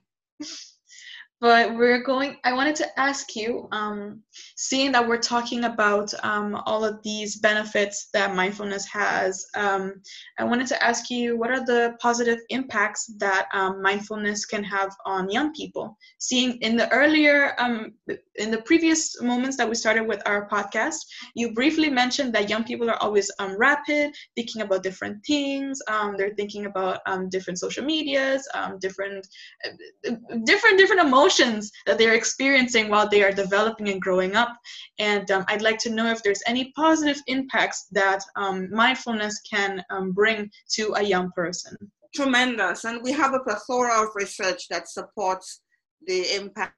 but 1.44 1.76
we're 1.76 2.02
going 2.02 2.38
i 2.44 2.54
wanted 2.54 2.74
to 2.74 2.87
ask 2.98 3.37
you 3.37 3.68
um, 3.70 4.22
seeing 4.57 4.90
that 4.90 5.07
we're 5.07 5.18
talking 5.18 5.64
about 5.64 6.11
um, 6.24 6.54
all 6.64 6.83
of 6.83 7.02
these 7.02 7.37
benefits 7.37 8.09
that 8.14 8.35
mindfulness 8.35 8.87
has 8.87 9.44
um, 9.54 10.00
i 10.38 10.44
wanted 10.44 10.66
to 10.66 10.83
ask 10.83 11.11
you 11.11 11.37
what 11.37 11.50
are 11.50 11.64
the 11.66 11.94
positive 12.00 12.38
impacts 12.48 13.12
that 13.18 13.46
um, 13.52 13.83
mindfulness 13.83 14.46
can 14.46 14.64
have 14.64 14.90
on 15.04 15.30
young 15.30 15.52
people? 15.52 15.96
Seeing 16.18 16.59
in 16.61 16.76
the 16.76 16.90
earlier 16.90 17.54
um, 17.59 17.92
in 18.37 18.51
the 18.51 18.62
previous 18.62 19.20
moments 19.23 19.57
that 19.57 19.68
we 19.68 19.75
started 19.75 20.07
with 20.07 20.23
our 20.27 20.49
podcast 20.49 20.97
you 21.35 21.53
briefly 21.53 21.88
mentioned 21.88 22.33
that 22.33 22.49
young 22.49 22.64
people 22.64 22.88
are 22.90 23.03
always 23.03 23.31
um, 23.38 23.57
rapid 23.57 24.14
thinking 24.35 24.62
about 24.62 24.83
different 24.83 25.25
things 25.25 25.81
they're 26.16 26.35
thinking 26.37 26.66
about 26.66 27.01
different 27.31 27.59
social 27.59 27.85
medias 27.85 28.49
different 28.81 29.27
uh, 29.66 30.12
different 30.44 30.79
different 30.79 31.03
emotions 31.03 31.70
that 31.87 31.99
they're 31.99 32.14
experiencing 32.14 32.88
while 32.88 33.09
they 33.09 33.23
are 33.23 33.33
developing 33.33 33.88
and 33.88 34.01
growing 34.01 34.35
up. 34.37 34.57
And 34.99 35.31
um, 35.31 35.44
I'd 35.49 35.62
like 35.62 35.79
to 35.79 35.90
know 35.90 36.07
if 36.07 36.23
there's 36.23 36.42
any 36.47 36.73
positive 36.73 37.20
impacts 37.27 37.87
that 37.92 38.20
um, 38.37 38.68
mindfulness 38.70 39.40
can 39.40 39.83
um, 39.90 40.12
bring 40.12 40.51
to 40.75 40.94
a 40.97 41.03
young 41.03 41.31
person. 41.33 41.77
Tremendous. 42.14 42.85
And 42.85 43.03
we 43.03 43.12
have 43.12 43.35
a 43.35 43.40
plethora 43.40 44.03
of 44.03 44.11
research 44.14 44.68
that 44.68 44.88
supports 44.88 45.61
the 46.07 46.35
impact 46.37 46.75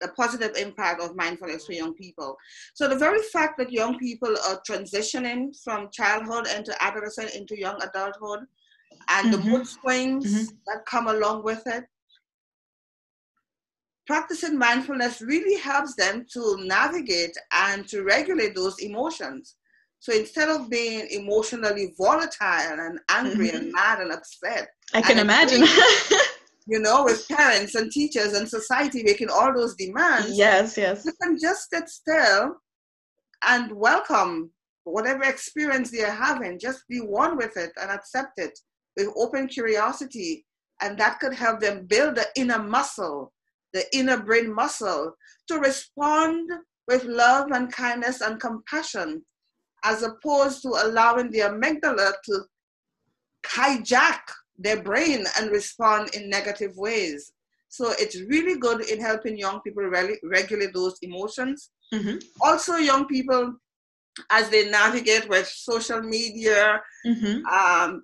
the 0.00 0.08
positive 0.16 0.56
impact 0.56 1.02
of 1.02 1.16
mindfulness 1.16 1.66
for 1.66 1.72
young 1.72 1.94
people. 1.94 2.36
So 2.74 2.88
the 2.88 2.96
very 2.96 3.22
fact 3.32 3.58
that 3.58 3.72
young 3.72 3.98
people 3.98 4.34
are 4.46 4.60
transitioning 4.68 5.56
from 5.62 5.88
childhood 5.92 6.46
into 6.54 6.74
adolescence 6.82 7.34
into 7.34 7.58
young 7.58 7.80
adulthood 7.82 8.40
and 9.10 9.28
mm-hmm. 9.28 9.30
the 9.30 9.38
mood 9.38 9.66
swings 9.66 10.24
mm-hmm. 10.26 10.56
that 10.66 10.86
come 10.86 11.08
along 11.08 11.44
with 11.44 11.62
it, 11.66 11.84
practicing 14.06 14.58
mindfulness 14.58 15.20
really 15.20 15.60
helps 15.60 15.94
them 15.96 16.24
to 16.32 16.58
navigate 16.64 17.36
and 17.52 17.86
to 17.88 18.02
regulate 18.02 18.54
those 18.54 18.78
emotions. 18.80 19.56
So 20.00 20.12
instead 20.14 20.48
of 20.48 20.70
being 20.70 21.08
emotionally 21.10 21.92
volatile 21.98 22.30
and 22.40 23.00
angry 23.10 23.48
mm-hmm. 23.48 23.56
and 23.56 23.72
mad 23.72 24.00
and 24.00 24.12
upset, 24.12 24.68
I 24.94 25.02
can 25.02 25.18
imagine. 25.18 25.64
you 26.68 26.78
know, 26.80 27.04
with 27.04 27.26
parents 27.28 27.74
and 27.74 27.90
teachers 27.90 28.34
and 28.34 28.48
society 28.48 29.02
making 29.02 29.30
all 29.30 29.52
those 29.54 29.74
demands. 29.74 30.36
Yes, 30.36 30.76
yes. 30.76 31.04
You 31.04 31.12
can 31.20 31.38
just 31.40 31.70
sit 31.70 31.88
still 31.88 32.56
and 33.46 33.72
welcome 33.72 34.50
whatever 34.84 35.24
experience 35.24 35.90
they're 35.90 36.10
having. 36.10 36.58
Just 36.58 36.86
be 36.88 36.98
one 36.98 37.36
with 37.36 37.56
it 37.56 37.72
and 37.80 37.90
accept 37.90 38.32
it 38.38 38.58
with 38.96 39.08
open 39.16 39.48
curiosity. 39.48 40.44
And 40.80 40.98
that 40.98 41.20
could 41.20 41.34
help 41.34 41.60
them 41.60 41.86
build 41.86 42.16
the 42.16 42.26
inner 42.36 42.62
muscle 42.62 43.32
the 43.72 43.84
inner 43.96 44.22
brain 44.22 44.52
muscle, 44.52 45.14
to 45.48 45.58
respond 45.58 46.50
with 46.86 47.04
love 47.04 47.50
and 47.52 47.72
kindness 47.72 48.20
and 48.20 48.40
compassion, 48.40 49.22
as 49.84 50.02
opposed 50.02 50.62
to 50.62 50.68
allowing 50.68 51.30
the 51.30 51.40
amygdala 51.40 52.12
to 52.24 52.40
hijack 53.46 54.20
their 54.58 54.82
brain 54.82 55.24
and 55.38 55.50
respond 55.50 56.14
in 56.14 56.28
negative 56.28 56.72
ways. 56.76 57.32
So 57.68 57.92
it's 57.98 58.20
really 58.22 58.58
good 58.58 58.88
in 58.88 59.00
helping 59.00 59.38
young 59.38 59.60
people 59.60 59.84
re- 59.84 60.18
regulate 60.24 60.72
those 60.74 60.96
emotions. 61.02 61.70
Mm-hmm. 61.94 62.16
Also, 62.40 62.76
young 62.76 63.06
people, 63.06 63.54
as 64.30 64.48
they 64.50 64.70
navigate 64.70 65.28
with 65.28 65.46
social 65.46 66.00
media, 66.00 66.80
mm-hmm. 67.06 67.44
um, 67.46 68.02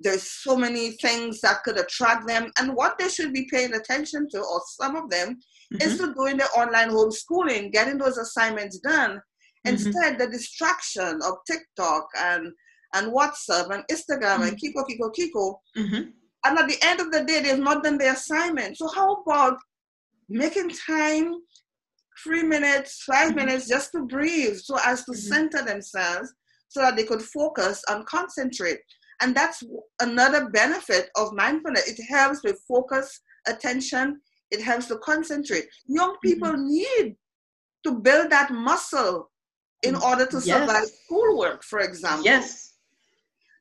there's 0.00 0.22
so 0.22 0.56
many 0.56 0.92
things 0.92 1.40
that 1.40 1.62
could 1.64 1.78
attract 1.78 2.26
them 2.26 2.50
and 2.58 2.74
what 2.74 2.98
they 2.98 3.08
should 3.08 3.32
be 3.32 3.48
paying 3.50 3.74
attention 3.74 4.28
to 4.30 4.38
or 4.38 4.60
some 4.78 4.96
of 4.96 5.08
them 5.10 5.38
mm-hmm. 5.72 5.80
is 5.80 5.98
to 5.98 6.12
doing 6.14 6.36
the 6.36 6.44
online 6.56 6.90
homeschooling 6.90 7.72
getting 7.72 7.96
those 7.96 8.18
assignments 8.18 8.78
done 8.80 9.12
mm-hmm. 9.12 9.68
instead 9.68 10.18
the 10.18 10.28
distraction 10.28 11.18
of 11.24 11.34
tiktok 11.46 12.06
and 12.18 12.52
and 12.96 13.12
whatsapp 13.12 13.70
and 13.70 13.84
instagram 13.90 14.38
mm-hmm. 14.38 14.48
and 14.48 14.60
kiko 14.60 14.84
kiko 14.88 15.10
kiko 15.18 15.54
mm-hmm. 15.76 16.02
and 16.44 16.58
at 16.58 16.68
the 16.68 16.78
end 16.82 17.00
of 17.00 17.10
the 17.12 17.24
day 17.24 17.40
they've 17.40 17.58
not 17.58 17.82
done 17.84 17.98
the 17.98 18.10
assignment 18.10 18.76
so 18.76 18.88
how 18.88 19.14
about 19.14 19.56
making 20.28 20.68
time 20.70 21.34
three 22.22 22.42
minutes 22.42 23.02
5 23.04 23.28
mm-hmm. 23.28 23.36
minutes 23.36 23.68
just 23.68 23.92
to 23.92 24.04
breathe 24.06 24.56
so 24.56 24.78
as 24.84 25.04
to 25.04 25.12
mm-hmm. 25.12 25.32
center 25.32 25.62
themselves 25.64 26.32
so 26.68 26.80
that 26.80 26.96
they 26.96 27.04
could 27.04 27.22
focus 27.22 27.82
and 27.88 28.04
concentrate 28.06 28.80
and 29.20 29.34
that's 29.34 29.62
another 30.00 30.50
benefit 30.50 31.10
of 31.16 31.32
mindfulness. 31.32 31.88
It 31.88 32.02
helps 32.08 32.42
with 32.44 32.60
focus, 32.68 33.20
attention, 33.46 34.20
it 34.50 34.62
helps 34.62 34.86
to 34.86 34.98
concentrate. 34.98 35.64
Young 35.86 36.16
people 36.22 36.48
mm-hmm. 36.48 36.66
need 36.66 37.16
to 37.84 37.92
build 37.92 38.30
that 38.30 38.50
muscle 38.52 39.30
in 39.82 39.94
order 39.96 40.26
to 40.26 40.40
Yes. 40.40 40.44
survive 40.44 40.86
schoolwork, 41.04 41.62
for 41.64 41.80
example. 41.80 42.24
Yes. 42.24 42.65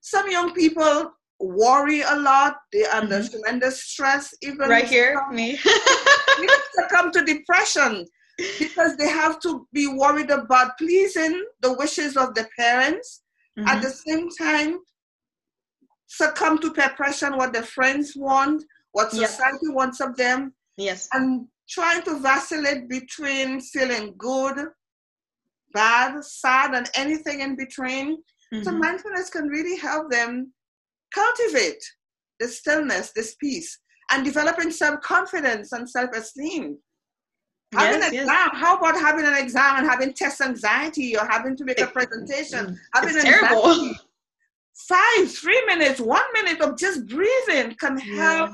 Some 0.06 0.30
young 0.30 0.54
people 0.54 1.12
worry 1.40 2.02
a 2.02 2.16
lot, 2.16 2.58
they're 2.72 2.94
under 2.94 3.20
Mhm. 3.22 3.32
tremendous 3.32 3.84
stress, 3.84 4.36
even 4.44 4.70
Right 4.70 4.88
here, 4.88 5.16
some 5.16 5.36
me. 5.36 5.58
succumb 6.78 7.10
to 7.12 7.24
depression 7.24 8.06
because 8.60 8.96
they 8.98 9.08
have 9.10 9.40
to 9.40 9.68
be 9.74 9.88
worried 9.88 10.30
about 10.30 10.78
pleasing 10.78 11.44
the 11.62 11.74
wishes 11.74 12.16
of 12.18 12.36
the 12.36 12.48
parents 12.60 13.24
at 13.72 13.78
Mhm. 13.78 13.82
the 13.82 13.90
same 14.06 14.30
time 14.30 14.72
succumb 16.08 16.60
to 16.60 16.70
depression 16.72 17.36
what 17.38 17.52
their 17.54 17.70
friends 17.78 18.16
want 18.16 18.64
what 18.92 19.12
society 19.12 19.70
wants 19.80 20.00
of 20.00 20.16
them 20.18 20.54
Yes. 20.78 21.08
and 21.14 21.48
trying 21.68 22.02
to 22.04 22.14
vacillate 22.20 22.88
between 22.98 23.60
feeling 23.74 24.06
good 24.18 24.58
bad 25.74 26.24
sad 26.24 26.70
and 26.78 26.90
anything 26.96 27.40
in 27.46 27.56
between 27.56 28.08
so 28.62 28.72
Mhm. 28.72 28.80
mindfulness 28.80 29.30
can 29.30 29.48
really 29.48 29.78
help 29.78 30.10
them 30.12 30.52
cultivate 31.14 31.84
the 32.40 32.48
stillness 32.48 33.12
this 33.16 33.36
peace 33.36 33.80
and 34.12 34.26
developing 34.26 34.72
self-confidence 34.72 35.72
and 35.72 35.90
self-esteem 35.90 36.78
having 37.74 38.02
Yes, 38.02 38.04
an 38.04 38.14
yes. 38.14 38.24
exam 38.24 38.50
how 38.54 38.78
about 38.78 38.96
having 39.00 39.26
an 39.26 39.36
exam 39.36 39.78
and 39.78 39.88
having 39.88 40.14
test 40.14 40.42
anxiety 40.42 41.18
or 41.18 41.26
having 41.26 41.56
to 41.58 41.64
make 41.66 41.80
a 41.82 41.88
presentation 41.88 42.68
Mm, 42.68 42.78
having 42.94 43.16
It's 43.16 43.26
anxiety 43.26 43.62
terrible. 43.62 43.96
five, 44.88 45.32
three 45.32 45.64
minutes, 45.66 46.00
one 46.00 46.26
minute 46.34 46.62
of 46.62 46.78
just 46.78 47.08
breathing 47.08 47.76
can 47.80 47.98
Yeah. 48.04 48.48
help 48.48 48.52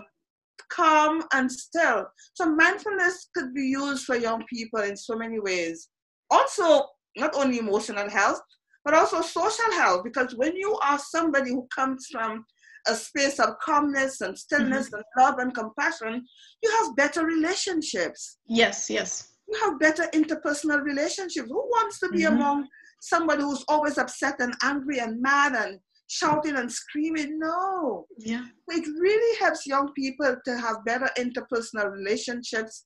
calm 0.69 1.23
and 1.33 1.51
still. 1.51 2.05
So 2.33 2.45
mindfulness 2.55 3.29
could 3.35 3.53
be 3.53 3.67
used 3.67 4.05
for 4.05 4.15
young 4.15 4.43
people 4.45 4.81
in 4.81 4.95
so 4.95 5.15
many 5.15 5.39
ways. 5.39 5.89
Also, 6.29 6.85
not 7.17 7.35
only 7.35 7.57
emotional 7.59 8.09
health, 8.09 8.39
but 8.83 8.93
also 8.93 9.21
social 9.21 9.71
health, 9.73 10.03
because 10.03 10.35
when 10.35 10.55
you 10.55 10.77
are 10.83 10.99
somebody 10.99 11.51
who 11.51 11.67
comes 11.75 12.07
from 12.11 12.43
a 12.87 12.95
space 12.95 13.39
of 13.39 13.49
calmness 13.63 14.21
and 14.21 14.37
stillness 14.37 14.91
and 14.91 15.03
love 15.17 15.37
and 15.37 15.53
compassion, 15.53 16.25
you 16.63 16.71
have 16.79 16.95
better 16.95 17.25
relationships. 17.25 18.39
Yes, 18.47 18.89
yes. 18.89 19.33
You 19.47 19.59
have 19.59 19.79
better 19.79 20.07
interpersonal 20.13 20.81
relationships. 20.81 21.47
Who 21.47 21.59
wants 21.69 21.99
to 21.99 22.09
be 22.09 22.21
Mhm. 22.21 22.33
among 22.33 22.67
somebody 23.01 23.43
who's 23.43 23.63
always 23.67 23.97
upset 23.97 24.35
and 24.39 24.55
angry 24.63 24.99
and 24.99 25.21
mad 25.21 25.53
and 25.53 25.79
shouting 26.07 26.55
and 26.55 26.71
screaming? 26.71 27.37
No. 27.37 28.07
Yeah. 28.17 28.45
It 28.69 28.87
really 28.99 29.37
helps 29.39 29.67
young 29.67 29.93
people 29.93 30.35
to 30.45 30.57
have 30.57 30.83
better 30.85 31.09
interpersonal 31.17 31.91
relationships. 31.91 32.85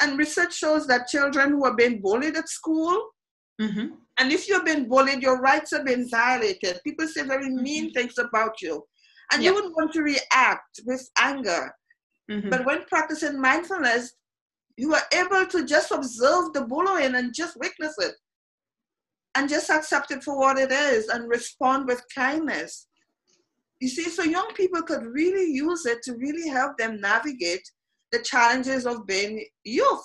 And 0.00 0.18
research 0.18 0.54
shows 0.54 0.86
that 0.88 1.08
children 1.08 1.50
who 1.52 1.64
are 1.64 1.76
being 1.76 2.00
bullied 2.02 2.36
at 2.36 2.48
school, 2.48 3.10
Mm-hmm. 3.60 3.86
and 4.18 4.32
if 4.32 4.48
you've 4.48 4.64
been 4.64 4.88
bullied, 4.88 5.22
your 5.22 5.38
rights 5.40 5.70
have 5.72 5.84
been 5.84 6.08
violated. 6.08 6.80
People 6.82 7.06
say 7.06 7.22
very 7.24 7.50
mean 7.50 7.92
things 7.92 8.16
about 8.18 8.62
you. 8.62 8.84
And 9.32 9.42
Yeah. 9.42 9.50
you 9.50 9.54
would 9.56 9.72
want 9.76 9.92
to 9.92 10.02
react 10.02 10.80
with 10.86 11.08
anger. 11.18 11.72
Mm-hmm. 12.30 12.48
But 12.48 12.64
when 12.64 12.84
practicing 12.84 13.40
mindfulness, 13.40 14.14
you 14.76 14.94
are 14.94 15.02
able 15.12 15.44
to 15.46 15.64
just 15.66 15.90
observe 15.90 16.52
the 16.54 16.62
bullying 16.62 17.14
and 17.16 17.34
just 17.34 17.56
witness 17.58 17.94
it 17.98 18.14
and 19.34 19.48
just 19.48 19.68
accept 19.70 20.10
it 20.10 20.22
for 20.24 20.38
what 20.38 20.58
it 20.58 20.72
is 20.72 21.08
and 21.08 21.28
respond 21.28 21.86
with 21.86 22.02
kindness. 22.14 22.86
You 23.80 23.88
see, 23.88 24.04
so 24.04 24.22
young 24.22 24.52
people 24.54 24.82
could 24.82 25.04
really 25.04 25.52
use 25.52 25.86
it 25.86 26.02
to 26.04 26.14
really 26.16 26.48
help 26.48 26.76
them 26.78 27.00
navigate 27.00 27.66
the 28.12 28.20
challenges 28.20 28.86
of 28.86 29.06
being 29.06 29.44
youth. 29.64 30.04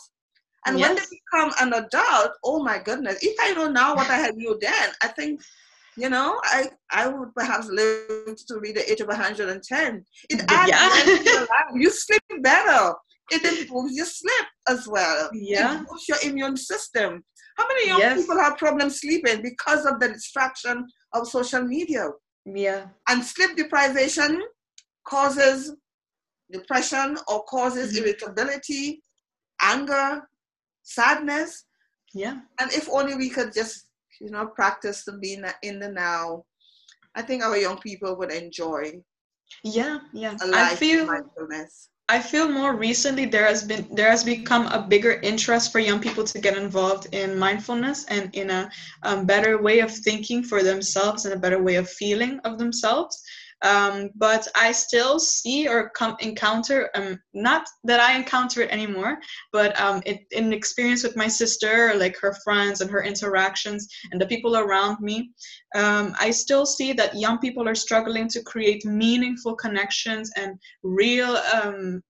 And 0.65 0.79
when 0.79 0.95
they 0.95 1.01
become 1.11 1.51
an 1.61 1.73
adult, 1.73 2.31
oh 2.43 2.63
my 2.63 2.79
goodness, 2.79 3.17
if 3.21 3.35
I 3.39 3.53
know 3.53 3.69
now 3.69 3.95
what 3.95 4.09
I 4.09 4.17
had 4.17 4.35
knew 4.35 4.57
then, 4.59 4.89
I 5.03 5.07
think, 5.09 5.41
you 5.97 6.09
know, 6.09 6.39
I, 6.43 6.69
I 6.91 7.07
would 7.07 7.33
perhaps 7.35 7.67
live 7.67 8.35
to 8.47 8.59
be 8.61 8.71
the 8.71 8.89
age 8.91 8.99
of 9.01 9.07
110. 9.07 10.05
It 10.29 10.39
adds 10.51 10.69
Yeah. 10.69 10.89
to 10.89 11.23
your 11.23 11.39
life. 11.53 11.71
You 11.75 11.89
sleep 11.89 12.21
better. 12.41 12.93
It 13.31 13.43
improves 13.43 13.95
your 13.95 14.05
sleep 14.05 14.45
as 14.67 14.87
well. 14.87 15.29
Yeah. 15.33 15.81
It 15.81 15.87
boosts 15.87 16.09
your 16.09 16.17
immune 16.23 16.57
system. 16.57 17.23
How 17.57 17.67
many 17.67 17.87
young 17.87 17.99
Yes. 17.99 18.21
people 18.21 18.37
have 18.39 18.57
problems 18.57 18.99
sleeping 19.01 19.41
because 19.41 19.85
of 19.85 19.99
the 19.99 20.09
distraction 20.09 20.85
of 21.13 21.27
social 21.27 21.61
media? 21.61 22.07
Yeah. 22.45 22.87
And 23.07 23.23
sleep 23.23 23.55
deprivation 23.55 24.41
causes 25.07 25.75
depression 26.51 27.17
or 27.27 27.43
causes 27.45 27.93
Mhm. 27.93 28.01
irritability, 28.01 29.01
anger, 29.61 30.27
sadness. 30.85 31.65
Yeah. 32.13 32.39
And 32.59 32.71
if 32.71 32.87
only 32.89 33.15
we 33.15 33.29
could 33.29 33.53
just, 33.53 33.87
you 34.21 34.29
know, 34.29 34.47
practice 34.47 35.03
to 35.05 35.17
be 35.17 35.33
in 35.33 35.41
the, 35.41 35.53
in 35.63 35.79
the 35.79 35.89
now, 35.89 36.45
I 37.15 37.21
think 37.21 37.43
our 37.43 37.57
young 37.57 37.77
people 37.79 38.15
would 38.17 38.31
enjoy 38.31 39.01
Yeah. 39.63 39.99
Yeah. 40.13 40.37
I 40.41 40.75
feel 40.75 41.05
mindfulness. 41.05 41.89
I 42.07 42.19
feel 42.19 42.47
more 42.47 42.75
recently 42.75 43.25
there 43.25 43.47
has 43.47 43.63
been 43.63 43.87
there 43.91 44.11
has 44.11 44.23
become 44.23 44.67
a 44.67 44.85
bigger 44.87 45.13
interest 45.21 45.71
for 45.71 45.79
young 45.79 45.99
people 45.99 46.23
to 46.23 46.39
get 46.39 46.55
involved 46.55 47.07
in 47.13 47.35
mindfulness 47.35 48.05
and 48.05 48.29
in 48.35 48.51
a 48.51 48.69
um, 49.01 49.25
better 49.25 49.59
way 49.59 49.79
of 49.79 49.91
thinking 49.91 50.43
for 50.43 50.61
themselves 50.61 51.25
and 51.25 51.33
a 51.33 51.39
better 51.39 51.61
way 51.63 51.75
of 51.75 51.89
feeling 51.89 52.39
of 52.43 52.59
themselves. 52.59 53.23
Um, 53.61 54.09
but 54.15 54.47
I 54.55 54.71
still 54.71 55.17
see 55.17 55.67
or 55.67 55.89
come 55.89 56.15
encounter 56.19 56.89
um, 56.93 57.19
not 57.33 57.65
that 57.85 57.99
I 57.99 58.15
encounter 58.15 58.61
it 58.61 58.69
anymore, 58.69 59.17
but 59.51 59.79
um, 59.79 60.01
it, 60.05 60.25
in 60.31 60.53
experience 60.53 61.03
with 61.03 61.15
my 61.15 61.27
sister, 61.27 61.93
like 61.95 62.17
her 62.19 62.35
friends 62.43 62.81
and 62.81 62.91
her 62.91 63.03
interactions 63.03 63.87
and 64.11 64.19
the 64.21 64.27
people 64.27 64.57
around 64.57 64.99
me, 64.99 65.31
um, 65.75 66.15
I 66.19 66.31
still 66.31 66.65
see 66.65 66.93
that 66.93 67.15
young 67.15 67.39
people 67.39 67.67
are 67.67 67.75
struggling 67.75 68.27
to 68.29 68.43
create 68.43 68.85
meaningful 68.85 69.55
connections 69.55 70.31
and 70.35 70.59
real 70.83 71.37
um, 71.53 72.03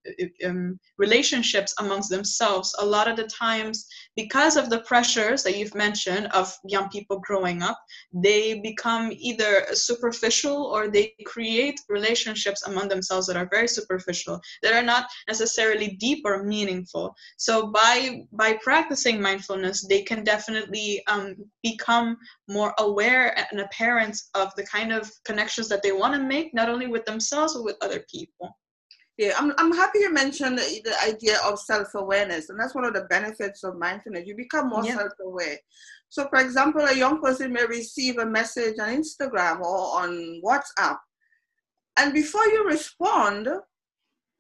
um, 0.46 0.80
relationships 0.98 1.74
amongst 1.80 2.10
themselves. 2.10 2.76
A 2.80 2.86
lot 2.86 3.08
of 3.08 3.18
the 3.18 3.28
times, 3.28 3.86
because 4.16 4.56
of 4.56 4.70
the 4.70 4.80
pressures 4.82 5.44
that 5.44 5.58
you've 5.58 5.76
mentioned 5.76 6.28
of 6.28 6.56
young 6.68 6.90
people 6.90 7.20
growing 7.20 7.62
up, 7.62 7.80
they 8.14 8.60
become 8.62 9.12
either 9.12 9.66
superficial 9.74 10.64
or 10.64 10.88
they 10.88 11.14
create 11.26 11.80
relationships 11.90 12.66
among 12.68 12.88
themselves 12.88 13.28
that 13.28 13.38
are 13.38 13.50
very 13.52 13.68
superficial, 13.68 14.40
that 14.64 14.74
are 14.74 14.84
not 14.84 15.08
necessarily 15.28 15.98
deep 16.00 16.22
or 16.26 16.44
meaningful. 16.44 17.16
So 17.38 17.68
by 17.68 18.26
by 18.32 18.54
practicing 18.64 19.22
mindfulness, 19.22 19.86
they 19.88 20.02
can 20.02 20.24
definitely 20.24 21.02
um, 21.08 21.36
become 21.64 22.18
more 22.48 22.74
aware 22.80 23.38
and 23.52 23.62
apparent 23.62 24.18
of 24.34 24.54
the 24.56 24.66
kind 24.66 24.94
of 24.94 25.12
connections 25.26 25.68
that 25.70 25.84
they 25.84 25.92
want 25.92 26.14
to 26.14 26.22
make, 26.22 26.54
not 26.54 26.70
only 26.70 26.88
with 26.88 27.06
themselves 27.06 27.54
but 27.54 27.64
with 27.64 27.78
other 27.82 28.04
people. 28.10 28.56
Yeah, 29.18 29.34
I'm, 29.38 29.54
I'm 29.58 29.72
happy 29.74 30.00
you 30.00 30.14
mentioned 30.14 30.58
the, 30.58 30.82
the 30.84 30.96
idea 31.04 31.38
of 31.46 31.58
self 31.60 31.94
awareness, 31.96 32.50
and 32.50 32.60
that's 32.60 32.76
one 32.76 32.84
of 32.86 32.94
the 32.94 33.06
benefits 33.06 33.64
of 33.64 33.78
mindfulness. 33.78 34.28
You 34.28 34.36
become 34.36 34.70
more 34.70 34.84
Yeah. 34.84 34.98
self 34.98 35.14
aware. 35.22 35.58
So, 36.10 36.28
for 36.30 36.40
example, 36.40 36.82
a 36.82 36.94
young 36.96 37.22
person 37.22 37.54
may 37.54 37.66
receive 37.66 38.18
a 38.18 38.26
message 38.26 38.76
on 38.80 38.90
Instagram 38.90 39.62
or 39.62 40.02
on 40.02 40.42
WhatsApp, 40.44 40.98
and 41.98 42.14
before 42.14 42.46
you 42.48 42.66
respond, 42.68 43.48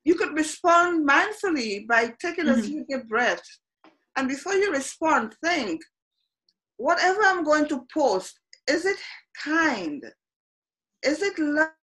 you 0.03 0.15
could 0.15 0.33
respond 0.35 1.07
mindfully 1.07 1.87
by 1.87 2.13
taking 2.21 2.47
a 2.49 2.53
Mhm. 2.53 2.65
few 2.65 2.85
deep 2.89 3.07
breaths. 3.07 3.59
And 4.17 4.27
before 4.27 4.53
you 4.53 4.71
respond, 4.71 5.35
think 5.43 5.81
whatever 6.77 7.21
I'm 7.23 7.43
going 7.43 7.67
to 7.69 7.85
post, 7.93 8.39
is 8.67 8.85
it 8.85 8.97
kind? 9.41 10.03
Is 11.01 11.21
it 11.21 11.39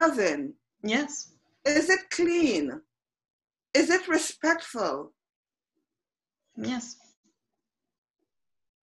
loving? 0.01 0.55
Yes. 0.83 1.33
Is 1.67 1.91
it 1.91 2.11
clean? 2.11 2.81
Is 3.75 3.91
it 3.91 4.09
respectful? 4.09 5.13
Yes. 6.57 6.97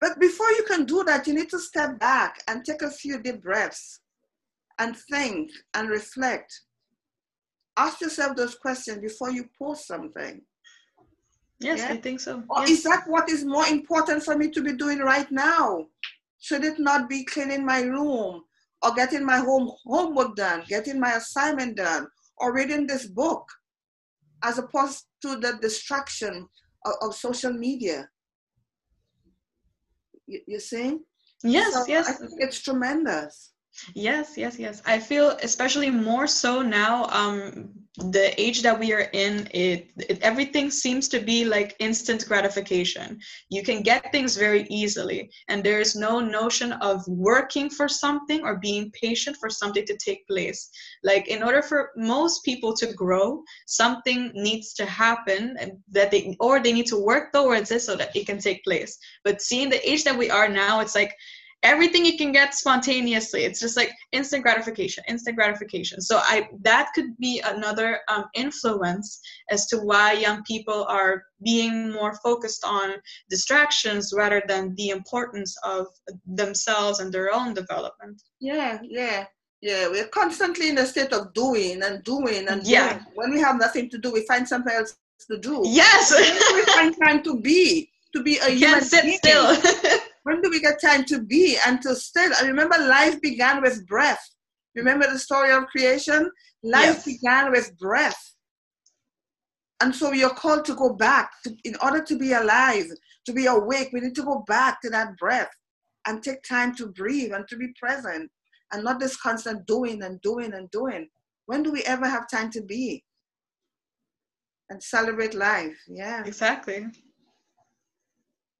But 0.01 0.19
before 0.19 0.51
you 0.53 0.64
can 0.66 0.87
do 0.87 1.05
that, 1.05 1.27
you 1.27 1.35
need 1.35 1.51
to 1.51 1.59
step 1.59 1.99
back 1.99 2.43
and 2.49 2.64
take 2.64 2.83
a 2.83 2.90
few 2.90 3.23
deep 3.23 3.43
breaths 3.43 4.01
and 4.79 4.97
think 4.97 5.51
and 5.75 5.90
reflect. 5.90 6.62
Ask 7.77 8.01
yourself 8.01 8.35
those 8.35 8.55
questions 8.55 8.99
before 8.99 9.31
you 9.31 9.49
post 9.59 9.87
something. 9.87 10.40
Yes, 11.61 11.81
Yeah. 11.81 11.90
I 11.93 11.97
think 11.99 12.21
so. 12.21 12.43
Or 12.49 12.62
yes. 12.62 12.71
is 12.71 12.83
that 12.85 13.05
what 13.07 13.29
is 13.29 13.45
more 13.45 13.66
important 13.66 14.23
for 14.23 14.37
me 14.37 14.51
to 14.51 14.62
be 14.62 14.73
doing 14.73 15.01
right 15.01 15.31
now? 15.31 15.87
Should 16.38 16.64
it 16.64 16.79
not 16.79 17.11
be 17.11 17.25
cleaning 17.25 17.66
my 17.66 17.83
room 17.83 18.43
or 18.83 18.95
getting 18.95 19.25
my 19.25 19.37
home 19.37 19.71
homework 19.85 20.35
done, 20.37 20.64
getting 20.66 20.99
my 20.99 21.12
assignment 21.12 21.77
done, 21.77 22.07
or 22.40 22.53
reading 22.55 22.87
this 22.87 23.07
book, 23.07 23.46
as 24.42 24.59
opposed 24.59 25.05
to 25.22 25.37
the 25.37 25.59
distraction 25.61 26.48
of, 26.87 26.92
of 27.03 27.14
social 27.14 27.53
media? 27.53 28.09
You, 30.26 30.40
you 30.46 30.61
see? 30.61 30.98
yes, 31.44 31.74
So 31.74 31.83
I 31.83 31.87
yes. 31.88 32.18
think 32.18 32.31
it's 32.38 32.61
tremendous. 32.61 33.53
Yes, 33.94 34.37
yes, 34.37 34.59
yes. 34.59 34.83
I 34.85 34.98
feel 34.98 35.30
especially 35.42 35.90
more 35.90 36.26
so 36.26 36.62
now. 36.62 37.06
Um, 37.11 37.70
the 37.96 38.33
age 38.40 38.62
that 38.62 38.78
we 38.78 38.92
are 38.92 39.09
in, 39.12 39.48
it, 39.52 39.90
it 39.96 40.20
everything 40.22 40.70
seems 40.70 41.09
to 41.09 41.20
be 41.20 41.44
like 41.44 41.76
instant 41.80 42.26
gratification. 42.26 43.18
You 43.48 43.62
can 43.62 43.83
get 43.83 44.11
things 44.12 44.37
very 44.37 44.66
easily, 44.70 45.30
and 45.48 45.62
there 45.62 45.80
is 45.80 45.96
no 45.96 46.20
notion 46.20 46.72
of 46.72 47.02
working 47.09 47.68
for 47.68 47.88
something 47.88 48.42
or 48.42 48.56
being 48.56 48.92
patient 48.92 49.37
for 49.40 49.50
something 49.50 49.85
to 49.87 49.96
take 49.96 50.26
place. 50.28 50.70
Like 51.02 51.28
in 51.28 51.42
order 51.42 51.62
for 51.62 51.90
most 51.96 52.44
people 52.44 52.74
to 52.76 52.92
grow, 52.92 53.42
something 53.66 54.30
needs 54.35 54.72
to 54.74 54.87
happen 54.87 55.56
that 55.90 56.11
they 56.11 56.37
or 56.40 56.61
they 56.61 56.72
need 56.72 56.87
to 56.87 57.02
work 57.02 57.33
towards 57.33 57.70
it 57.70 57.83
so 57.83 57.96
that 57.96 58.14
it 58.16 58.26
can 58.26 58.38
take 58.38 58.64
place. 58.64 58.98
But 59.24 59.42
seeing 59.42 59.68
the 59.68 59.88
age 59.88 60.04
that 60.04 60.18
we 60.18 60.30
are 60.30 60.48
now, 60.48 60.80
it's 60.80 60.94
like 60.94 61.14
everything 61.62 62.05
you 62.05 62.16
can 62.16 62.33
get 62.33 62.55
spontaneously. 62.55 63.44
It's 63.44 63.61
just 63.61 63.77
like 63.77 63.92
instant 64.12 64.42
gratification 64.42 65.05
instant 65.09 65.37
gratification. 65.37 66.01
So 66.01 66.18
i 66.23 66.49
that 66.62 66.90
could 66.94 67.16
be 67.18 67.42
another 67.44 68.01
um, 68.09 68.25
influence 68.35 69.20
as 69.51 69.66
to 69.68 69.79
why 69.79 70.12
young 70.12 70.42
people 70.44 70.85
are 70.85 71.25
being 71.42 71.92
more 71.92 72.14
focused 72.23 72.64
on 72.64 72.94
distractions 73.29 74.12
rather 74.16 74.42
than 74.46 74.75
the 74.77 74.90
importance 74.90 75.57
of 75.64 75.87
themselves 76.27 77.01
and 77.01 77.12
their 77.12 77.33
own 77.35 77.55
development. 77.55 78.23
Yeah 78.40 78.79
yeah 78.83 79.27
yeah. 79.62 79.88
We're 79.88 80.09
constantly 80.09 80.70
in 80.70 80.79
a 80.79 80.87
state 80.87 81.12
of 81.12 81.35
doing 81.35 81.83
and 81.83 82.03
doing 82.03 82.49
and 82.49 82.66
yeah. 82.66 82.94
doing. 82.94 83.07
when 83.14 83.31
we 83.31 83.40
have 83.40 83.59
nothing 83.59 83.90
to 83.90 83.99
do 83.99 84.11
we 84.12 84.27
find 84.27 84.49
something 84.49 84.73
else 84.73 84.96
to 85.31 85.38
do. 85.38 85.62
Yes. 85.66 86.12
We 86.55 86.62
find 86.73 86.94
time 87.05 87.23
to 87.25 87.38
be 87.38 87.90
to 88.14 88.23
be 88.23 88.38
a 88.38 88.49
you 88.49 88.66
human 88.66 88.83
sit 88.83 89.05
being. 89.05 89.18
still 89.18 89.57
when 90.24 90.40
do 90.42 90.50
we 90.50 90.61
get 90.61 90.80
time 90.80 91.04
to 91.04 91.22
be 91.22 91.56
and 91.66 91.80
to 91.83 91.94
still? 91.94 92.33
I 92.40 92.46
remember 92.46 92.76
life 92.78 93.20
began 93.20 93.62
with 93.62 93.87
breath. 93.87 94.22
Remember 94.74 95.11
the 95.11 95.18
story 95.18 95.52
of 95.52 95.66
creation? 95.66 96.30
Life 96.62 97.04
yes. 97.04 97.04
began 97.04 97.50
with 97.50 97.76
breath. 97.78 98.35
And 99.80 99.94
so 99.94 100.12
you're 100.12 100.35
called 100.35 100.64
to 100.66 100.74
go 100.74 100.92
back. 100.92 101.30
To, 101.44 101.56
in 101.64 101.74
order 101.83 102.02
to 102.02 102.18
be 102.18 102.35
alive, 102.35 102.87
to 103.26 103.33
be 103.33 103.46
awake, 103.46 103.90
we 103.92 104.00
need 104.00 104.14
to 104.16 104.22
go 104.22 104.44
back 104.46 104.80
to 104.83 104.90
that 104.90 105.16
breath 105.16 105.50
and 106.06 106.22
take 106.22 106.42
time 106.42 106.74
to 106.76 106.88
breathe 106.88 107.33
and 107.33 107.48
to 107.48 107.56
be 107.56 107.68
present 107.78 108.30
and 108.72 108.85
not 108.85 109.00
this 109.00 109.16
constant 109.16 109.66
doing 109.66 110.02
and 110.02 110.20
doing 110.20 110.52
and 110.52 110.70
doing. 110.70 111.09
When 111.46 111.62
do 111.62 111.72
we 111.72 111.83
ever 111.85 112.06
have 112.06 112.30
time 112.30 112.50
to 112.52 112.62
be 112.62 113.02
and 114.68 114.83
celebrate 114.83 115.35
life? 115.35 115.76
Yeah. 115.88 116.22
Exactly. 116.24 116.87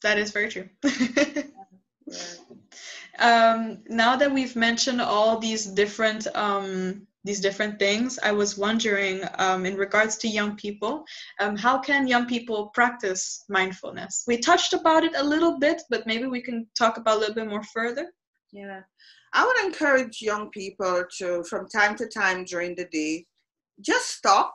That 0.03 0.19
is 0.19 0.31
very 0.31 0.49
true. 0.49 0.69
um, 3.19 3.79
now 3.89 4.17
that 4.17 4.33
we've 4.33 4.57
mentioned 4.57 5.01
all 5.01 5.39
these 5.39 5.67
different 5.67 6.27
um, 6.35 7.07
these 7.23 7.41
different 7.41 7.79
things, 7.79 8.19
I 8.23 8.33
was 8.33 8.57
wondering, 8.57 9.23
um, 9.39 9.67
in 9.67 9.77
regards 9.77 10.17
to 10.19 10.29
young 10.29 10.57
people, 10.57 11.05
um, 11.39 11.55
how 11.55 11.79
can 11.79 12.07
young 12.07 12.27
people 12.27 12.69
practice 12.69 13.45
mindfulness? 13.51 14.25
We 14.27 14.39
touched 14.39 14.73
about 14.73 15.05
it 15.05 15.13
a 15.15 15.23
little 15.23 15.59
bit, 15.59 15.83
but 15.91 16.07
maybe 16.07 16.27
we 16.27 16.41
can 16.41 16.67
talk 16.79 16.97
about 16.97 17.19
a 17.19 17.21
little 17.21 17.35
bit 17.35 17.47
more 17.47 17.63
further. 17.63 18.11
Yeah, 18.53 18.81
I 19.35 19.47
would 19.47 19.67
encourage 19.67 20.23
young 20.23 20.49
people 20.51 21.05
to, 21.19 21.45
from 21.45 21.69
time 21.69 21.95
to 21.97 22.07
time 22.07 22.45
during 22.45 22.75
the 22.75 22.87
day, 22.87 23.27
just 23.81 24.09
stop. 24.09 24.55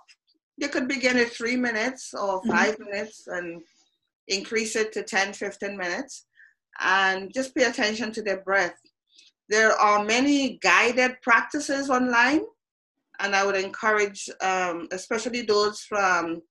You 0.57 0.69
could 0.69 0.87
begin 0.87 1.17
at 1.17 1.29
three 1.29 1.55
minutes 1.55 2.13
or 2.13 2.39
mm-hmm. 2.41 2.49
5 2.49 2.73
mm-hmm. 2.73 2.83
minutes 2.83 3.27
and 3.27 3.61
increase 4.27 4.75
it 4.75 4.91
to 4.93 5.03
10, 5.03 5.33
15 5.33 5.77
minutes, 5.77 6.25
and 6.79 7.33
just 7.33 7.55
pay 7.55 7.63
attention 7.63 8.11
to 8.13 8.21
their 8.21 8.41
breath. 8.41 8.75
There 9.49 9.73
are 9.73 10.03
many 10.03 10.57
guided 10.57 11.21
practices 11.21 11.89
online, 11.89 12.41
and 13.19 13.35
I 13.35 13.45
would 13.45 13.55
encourage, 13.55 14.29
um, 14.41 14.87
especially 14.91 15.43
those 15.43 15.81
from 15.81 16.41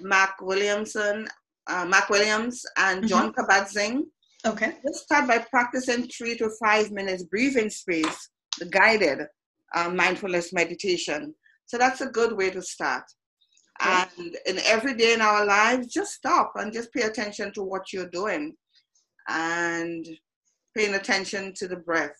Mac 0.00 0.40
Williamson, 0.40 1.26
uh, 1.66 1.84
Mark 1.84 2.08
Williams, 2.08 2.64
and 2.76 3.06
Jon 3.06 3.32
mm-hmm. 3.32 3.40
Kabat-Zinn. 3.40 4.06
Okay. 4.46 4.74
Just 4.86 5.04
start 5.04 5.28
by 5.28 5.38
practicing 5.38 6.08
three 6.08 6.36
to 6.38 6.50
five 6.62 6.90
minutes 6.90 7.24
breathing 7.24 7.68
space, 7.68 8.30
the 8.58 8.66
guided 8.66 9.26
uh, 9.74 9.90
mindfulness 9.90 10.52
meditation. 10.52 11.34
So 11.66 11.78
that's 11.78 12.00
a 12.00 12.06
good 12.06 12.32
way 12.36 12.50
to 12.50 12.62
start. 12.62 13.04
And 13.82 14.36
in 14.46 14.58
every 14.66 14.94
day 14.94 15.14
in 15.14 15.20
our 15.20 15.44
lives, 15.46 15.92
just 15.92 16.12
stop 16.12 16.52
and 16.56 16.72
just 16.72 16.92
pay 16.92 17.02
attention 17.02 17.52
to 17.54 17.62
what 17.62 17.92
you're 17.92 18.10
doing 18.10 18.54
and 19.28 20.06
paying 20.76 20.94
attention 20.94 21.52
to 21.56 21.68
the 21.68 21.76
breath. 21.76 22.14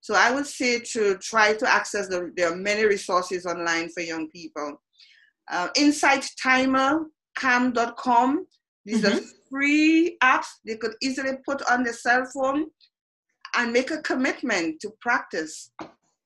So 0.00 0.14
I 0.14 0.30
would 0.30 0.46
say 0.46 0.80
to 0.80 1.16
try 1.18 1.54
to 1.54 1.68
access 1.68 2.08
the, 2.08 2.30
there 2.36 2.52
are 2.52 2.56
many 2.56 2.84
resources 2.84 3.46
online 3.46 3.88
for 3.88 4.02
young 4.02 4.28
people. 4.30 4.80
Uh, 5.50 5.68
Insight 5.76 6.26
Timer, 6.42 7.06
calm.com. 7.36 8.46
These 8.84 9.02
mm-hmm. 9.02 9.16
are 9.16 9.20
free 9.50 10.16
apps 10.22 10.46
they 10.66 10.76
could 10.76 10.94
easily 11.00 11.32
put 11.46 11.62
on 11.70 11.82
their 11.82 11.94
cell 11.94 12.24
phone 12.34 12.66
and 13.56 13.72
make 13.72 13.90
a 13.90 14.02
commitment 14.02 14.80
to 14.80 14.90
practice 15.00 15.70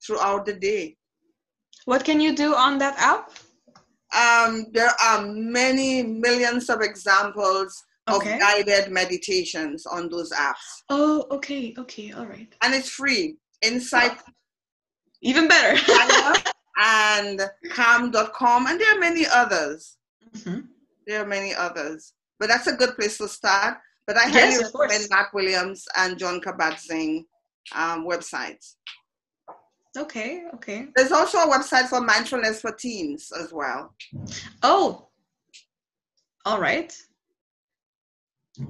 throughout 0.04 0.44
the 0.44 0.54
day. 0.54 0.96
What 1.84 2.04
can 2.04 2.20
you 2.20 2.34
do 2.34 2.54
on 2.54 2.78
that 2.78 2.98
app? 2.98 3.30
Um, 4.16 4.66
there 4.72 4.90
are 5.02 5.26
many 5.26 6.02
millions 6.02 6.70
of 6.70 6.80
examples 6.80 7.84
okay. 8.08 8.34
of 8.34 8.40
guided 8.40 8.90
meditations 8.90 9.86
on 9.86 10.08
those 10.08 10.30
apps. 10.32 10.82
Oh, 10.88 11.26
okay, 11.30 11.74
okay, 11.78 12.12
all 12.12 12.26
right. 12.26 12.54
And 12.62 12.74
it's 12.74 12.90
free. 12.90 13.36
Insight. 13.62 14.18
Even 15.20 15.48
better. 15.48 15.80
and 16.78 17.40
calm.com, 17.70 18.66
and 18.66 18.80
there 18.80 18.96
are 18.96 19.00
many 19.00 19.26
others. 19.26 19.96
Mm-hmm. 20.36 20.60
There 21.06 21.22
are 21.22 21.26
many 21.26 21.54
others. 21.54 22.14
But 22.38 22.48
that's 22.48 22.68
a 22.68 22.76
good 22.76 22.94
place 22.96 23.18
to 23.18 23.28
start. 23.28 23.78
But 24.06 24.16
I 24.16 24.22
highly 24.22 24.52
yes, 24.52 24.72
recommend 24.74 25.06
Mark 25.10 25.34
Williams 25.34 25.84
and 25.96 26.18
Jon 26.18 26.40
Kabat-Zinn 26.40 27.26
um, 27.74 28.06
websites. 28.06 28.76
Okay, 29.96 30.44
okay. 30.54 30.88
There's 30.94 31.12
also 31.12 31.38
a 31.38 31.50
website 31.50 31.88
for 31.88 32.00
mindfulness 32.00 32.60
for 32.60 32.72
teens 32.72 33.32
as 33.38 33.52
well. 33.52 33.94
Oh, 34.62 35.08
all 36.44 36.60
right. 36.60 36.96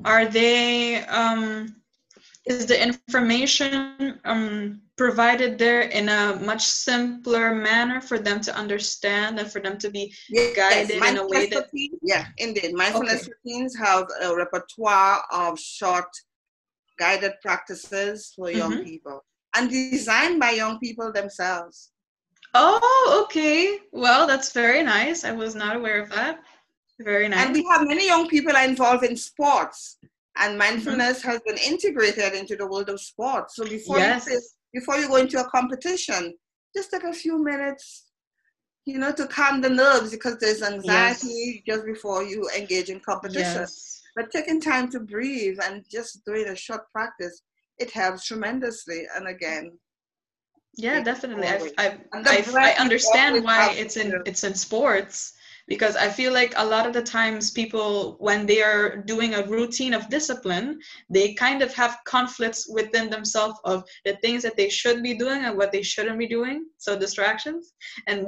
Are 0.05 0.27
they, 0.27 1.03
um, 1.05 1.77
is 2.47 2.67
the 2.67 2.83
information 2.83 4.21
um, 4.25 4.81
provided 4.97 5.59
there 5.59 5.83
in 5.83 6.09
a 6.09 6.37
much 6.37 6.65
simpler 6.65 7.55
manner 7.55 8.01
for 8.01 8.19
them 8.19 8.41
to 8.41 8.55
understand 8.55 9.39
and 9.39 9.51
for 9.51 9.61
them 9.61 9.79
to 9.79 9.91
be 9.91 10.13
yes, 10.29 10.57
guided 10.57 11.03
in 11.03 11.17
a 11.19 11.27
way 11.27 11.47
that. 11.47 11.71
Teens, 11.71 11.99
yeah, 12.03 12.27
indeed. 12.39 12.75
Mindfulness 12.75 13.23
okay. 13.23 13.33
routines 13.45 13.77
have 13.77 14.07
a 14.23 14.35
repertoire 14.35 15.23
of 15.31 15.59
short 15.59 16.09
guided 16.99 17.33
practices 17.43 18.33
for 18.35 18.51
young 18.51 18.73
mm-hmm. 18.73 18.85
people 18.85 19.25
and 19.55 19.71
designed 19.71 20.41
by 20.41 20.51
young 20.51 20.79
people 20.79 21.13
themselves. 21.13 21.91
Oh, 22.55 23.25
okay. 23.25 23.79
Well, 23.93 24.27
that's 24.27 24.53
very 24.53 24.83
nice. 24.83 25.25
I 25.25 25.33
was 25.33 25.55
not 25.55 25.77
aware 25.77 26.03
of 26.03 26.11
that. 26.11 26.41
Very 27.01 27.29
nice. 27.29 27.47
And 27.47 27.55
we 27.55 27.65
have 27.71 27.87
many 27.87 28.07
young 28.07 28.29
people 28.29 28.57
are 28.57 28.65
involved 28.65 29.05
in 29.05 29.17
sports, 29.17 29.99
and 30.37 30.59
mindfulness 30.59 31.21
mm-hmm. 31.21 31.31
has 31.31 31.41
been 31.47 31.59
integrated 31.59 32.33
into 32.33 32.57
the 32.57 32.67
world 32.67 32.89
of 32.89 33.01
sports. 33.01 33.57
So 33.57 33.65
before 33.65 33.99
yes. 33.99 34.27
you 34.29 34.41
before 34.75 34.97
you 34.99 35.09
go 35.09 35.17
into 35.17 35.41
a 35.41 35.49
competition, 35.51 36.35
just 36.77 36.91
take 36.91 37.05
a 37.05 37.13
few 37.13 37.43
minutes, 37.43 38.07
you 38.85 38.99
know, 38.99 39.13
to 39.13 39.27
calm 39.27 39.61
the 39.61 39.71
nerves 39.71 40.11
because 40.11 40.37
there's 40.39 40.63
anxiety 40.63 41.63
yes. 41.67 41.77
just 41.77 41.87
before 41.87 42.23
you 42.23 42.49
engage 42.57 42.91
in 42.91 43.01
competition. 43.01 43.63
Yes. 43.63 44.03
But 44.17 44.31
taking 44.31 44.61
time 44.61 44.91
to 44.91 45.01
breathe 45.01 45.59
and 45.63 45.85
just 45.89 46.25
doing 46.25 46.49
a 46.49 46.57
short 46.57 46.91
practice 46.93 47.43
it 47.79 47.91
helps 47.91 48.27
tremendously. 48.27 49.07
And 49.15 49.29
again, 49.29 49.79
yeah, 50.77 51.03
definitely. 51.03 51.47
I, 51.47 51.73
I, 51.79 51.99
I, 52.15 52.45
I 52.57 52.73
understand 52.79 53.45
why 53.45 53.73
it's 53.73 53.97
in 53.97 54.23
it's 54.27 54.45
in 54.45 54.55
sports 54.55 55.35
because 55.69 55.97
I 55.97 56.09
feel 56.09 56.33
like 56.33 56.55
a 56.57 56.65
lot 56.65 56.87
of 56.87 56.95
the 56.95 57.03
times 57.03 57.51
people, 57.51 58.17
when 58.21 58.47
they 58.47 58.63
are 58.63 58.97
doing 58.97 59.35
a 59.35 59.45
routine 59.45 59.93
of 59.93 60.09
discipline, 60.09 60.81
they 61.11 61.35
kind 61.35 61.63
of 61.63 61.75
have 61.75 61.99
conflicts 62.07 62.69
within 62.69 63.11
themselves 63.11 63.61
of 63.65 63.85
the 64.07 64.17
things 64.23 64.43
that 64.43 64.57
they 64.57 64.71
should 64.71 65.03
be 65.03 65.15
doing 65.15 65.45
and 65.45 65.57
what 65.57 65.71
they 65.71 65.83
shouldn't 65.83 66.19
be 66.19 66.27
doing. 66.27 66.67
So 66.79 66.99
distractions. 66.99 67.75
And 68.07 68.27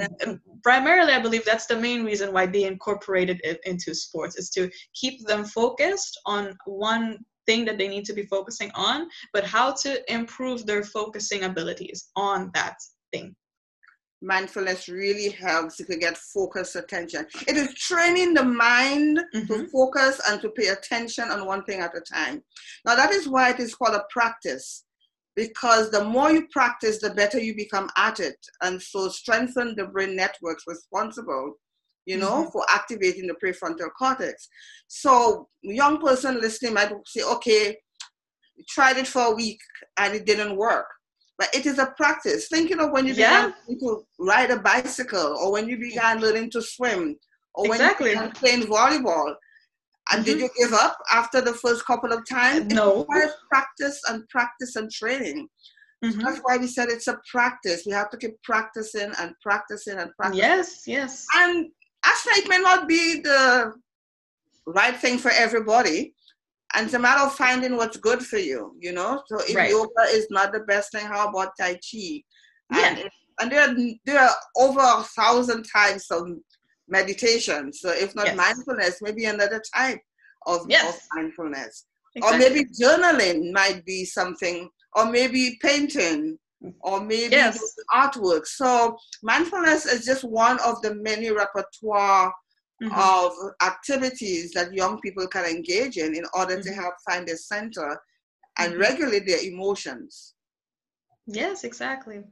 primarily, 0.63 1.15
I 1.15 1.21
believe 1.21 1.47
that's 1.47 1.67
the 1.67 1.81
main 1.81 2.05
reason 2.05 2.33
why 2.33 2.45
they 2.45 2.65
incorporated 2.65 3.41
it 3.43 3.61
into 3.65 3.95
sports 3.95 4.37
is 4.37 4.51
to 4.51 4.71
keep 4.95 5.27
them 5.27 5.45
focused 5.45 6.21
on 6.27 6.55
one 6.67 7.19
thing 7.47 7.65
that 7.65 7.79
they 7.79 7.89
need 7.89 8.05
to 8.05 8.13
be 8.13 8.27
focusing 8.27 8.71
on, 8.75 9.09
but 9.33 9.45
how 9.45 9.73
to 9.73 10.13
improve 10.13 10.67
their 10.67 10.85
focusing 10.85 11.45
abilities 11.45 12.11
on 12.17 12.51
that 12.55 12.77
thing. 13.13 13.35
Mindfulness 14.23 14.87
really 14.89 15.31
helps 15.31 15.81
you 15.81 15.87
to 15.87 15.97
get 15.97 16.19
focused 16.19 16.77
attention. 16.77 17.27
It 17.49 17.57
is 17.57 17.73
training 17.75 18.35
the 18.35 18.45
mind 18.45 19.19
mm-hmm. 19.35 19.47
to 19.47 19.67
focus 19.69 20.21
and 20.29 20.41
to 20.43 20.51
pay 20.51 20.69
attention 20.69 21.31
on 21.31 21.47
one 21.47 21.65
thing 21.65 21.81
at 21.81 21.97
a 21.97 22.03
time. 22.03 22.43
Now, 22.85 22.97
that 22.97 23.13
is 23.13 23.27
why 23.27 23.51
it 23.51 23.61
is 23.61 23.75
called 23.75 23.95
a 23.95 24.05
practice. 24.11 24.85
because 25.37 25.91
the 25.91 26.05
more 26.05 26.31
you 26.31 26.47
practice, 26.49 26.99
the 26.99 27.15
better 27.15 27.39
you 27.39 27.55
become 27.55 27.89
at 27.97 28.21
it. 28.21 28.37
And 28.63 28.81
so 28.81 29.09
strengthen 29.09 29.75
the 29.77 29.87
brain 29.87 30.17
networks 30.17 30.65
responsible, 30.67 31.55
you 32.11 32.19
know, 32.19 32.43
mm-hmm. 32.43 32.51
for 32.51 32.65
activating 32.69 33.27
the 33.29 33.37
prefrontal 33.43 33.91
cortex. 33.97 34.49
So 34.89 35.49
young 35.63 36.01
person 36.01 36.41
listening 36.41 36.75
might 36.75 36.93
say, 37.07 37.23
okay, 37.23 37.77
tried 38.69 38.97
it 38.97 39.07
for 39.07 39.23
a 39.23 39.35
week 39.35 39.61
and 39.97 40.15
it 40.15 40.27
didn't 40.27 40.57
work. 40.57 40.87
But 41.39 41.55
it 41.55 41.65
is 41.67 41.79
a 41.79 41.95
practice. 41.97 42.49
Thinking 42.49 42.81
of 42.81 42.91
when 42.91 43.07
you 43.07 43.15
began 43.15 43.55
to 43.69 44.03
ride 44.19 44.51
a 44.51 44.59
bicycle 44.59 45.37
or 45.41 45.53
when 45.53 45.69
you 45.69 45.79
began 45.79 46.21
learning 46.21 46.51
to 46.51 46.61
swim 46.61 47.17
or 47.55 47.67
exactly. 47.67 48.15
when 48.15 48.25
you 48.25 48.29
began 48.29 48.33
playing 48.33 48.63
volleyball 48.63 49.35
and 50.13 50.25
mm-hmm. 50.25 50.39
did 50.39 50.41
you 50.41 50.51
give 50.59 50.73
up 50.73 50.99
after 51.13 51.41
the 51.41 51.55
first 51.55 51.87
couple 51.87 52.13
of 52.13 52.27
times? 52.29 52.73
No. 52.75 53.07
It 53.11 53.31
practice 53.49 54.01
and 54.09 54.29
practice 54.29 54.75
and 54.77 54.91
training. 54.91 55.49
Mm-hmm. 56.05 56.21
That's 56.21 56.41
why 56.43 56.57
we 56.57 56.67
said 56.67 56.89
it's 56.89 57.09
a 57.09 57.19
practice. 57.31 57.85
We 57.87 57.93
have 57.93 58.11
to 58.11 58.17
keep 58.17 58.43
practicing 58.43 59.13
and 59.19 59.35
practicing 59.43 59.99
and 59.99 60.11
practicing. 60.17 60.43
Yes, 60.43 60.83
yes. 60.87 61.27
And 61.37 61.71
actually, 62.11 62.43
it 62.43 62.49
may 62.49 62.59
not 62.59 62.89
be 62.89 63.21
the 63.21 63.73
right 64.67 64.97
thing 64.97 65.19
for 65.19 65.31
everybody. 65.31 66.15
And 66.75 66.87
it's 66.87 66.95
a 66.95 66.99
matter 66.99 67.25
of 67.27 67.35
finding 67.35 67.77
what's 67.77 67.97
good 67.97 68.23
for 68.23 68.39
you, 68.39 68.77
you 68.79 68.93
know? 68.93 69.23
So 69.27 69.41
if 69.41 69.57
right. 69.57 69.71
yoga 69.71 70.03
is 70.09 70.29
not 70.31 70.53
the 70.53 70.61
best 70.61 70.93
thing, 70.93 71.05
how 71.05 71.29
about 71.29 71.57
Tai 71.59 71.75
Chi? 71.75 72.23
And, 72.73 72.99
yeah. 72.99 73.09
and 73.41 73.51
there, 73.51 73.69
are, 73.69 73.75
there 74.05 74.21
are 74.21 74.37
over 74.57 74.81
a 74.81 75.03
thousand 75.03 75.65
types 75.65 76.11
of 76.13 76.29
meditation. 76.87 77.73
So 77.73 77.91
if 77.91 78.15
not 78.15 78.27
yes. 78.27 78.37
mindfulness, 78.37 79.03
maybe 79.03 79.25
another 79.25 79.61
type 79.75 79.99
of, 80.47 80.61
yes. 80.69 80.97
of 80.97 81.03
mindfulness. 81.17 81.87
Exactly. 82.15 82.37
Or 82.37 82.39
maybe 82.39 82.65
journaling 82.81 83.53
might 83.53 83.85
be 83.85 84.05
something, 84.05 84.69
or 84.95 85.11
maybe 85.11 85.59
painting, 85.61 86.39
or 86.81 87.01
maybe 87.01 87.35
yes. 87.35 87.75
artwork. 87.95 88.47
So 88.47 88.97
mindfulness 89.23 89.87
is 89.87 90.05
just 90.05 90.25
one 90.25 90.59
of 90.61 90.81
the 90.83 90.95
many 90.95 91.31
repertoire 91.31 92.33
mm-hmm. 92.83 92.93
of 92.95 93.33
activities 93.63 94.53
that 94.53 94.75
young 94.75 95.01
people 95.01 95.27
can 95.27 95.45
engage 95.45 95.97
in 95.97 96.15
in 96.15 96.25
order 96.35 96.57
mm-hmm. 96.57 96.69
to 96.69 96.75
help 96.75 96.95
find 97.09 97.27
their 97.27 97.37
center 97.37 98.01
and 98.59 98.73
mm-hmm. 98.73 98.83
regulate 98.83 99.27
their 99.27 99.43
emotions. 99.43 100.35
Yes, 101.27 101.65
exactly. 101.65 102.23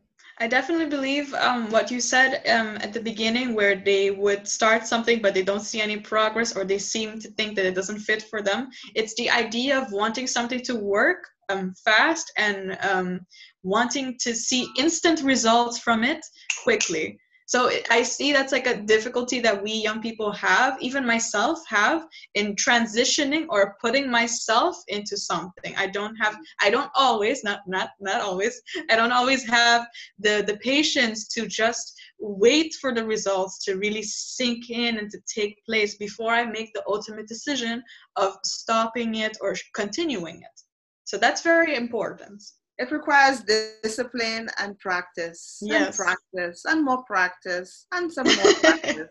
I 0.40 0.46
definitely 0.46 0.86
believe 0.86 1.34
um, 1.34 1.70
what 1.70 1.90
you 1.90 2.00
said 2.00 2.46
um, 2.48 2.76
at 2.80 2.92
the 2.92 3.00
beginning, 3.00 3.54
where 3.54 3.74
they 3.74 4.12
would 4.12 4.46
start 4.46 4.86
something 4.86 5.20
but 5.20 5.34
they 5.34 5.42
don't 5.42 5.60
see 5.60 5.80
any 5.80 5.98
progress 5.98 6.56
or 6.56 6.64
they 6.64 6.78
seem 6.78 7.18
to 7.20 7.28
think 7.32 7.56
that 7.56 7.66
it 7.66 7.74
doesn't 7.74 7.98
fit 7.98 8.22
for 8.22 8.40
them. 8.40 8.68
It's 8.94 9.14
the 9.14 9.30
idea 9.30 9.80
of 9.80 9.92
wanting 9.92 10.28
something 10.28 10.62
to 10.62 10.76
work 10.76 11.26
um, 11.48 11.74
fast 11.84 12.32
and 12.36 12.78
um, 12.82 13.20
wanting 13.62 14.16
to 14.20 14.34
see 14.34 14.68
instant 14.78 15.22
results 15.22 15.78
from 15.78 16.04
it 16.04 16.24
quickly. 16.62 17.18
So 17.46 17.70
i 17.88 18.02
see 18.02 18.32
that's 18.32 18.52
like 18.52 18.66
a 18.66 18.82
difficulty 18.82 19.40
that 19.40 19.62
we 19.62 19.72
young 19.72 20.02
people 20.02 20.30
have 20.32 20.76
even 20.82 21.06
myself 21.06 21.58
have 21.66 22.06
in 22.34 22.54
transitioning 22.56 23.46
or 23.48 23.76
putting 23.80 24.10
myself 24.10 24.76
into 24.88 25.16
something. 25.16 25.74
I 25.76 25.86
don't 25.86 26.14
have 26.16 26.36
i 26.62 26.68
don't 26.68 26.90
always 26.94 27.42
not 27.42 27.60
not 27.66 27.88
not 28.00 28.20
always 28.20 28.60
i 28.90 28.96
don't 28.96 29.12
always 29.12 29.48
have 29.48 29.86
the 30.18 30.44
the 30.46 30.58
patience 30.58 31.26
to 31.34 31.46
just 31.46 31.98
wait 32.18 32.74
for 32.80 32.92
the 32.92 33.06
results 33.14 33.64
to 33.64 33.76
really 33.76 34.02
sink 34.02 34.68
in 34.68 34.98
and 34.98 35.10
to 35.10 35.18
take 35.38 35.64
place 35.64 35.96
before 35.96 36.32
i 36.34 36.44
make 36.44 36.70
the 36.74 36.84
ultimate 36.86 37.28
decision 37.28 37.82
of 38.16 38.36
stopping 38.44 39.14
it 39.26 39.38
or 39.40 39.56
continuing 39.74 40.36
it. 40.48 40.56
So 41.04 41.16
that's 41.16 41.42
very 41.42 41.74
important 41.76 42.42
it 42.78 42.90
requires 42.90 43.42
discipline 43.82 44.48
and 44.58 44.78
practice 44.78 45.58
yes. 45.62 45.86
and 45.86 45.96
practice 45.96 46.64
and 46.64 46.84
more 46.84 47.02
practice 47.04 47.86
and 47.92 48.12
some 48.12 48.26
more 48.26 48.54
practice 48.60 49.08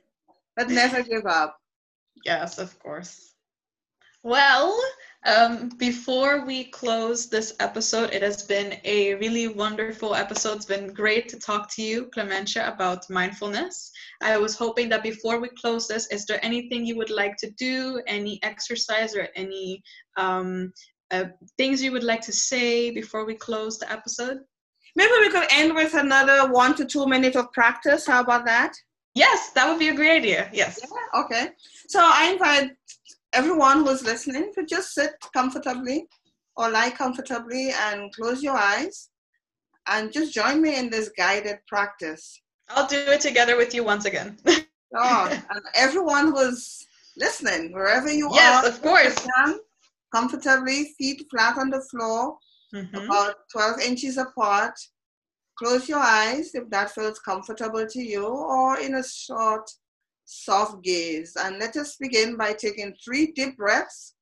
but 0.55 0.69
never 0.69 1.03
give 1.03 1.25
up 1.25 1.57
yes 2.25 2.57
of 2.57 2.77
course 2.79 3.33
well 4.23 4.79
um, 5.27 5.69
before 5.77 6.45
we 6.45 6.65
close 6.65 7.27
this 7.27 7.53
episode, 7.59 8.13
it 8.13 8.21
has 8.21 8.43
been 8.43 8.79
a 8.85 9.15
really 9.15 9.49
wonderful 9.49 10.15
episode. 10.15 10.57
It's 10.57 10.65
been 10.65 10.93
great 10.93 11.27
to 11.29 11.39
talk 11.39 11.69
to 11.75 11.81
you, 11.81 12.05
Clementia, 12.13 12.71
about 12.71 13.09
mindfulness. 13.09 13.91
I 14.21 14.37
was 14.37 14.55
hoping 14.55 14.87
that 14.89 15.03
before 15.03 15.41
we 15.41 15.49
close 15.59 15.87
this, 15.87 16.07
is 16.11 16.25
there 16.25 16.43
anything 16.45 16.85
you 16.85 16.95
would 16.95 17.09
like 17.09 17.35
to 17.37 17.49
do, 17.57 18.01
any 18.07 18.39
exercise 18.41 19.17
or 19.17 19.27
any 19.35 19.83
um, 20.15 20.71
uh, 21.11 21.25
things 21.57 21.81
you 21.81 21.91
would 21.91 22.03
like 22.03 22.21
to 22.21 22.33
say 22.33 22.91
before 22.91 23.25
we 23.25 23.35
close 23.35 23.77
the 23.77 23.91
episode? 23.91 24.39
Maybe 24.95 25.11
we 25.19 25.29
could 25.29 25.47
end 25.51 25.75
with 25.75 25.93
another 25.93 26.51
one 26.51 26.75
to 26.75 26.85
two 26.85 27.05
minutes 27.05 27.35
of 27.35 27.51
practice. 27.53 28.07
How 28.07 28.21
about 28.21 28.45
that? 28.45 28.73
Yes, 29.13 29.51
that 29.51 29.69
would 29.69 29.79
be 29.79 29.89
a 29.89 29.95
great 29.95 30.17
idea. 30.17 30.49
Yes. 30.53 30.79
Yeah, 30.83 31.21
okay. 31.21 31.49
So 31.87 31.99
I 32.01 32.31
invite 32.31 32.71
everyone 33.33 33.85
who's 33.85 34.03
listening 34.03 34.51
to 34.55 34.65
just 34.65 34.93
sit 34.93 35.11
comfortably 35.33 36.07
or 36.55 36.69
lie 36.69 36.89
comfortably 36.89 37.71
and 37.71 38.11
close 38.13 38.41
your 38.41 38.57
eyes 38.57 39.09
and 39.87 40.11
just 40.11 40.33
join 40.33 40.61
me 40.61 40.77
in 40.77 40.89
this 40.89 41.09
guided 41.17 41.57
practice. 41.67 42.41
I'll 42.69 42.87
do 42.87 42.97
it 42.97 43.21
together 43.21 43.55
with 43.55 43.73
you 43.73 43.83
once 43.83 44.05
again. 44.05 44.37
oh, 44.95 45.41
and 45.49 45.61
everyone 45.75 46.31
who's 46.35 46.85
listening, 47.15 47.73
wherever 47.73 48.11
you 48.11 48.29
yes, 48.33 48.63
are. 48.63 48.67
Yes, 48.67 48.77
of 48.77 48.81
course 48.83 49.27
comfortably, 50.13 50.95
feet 50.97 51.25
flat 51.29 51.57
on 51.57 51.69
the 51.69 51.81
floor, 51.91 52.37
mm-hmm. 52.73 52.95
about 52.95 53.35
12 53.51 53.79
inches 53.81 54.17
apart. 54.17 54.73
Close 55.57 55.89
your 55.89 55.99
eyes 55.99 56.53
if 56.53 56.69
that 56.69 56.91
feels 56.91 57.19
comfortable 57.19 57.85
to 57.87 58.01
you, 58.01 58.25
or 58.25 58.79
in 58.79 58.95
a 58.95 59.03
short, 59.03 59.69
soft 60.25 60.83
gaze. 60.83 61.35
And 61.39 61.57
let 61.57 61.75
us 61.77 61.95
begin 61.99 62.37
by 62.37 62.53
taking 62.53 62.93
three 63.03 63.31
deep 63.31 63.57
breaths. 63.57 64.13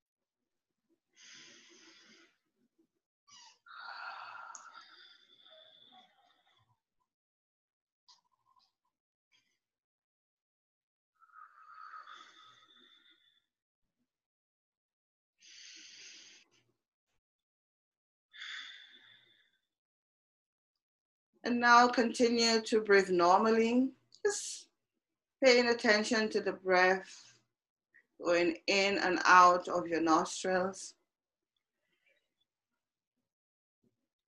And 21.45 21.59
now 21.59 21.87
continue 21.87 22.59
to 22.61 22.81
breathe 22.81 23.09
normally, 23.09 23.89
just 24.25 24.65
paying 25.43 25.67
attention 25.67 26.27
to 26.29 26.41
the 26.41 26.53
breath 26.53 27.33
going 28.23 28.57
in 28.65 28.97
and 28.97 29.19
out 29.25 29.67
of 29.67 29.87
your 29.87 30.01
nostrils. 30.01 30.95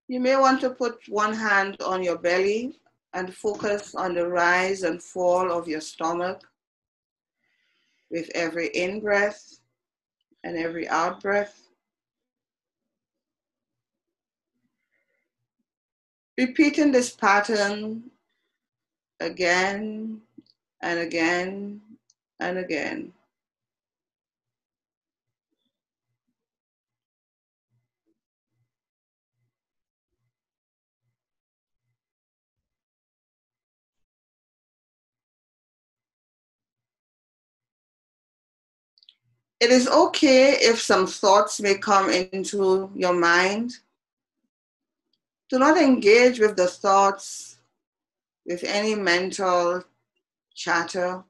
You 0.08 0.20
may 0.20 0.38
want 0.38 0.62
to 0.62 0.70
put 0.70 1.00
one 1.10 1.34
hand 1.34 1.82
on 1.82 2.04
your 2.04 2.20
belly 2.20 2.80
and 3.14 3.34
focus 3.34 3.96
on 3.96 4.14
the 4.14 4.28
rise 4.28 4.84
and 4.84 5.02
fall 5.02 5.52
of 5.52 5.68
your 5.68 5.82
stomach 5.82 6.42
with 8.12 8.30
every 8.36 8.68
in 8.68 9.00
breath 9.02 9.60
and 10.44 10.56
every 10.56 10.88
out 10.88 11.22
breath. 11.22 11.67
Repeating 16.38 16.92
this 16.92 17.10
pattern 17.10 18.12
again 19.20 20.22
and 20.82 21.00
again 21.00 21.82
and 22.40 22.58
again. 22.60 23.12
It 39.60 39.72
is 39.72 39.88
okay 39.88 40.52
if 40.52 40.80
some 40.80 41.08
thoughts 41.08 41.60
may 41.60 41.80
come 41.80 42.12
into 42.12 42.92
your 42.94 43.14
mind 43.14 43.80
do 45.50 45.60
not 45.60 45.78
engage 45.78 46.40
with 46.40 46.58
the 46.58 46.68
thoughts, 46.68 47.58
with 48.46 48.64
any 48.64 48.96
mental 48.96 49.84
chatter. 50.54 51.24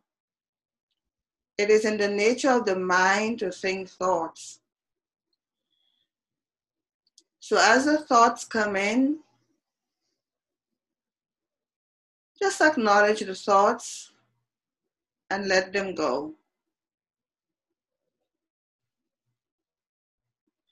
It 1.58 1.70
is 1.70 1.86
in 1.86 1.98
the 1.98 2.08
nature 2.08 2.52
of 2.52 2.66
the 2.66 2.76
mind 2.76 3.40
to 3.40 3.52
think 3.52 3.90
thoughts. 3.90 4.60
So 7.40 7.58
as 7.60 7.86
the 7.86 8.00
thoughts 8.00 8.44
come 8.44 8.76
in, 8.76 9.20
just 12.40 12.62
acknowledge 12.62 13.22
the 13.22 13.36
thoughts 13.36 14.12
and 15.30 15.48
let 15.48 15.74
them 15.74 15.96
go. 15.96 16.34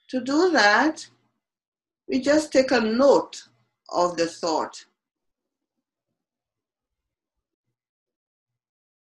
To 0.10 0.22
do 0.22 0.52
that, 0.52 1.08
we 2.08 2.20
just 2.20 2.52
take 2.52 2.72
a 2.72 2.80
note 2.80 3.42
of 3.90 4.18
the 4.18 4.28
thought. 4.28 4.86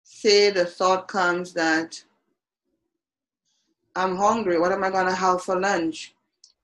Say 0.03 0.49
the 0.49 0.65
thought 0.65 1.07
comes 1.07 1.53
that 1.53 2.01
I'm 3.95 4.15
hungry, 4.15 4.59
what 4.59 4.71
am 4.71 4.83
I 4.83 4.89
going 4.89 5.07
to 5.07 5.15
have 5.15 5.41
for 5.41 5.59
lunch? 5.59 6.13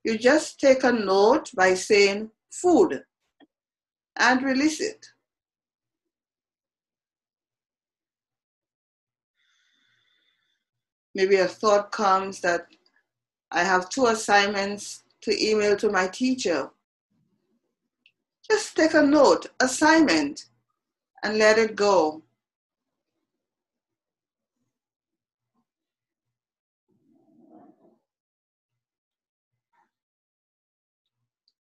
You 0.04 0.18
just 0.18 0.60
take 0.60 0.84
a 0.84 0.92
note 0.92 1.52
by 1.56 1.74
saying 1.74 2.30
food 2.52 3.04
and 4.18 4.44
release 4.44 4.82
it. 4.82 5.08
Maybe 11.16 11.38
a 11.38 11.48
thought 11.48 11.92
comes 11.92 12.40
that 12.42 12.68
I 13.52 13.64
have 13.64 13.90
two 13.90 14.08
assignments 14.08 15.04
to 15.24 15.44
email 15.44 15.76
to 15.78 15.90
my 15.90 16.08
teacher. 16.08 16.70
Just 18.50 18.76
take 18.76 18.94
a 18.94 19.02
note, 19.02 19.48
assignment, 19.60 20.46
and 21.24 21.38
let 21.38 21.58
it 21.58 21.76
go. 21.76 22.22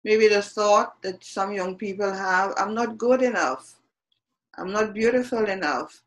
Maybe 0.05 0.29
the 0.29 0.43
thought 0.43 1.03
that 1.03 1.23
some 1.23 1.53
young 1.53 1.77
people 1.77 2.11
have 2.11 2.55
I'm 2.57 2.75
not 2.75 2.97
good 2.97 3.21
enough, 3.21 3.75
I'm 4.57 4.73
not 4.73 4.95
beautiful 4.95 5.45
enough. 5.45 6.03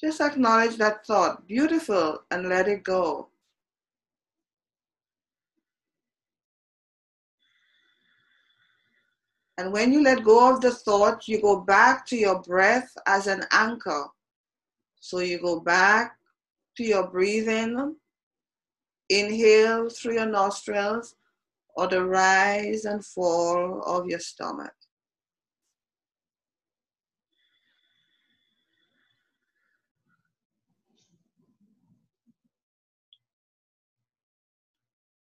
Just 0.00 0.20
acknowledge 0.20 0.76
that 0.76 1.06
thought, 1.06 1.46
beautiful, 1.46 2.22
and 2.30 2.48
let 2.48 2.68
it 2.68 2.82
go. 2.82 3.28
And 9.56 9.72
when 9.72 9.92
you 9.92 10.02
let 10.02 10.24
go 10.24 10.52
of 10.52 10.60
the 10.60 10.72
thought, 10.72 11.28
you 11.28 11.40
go 11.40 11.60
back 11.60 12.06
to 12.06 12.16
your 12.16 12.42
breath 12.42 12.92
as 13.06 13.28
an 13.28 13.44
anchor. 13.52 14.06
So 15.00 15.20
you 15.20 15.38
go 15.38 15.60
back 15.60 16.16
to 16.76 16.82
your 16.82 17.06
breathing, 17.08 17.94
inhale 19.08 19.90
through 19.90 20.14
your 20.14 20.26
nostrils, 20.26 21.14
or 21.76 21.86
the 21.86 22.04
rise 22.04 22.84
and 22.84 23.04
fall 23.04 23.82
of 23.82 24.06
your 24.06 24.18
stomach. 24.18 24.72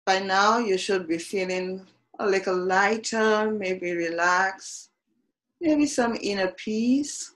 By 0.04 0.20
now, 0.20 0.58
you 0.58 0.78
should 0.78 1.06
be 1.06 1.18
feeling 1.18 1.86
a 2.18 2.26
little 2.26 2.56
lighter, 2.56 3.50
maybe 3.50 3.92
relax, 3.92 4.90
maybe 5.60 5.86
some 5.86 6.16
inner 6.20 6.48
peace. 6.48 7.34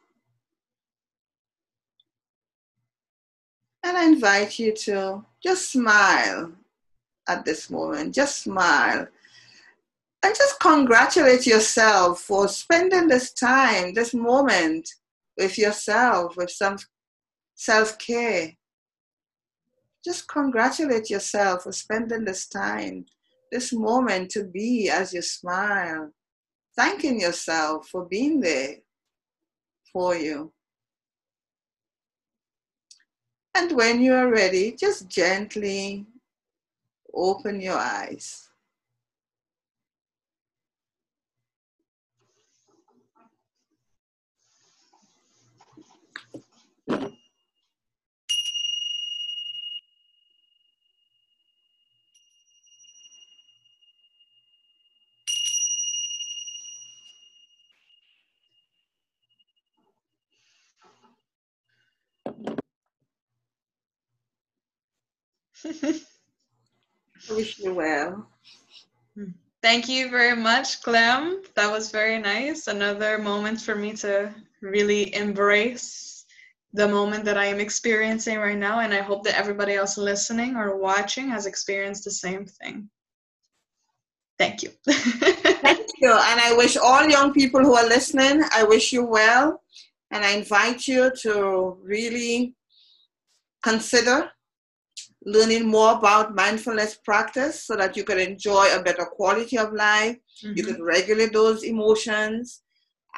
And 3.84 3.96
I 3.96 4.04
invite 4.04 4.58
you 4.58 4.72
to 4.74 5.24
just 5.42 5.72
smile 5.72 6.52
at 7.28 7.44
this 7.44 7.70
moment. 7.70 8.14
Just 8.14 8.42
smile. 8.42 9.08
And 10.24 10.34
just 10.36 10.60
congratulate 10.60 11.46
yourself 11.46 12.20
for 12.20 12.46
spending 12.46 13.08
this 13.08 13.32
time, 13.32 13.92
this 13.92 14.14
moment 14.14 14.88
with 15.36 15.58
yourself, 15.58 16.36
with 16.36 16.50
some 16.50 16.78
self 17.54 17.98
care. 17.98 18.52
Just 20.04 20.28
congratulate 20.28 21.10
yourself 21.10 21.64
for 21.64 21.72
spending 21.72 22.24
this 22.24 22.46
time, 22.46 23.06
this 23.52 23.70
moment 23.70 24.30
to 24.30 24.44
be 24.44 24.88
as 24.88 25.12
you 25.12 25.20
smile, 25.20 26.10
thanking 26.74 27.20
yourself 27.20 27.86
for 27.86 28.06
being 28.06 28.40
there 28.40 28.76
for 29.92 30.16
you. 30.16 30.50
And 33.54 33.70
when 33.72 34.00
you 34.00 34.14
are 34.14 34.30
ready, 34.30 34.72
just 34.72 35.06
gently 35.06 36.06
open 37.14 37.60
your 37.60 37.76
eyes. 37.76 38.48
wish 67.30 67.58
you 67.58 67.74
well. 67.74 68.28
Thank 69.62 69.88
you 69.88 70.10
very 70.10 70.34
much, 70.34 70.82
Clem. 70.82 71.42
That 71.54 71.70
was 71.70 71.92
very 71.92 72.18
nice. 72.18 72.66
Another 72.66 73.18
moment 73.18 73.60
for 73.60 73.76
me 73.76 73.92
to 73.98 74.34
really 74.60 75.14
embrace 75.14 76.24
the 76.72 76.88
moment 76.88 77.24
that 77.26 77.38
I 77.38 77.44
am 77.46 77.60
experiencing 77.60 78.38
right 78.38 78.58
now. 78.58 78.80
And 78.80 78.92
I 78.92 79.02
hope 79.02 79.22
that 79.24 79.38
everybody 79.38 79.74
else 79.74 79.96
listening 79.96 80.56
or 80.56 80.76
watching 80.76 81.28
has 81.28 81.46
experienced 81.46 82.04
the 82.04 82.10
same 82.10 82.44
thing. 82.44 82.88
Thank 84.38 84.64
you. 84.64 84.70
Thank 84.88 85.86
you. 86.00 86.10
And 86.10 86.40
I 86.40 86.54
wish 86.56 86.76
all 86.76 87.08
young 87.08 87.32
people 87.32 87.60
who 87.60 87.76
are 87.76 87.86
listening, 87.86 88.42
I 88.52 88.64
wish 88.64 88.92
you 88.92 89.04
well. 89.04 89.62
And 90.10 90.24
I 90.24 90.32
invite 90.32 90.88
you 90.88 91.12
to 91.22 91.78
really 91.84 92.56
consider 93.62 94.30
learning 95.24 95.66
more 95.66 95.92
about 95.92 96.34
mindfulness 96.34 96.98
practice 97.04 97.64
so 97.64 97.76
that 97.76 97.96
you 97.96 98.04
can 98.04 98.18
enjoy 98.18 98.66
a 98.72 98.82
better 98.82 99.04
quality 99.04 99.56
of 99.58 99.72
life. 99.72 100.16
Mm-hmm. 100.44 100.52
You 100.56 100.64
can 100.64 100.82
regulate 100.82 101.32
those 101.32 101.64
emotions 101.64 102.62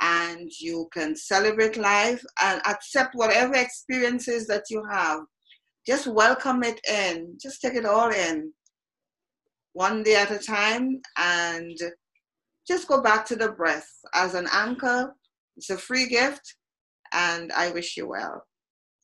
and 0.01 0.51
you 0.61 0.89
can 0.93 1.17
celebrate 1.17 1.77
life 1.77 2.23
and 2.43 2.61
accept 2.67 3.15
whatever 3.15 3.55
experiences 3.55 4.47
that 4.49 4.65
you 4.71 4.85
have. 4.91 5.21
Just 5.87 6.07
welcome 6.07 6.63
it 6.63 6.81
in, 6.89 7.37
just 7.41 7.61
take 7.61 7.75
it 7.75 7.85
all 7.85 8.11
in 8.11 8.53
one 9.75 10.03
day 10.03 10.17
at 10.17 10.31
a 10.31 10.39
time 10.39 11.01
and 11.17 11.77
just 12.67 12.89
go 12.89 13.03
back 13.03 13.27
to 13.27 13.37
the 13.37 13.51
breath 13.51 13.89
as 14.15 14.35
an 14.35 14.47
anchor. 14.53 15.15
It's 15.57 15.71
a 15.71 15.77
free 15.77 16.09
gift 16.09 16.57
and 17.13 17.53
I 17.53 17.71
wish 17.71 17.97
you 17.97 18.09
well. 18.09 18.45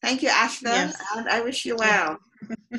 Thank 0.03 0.23
you, 0.23 0.31
Ashna, 0.31 0.65
yes. 0.65 1.03
and 1.17 1.29
I 1.29 1.43
wish 1.43 1.65
you 1.67 1.77
well. 1.77 2.19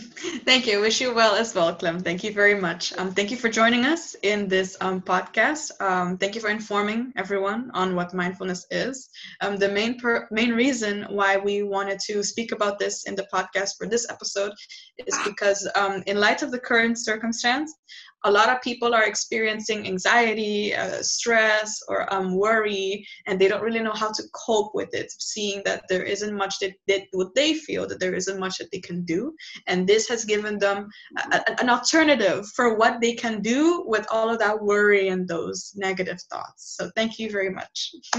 thank 0.45 0.67
you. 0.67 0.81
Wish 0.81 1.01
you 1.01 1.13
well 1.13 1.35
as 1.35 1.53
well, 1.53 1.73
Clem. 1.75 1.99
Thank 1.99 2.23
you 2.23 2.33
very 2.33 2.55
much. 2.55 2.93
Um, 2.97 3.13
thank 3.13 3.31
you 3.31 3.37
for 3.37 3.49
joining 3.49 3.85
us 3.85 4.15
in 4.23 4.47
this 4.47 4.75
um, 4.81 5.01
podcast. 5.01 5.79
Um, 5.79 6.17
thank 6.17 6.35
you 6.35 6.41
for 6.41 6.49
informing 6.49 7.13
everyone 7.15 7.71
on 7.73 7.95
what 7.95 8.13
mindfulness 8.13 8.65
is. 8.71 9.09
Um, 9.41 9.57
the 9.57 9.69
main 9.69 9.99
per- 9.99 10.27
main 10.31 10.51
reason 10.51 11.05
why 11.09 11.37
we 11.37 11.63
wanted 11.63 11.99
to 12.07 12.23
speak 12.23 12.51
about 12.51 12.79
this 12.79 13.05
in 13.05 13.15
the 13.15 13.27
podcast 13.33 13.77
for 13.77 13.87
this 13.87 14.09
episode 14.09 14.53
is 14.97 15.17
because, 15.25 15.67
um, 15.75 16.03
in 16.07 16.17
light 16.17 16.41
of 16.41 16.51
the 16.51 16.59
current 16.59 16.97
circumstance, 16.97 17.73
a 18.23 18.31
lot 18.31 18.49
of 18.49 18.61
people 18.61 18.93
are 18.93 19.03
experiencing 19.03 19.87
anxiety, 19.87 20.75
uh, 20.75 21.01
stress, 21.01 21.81
or 21.87 22.11
um, 22.13 22.35
worry, 22.35 23.05
and 23.27 23.39
they 23.39 23.47
don't 23.47 23.63
really 23.63 23.79
know 23.79 23.93
how 23.93 24.11
to 24.11 24.23
cope 24.33 24.73
with 24.75 24.93
it, 24.93 25.11
seeing 25.11 25.61
that 25.65 25.83
there 25.89 26.03
isn't 26.03 26.35
much 26.35 26.59
that, 26.59 26.73
that 26.87 27.03
what 27.11 27.33
they 27.35 27.53
feel 27.53 27.87
that 27.87 27.99
there 27.99 28.13
isn't 28.13 28.39
much 28.39 28.57
that 28.57 28.71
they 28.71 28.79
can 28.79 29.03
do. 29.03 29.33
And 29.67 29.87
this 29.87 30.07
has 30.09 30.25
given 30.25 30.59
them 30.59 30.89
a, 31.31 31.61
an 31.61 31.69
alternative 31.69 32.45
for 32.55 32.77
what 32.77 33.01
they 33.01 33.13
can 33.13 33.41
do 33.41 33.83
with 33.87 34.05
all 34.11 34.29
of 34.29 34.39
that 34.39 34.61
worry 34.61 35.09
and 35.09 35.27
those 35.27 35.73
negative 35.75 36.19
thoughts. 36.31 36.75
So 36.77 36.91
thank 36.95 37.17
you 37.17 37.31
very 37.31 37.49
much. 37.49 37.95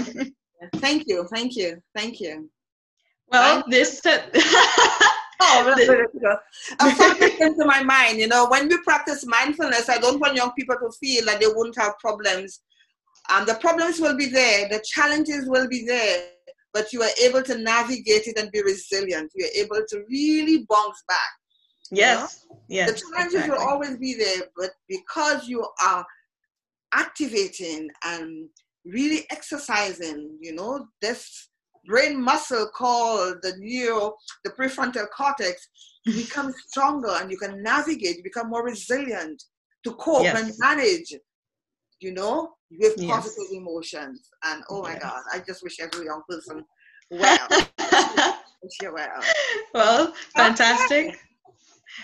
thank 0.75 1.03
you, 1.07 1.27
thank 1.31 1.55
you, 1.55 1.81
thank 1.95 2.19
you. 2.19 2.49
Well, 3.31 3.63
this. 3.67 4.01
Oh, 5.45 5.63
that's 5.65 5.85
very 5.87 6.07
good. 6.13 6.23
A 6.79 6.91
thought 6.91 7.17
came 7.17 7.55
to 7.59 7.65
my 7.65 7.83
mind. 7.83 8.19
You 8.19 8.27
know, 8.27 8.47
when 8.49 8.67
we 8.69 8.77
practice 8.83 9.25
mindfulness, 9.25 9.89
I 9.89 9.97
don't 9.97 10.19
want 10.19 10.35
young 10.35 10.53
people 10.53 10.75
to 10.75 10.89
feel 10.99 11.25
that 11.25 11.39
they 11.41 11.47
won't 11.47 11.77
have 11.77 11.99
problems. 11.99 12.61
And 13.29 13.47
the 13.47 13.55
problems 13.55 13.99
will 13.99 14.15
be 14.15 14.27
there, 14.27 14.69
the 14.69 14.83
challenges 14.85 15.47
will 15.47 15.67
be 15.67 15.85
there, 15.85 16.27
but 16.73 16.91
you 16.91 17.01
are 17.01 17.09
able 17.21 17.43
to 17.43 17.57
navigate 17.57 18.27
it 18.27 18.37
and 18.37 18.51
be 18.51 18.61
resilient. 18.61 19.31
You're 19.35 19.49
able 19.55 19.81
to 19.87 20.03
really 20.09 20.65
bounce 20.69 21.03
back. 21.07 21.31
Yes. 21.91 22.45
You 22.47 22.49
know? 22.49 22.61
Yes. 22.67 22.91
The 22.91 22.99
challenges 22.99 23.33
exactly. 23.35 23.57
will 23.57 23.69
always 23.69 23.97
be 23.97 24.15
there, 24.15 24.43
but 24.57 24.71
because 24.87 25.47
you 25.47 25.65
are 25.85 26.05
activating 26.93 27.89
and 28.03 28.49
really 28.85 29.25
exercising, 29.31 30.37
you 30.41 30.53
know, 30.53 30.87
this 31.01 31.49
brain 31.85 32.21
muscle 32.21 32.67
called 32.75 33.37
the 33.41 33.53
neo, 33.57 34.15
the 34.43 34.51
prefrontal 34.51 35.07
cortex, 35.15 35.67
you 36.05 36.13
become 36.13 36.53
stronger 36.67 37.11
and 37.19 37.31
you 37.31 37.37
can 37.37 37.61
navigate, 37.63 38.17
you 38.17 38.23
become 38.23 38.49
more 38.49 38.63
resilient. 38.65 39.41
to 39.85 39.91
cope 39.95 40.23
Yes. 40.23 40.39
and 40.41 40.53
manage, 40.59 41.13
you 41.99 42.13
know, 42.13 42.53
with 42.71 42.93
Yes. 42.97 43.09
positive 43.11 43.51
emotions. 43.51 44.29
And 44.45 44.63
oh 44.69 44.81
my 44.81 44.93
Yes. 44.93 45.01
God, 45.03 45.21
I 45.33 45.39
just 45.39 45.61
wish 45.61 45.77
every 45.81 46.05
young 46.05 46.21
person 46.29 46.63
well. 47.11 47.47
wish 48.63 48.77
you 48.81 48.93
well. 48.93 49.21
well, 49.73 50.13
fantastic. 50.35 51.19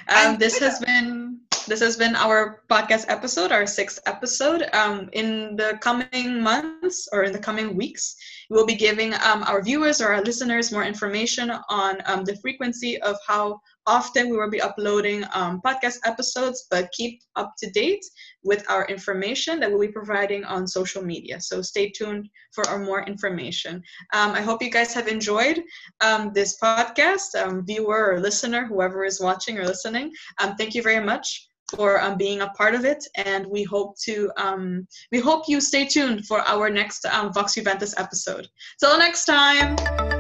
Um, 0.10 0.38
this 0.38 0.60
has 0.60 0.80
been 0.80 1.40
this 1.68 1.80
has 1.82 1.98
been 1.98 2.16
our 2.16 2.64
podcast 2.70 3.06
episode, 3.10 3.52
our 3.52 3.68
sixth 3.68 4.00
episode. 4.06 4.64
Um, 4.74 5.10
in 5.14 5.56
the 5.56 5.78
coming 5.82 6.42
months 6.42 7.08
or 7.12 7.24
in 7.24 7.34
the 7.34 7.40
coming 7.40 7.76
weeks, 7.76 8.16
we'll 8.50 8.66
be 8.66 8.76
giving 8.76 9.14
um, 9.16 9.44
our 9.44 9.62
viewers 9.62 10.02
or 10.02 10.14
our 10.14 10.22
listeners 10.22 10.72
more 10.72 10.84
information 10.84 11.52
on 11.70 11.98
um, 12.06 12.24
the 12.24 12.38
frequency 12.38 13.02
of 13.02 13.18
how 13.28 13.60
often 13.86 14.30
we 14.30 14.38
will 14.38 14.50
be 14.50 14.62
uploading 14.62 15.24
um, 15.34 15.62
podcast 15.66 15.98
episodes. 16.06 16.68
But 16.72 16.92
keep 16.92 17.22
up 17.36 17.54
to 17.60 17.70
date 17.72 18.06
with 18.44 18.64
our 18.70 18.88
information 18.88 19.60
that 19.60 19.70
we'll 19.70 19.82
be 19.82 19.92
providing 19.92 20.46
on 20.46 20.68
social 20.68 21.04
media. 21.04 21.42
So 21.42 21.62
stay 21.62 21.90
tuned 21.90 22.30
for 22.54 22.80
more 22.80 23.04
information. 23.04 23.84
Um, 24.14 24.32
I 24.32 24.42
hope 24.42 24.64
you 24.64 24.72
guys 24.72 24.94
have 24.94 25.08
enjoyed 25.08 25.62
um, 26.02 26.32
this 26.34 26.58
podcast, 26.62 27.36
viewer 27.66 28.14
or 28.14 28.20
listener, 28.20 28.66
whoever 28.66 29.04
is 29.04 29.20
watching 29.20 29.58
or 29.58 29.66
listening. 29.66 30.12
Thank 30.58 30.74
you 30.76 30.82
very 30.82 31.04
much 31.04 31.49
for 31.76 32.02
um, 32.02 32.18
being 32.18 32.42
a 32.42 32.50
part 32.50 32.76
of 32.76 32.86
it, 32.86 33.04
and 33.16 33.46
we 33.48 33.64
hope 33.64 33.98
to 34.06 34.32
um, 34.38 34.88
we 35.12 35.20
hope 35.20 35.44
you 35.48 35.62
stay 35.62 35.86
tuned 35.86 36.26
for 36.26 36.42
our 36.42 36.70
next 36.70 37.06
um, 37.06 37.34
Vox 37.34 37.54
Juventus 37.54 37.94
episode. 37.98 38.48
Till 38.80 38.98
next 38.98 39.26
time. 39.26 40.19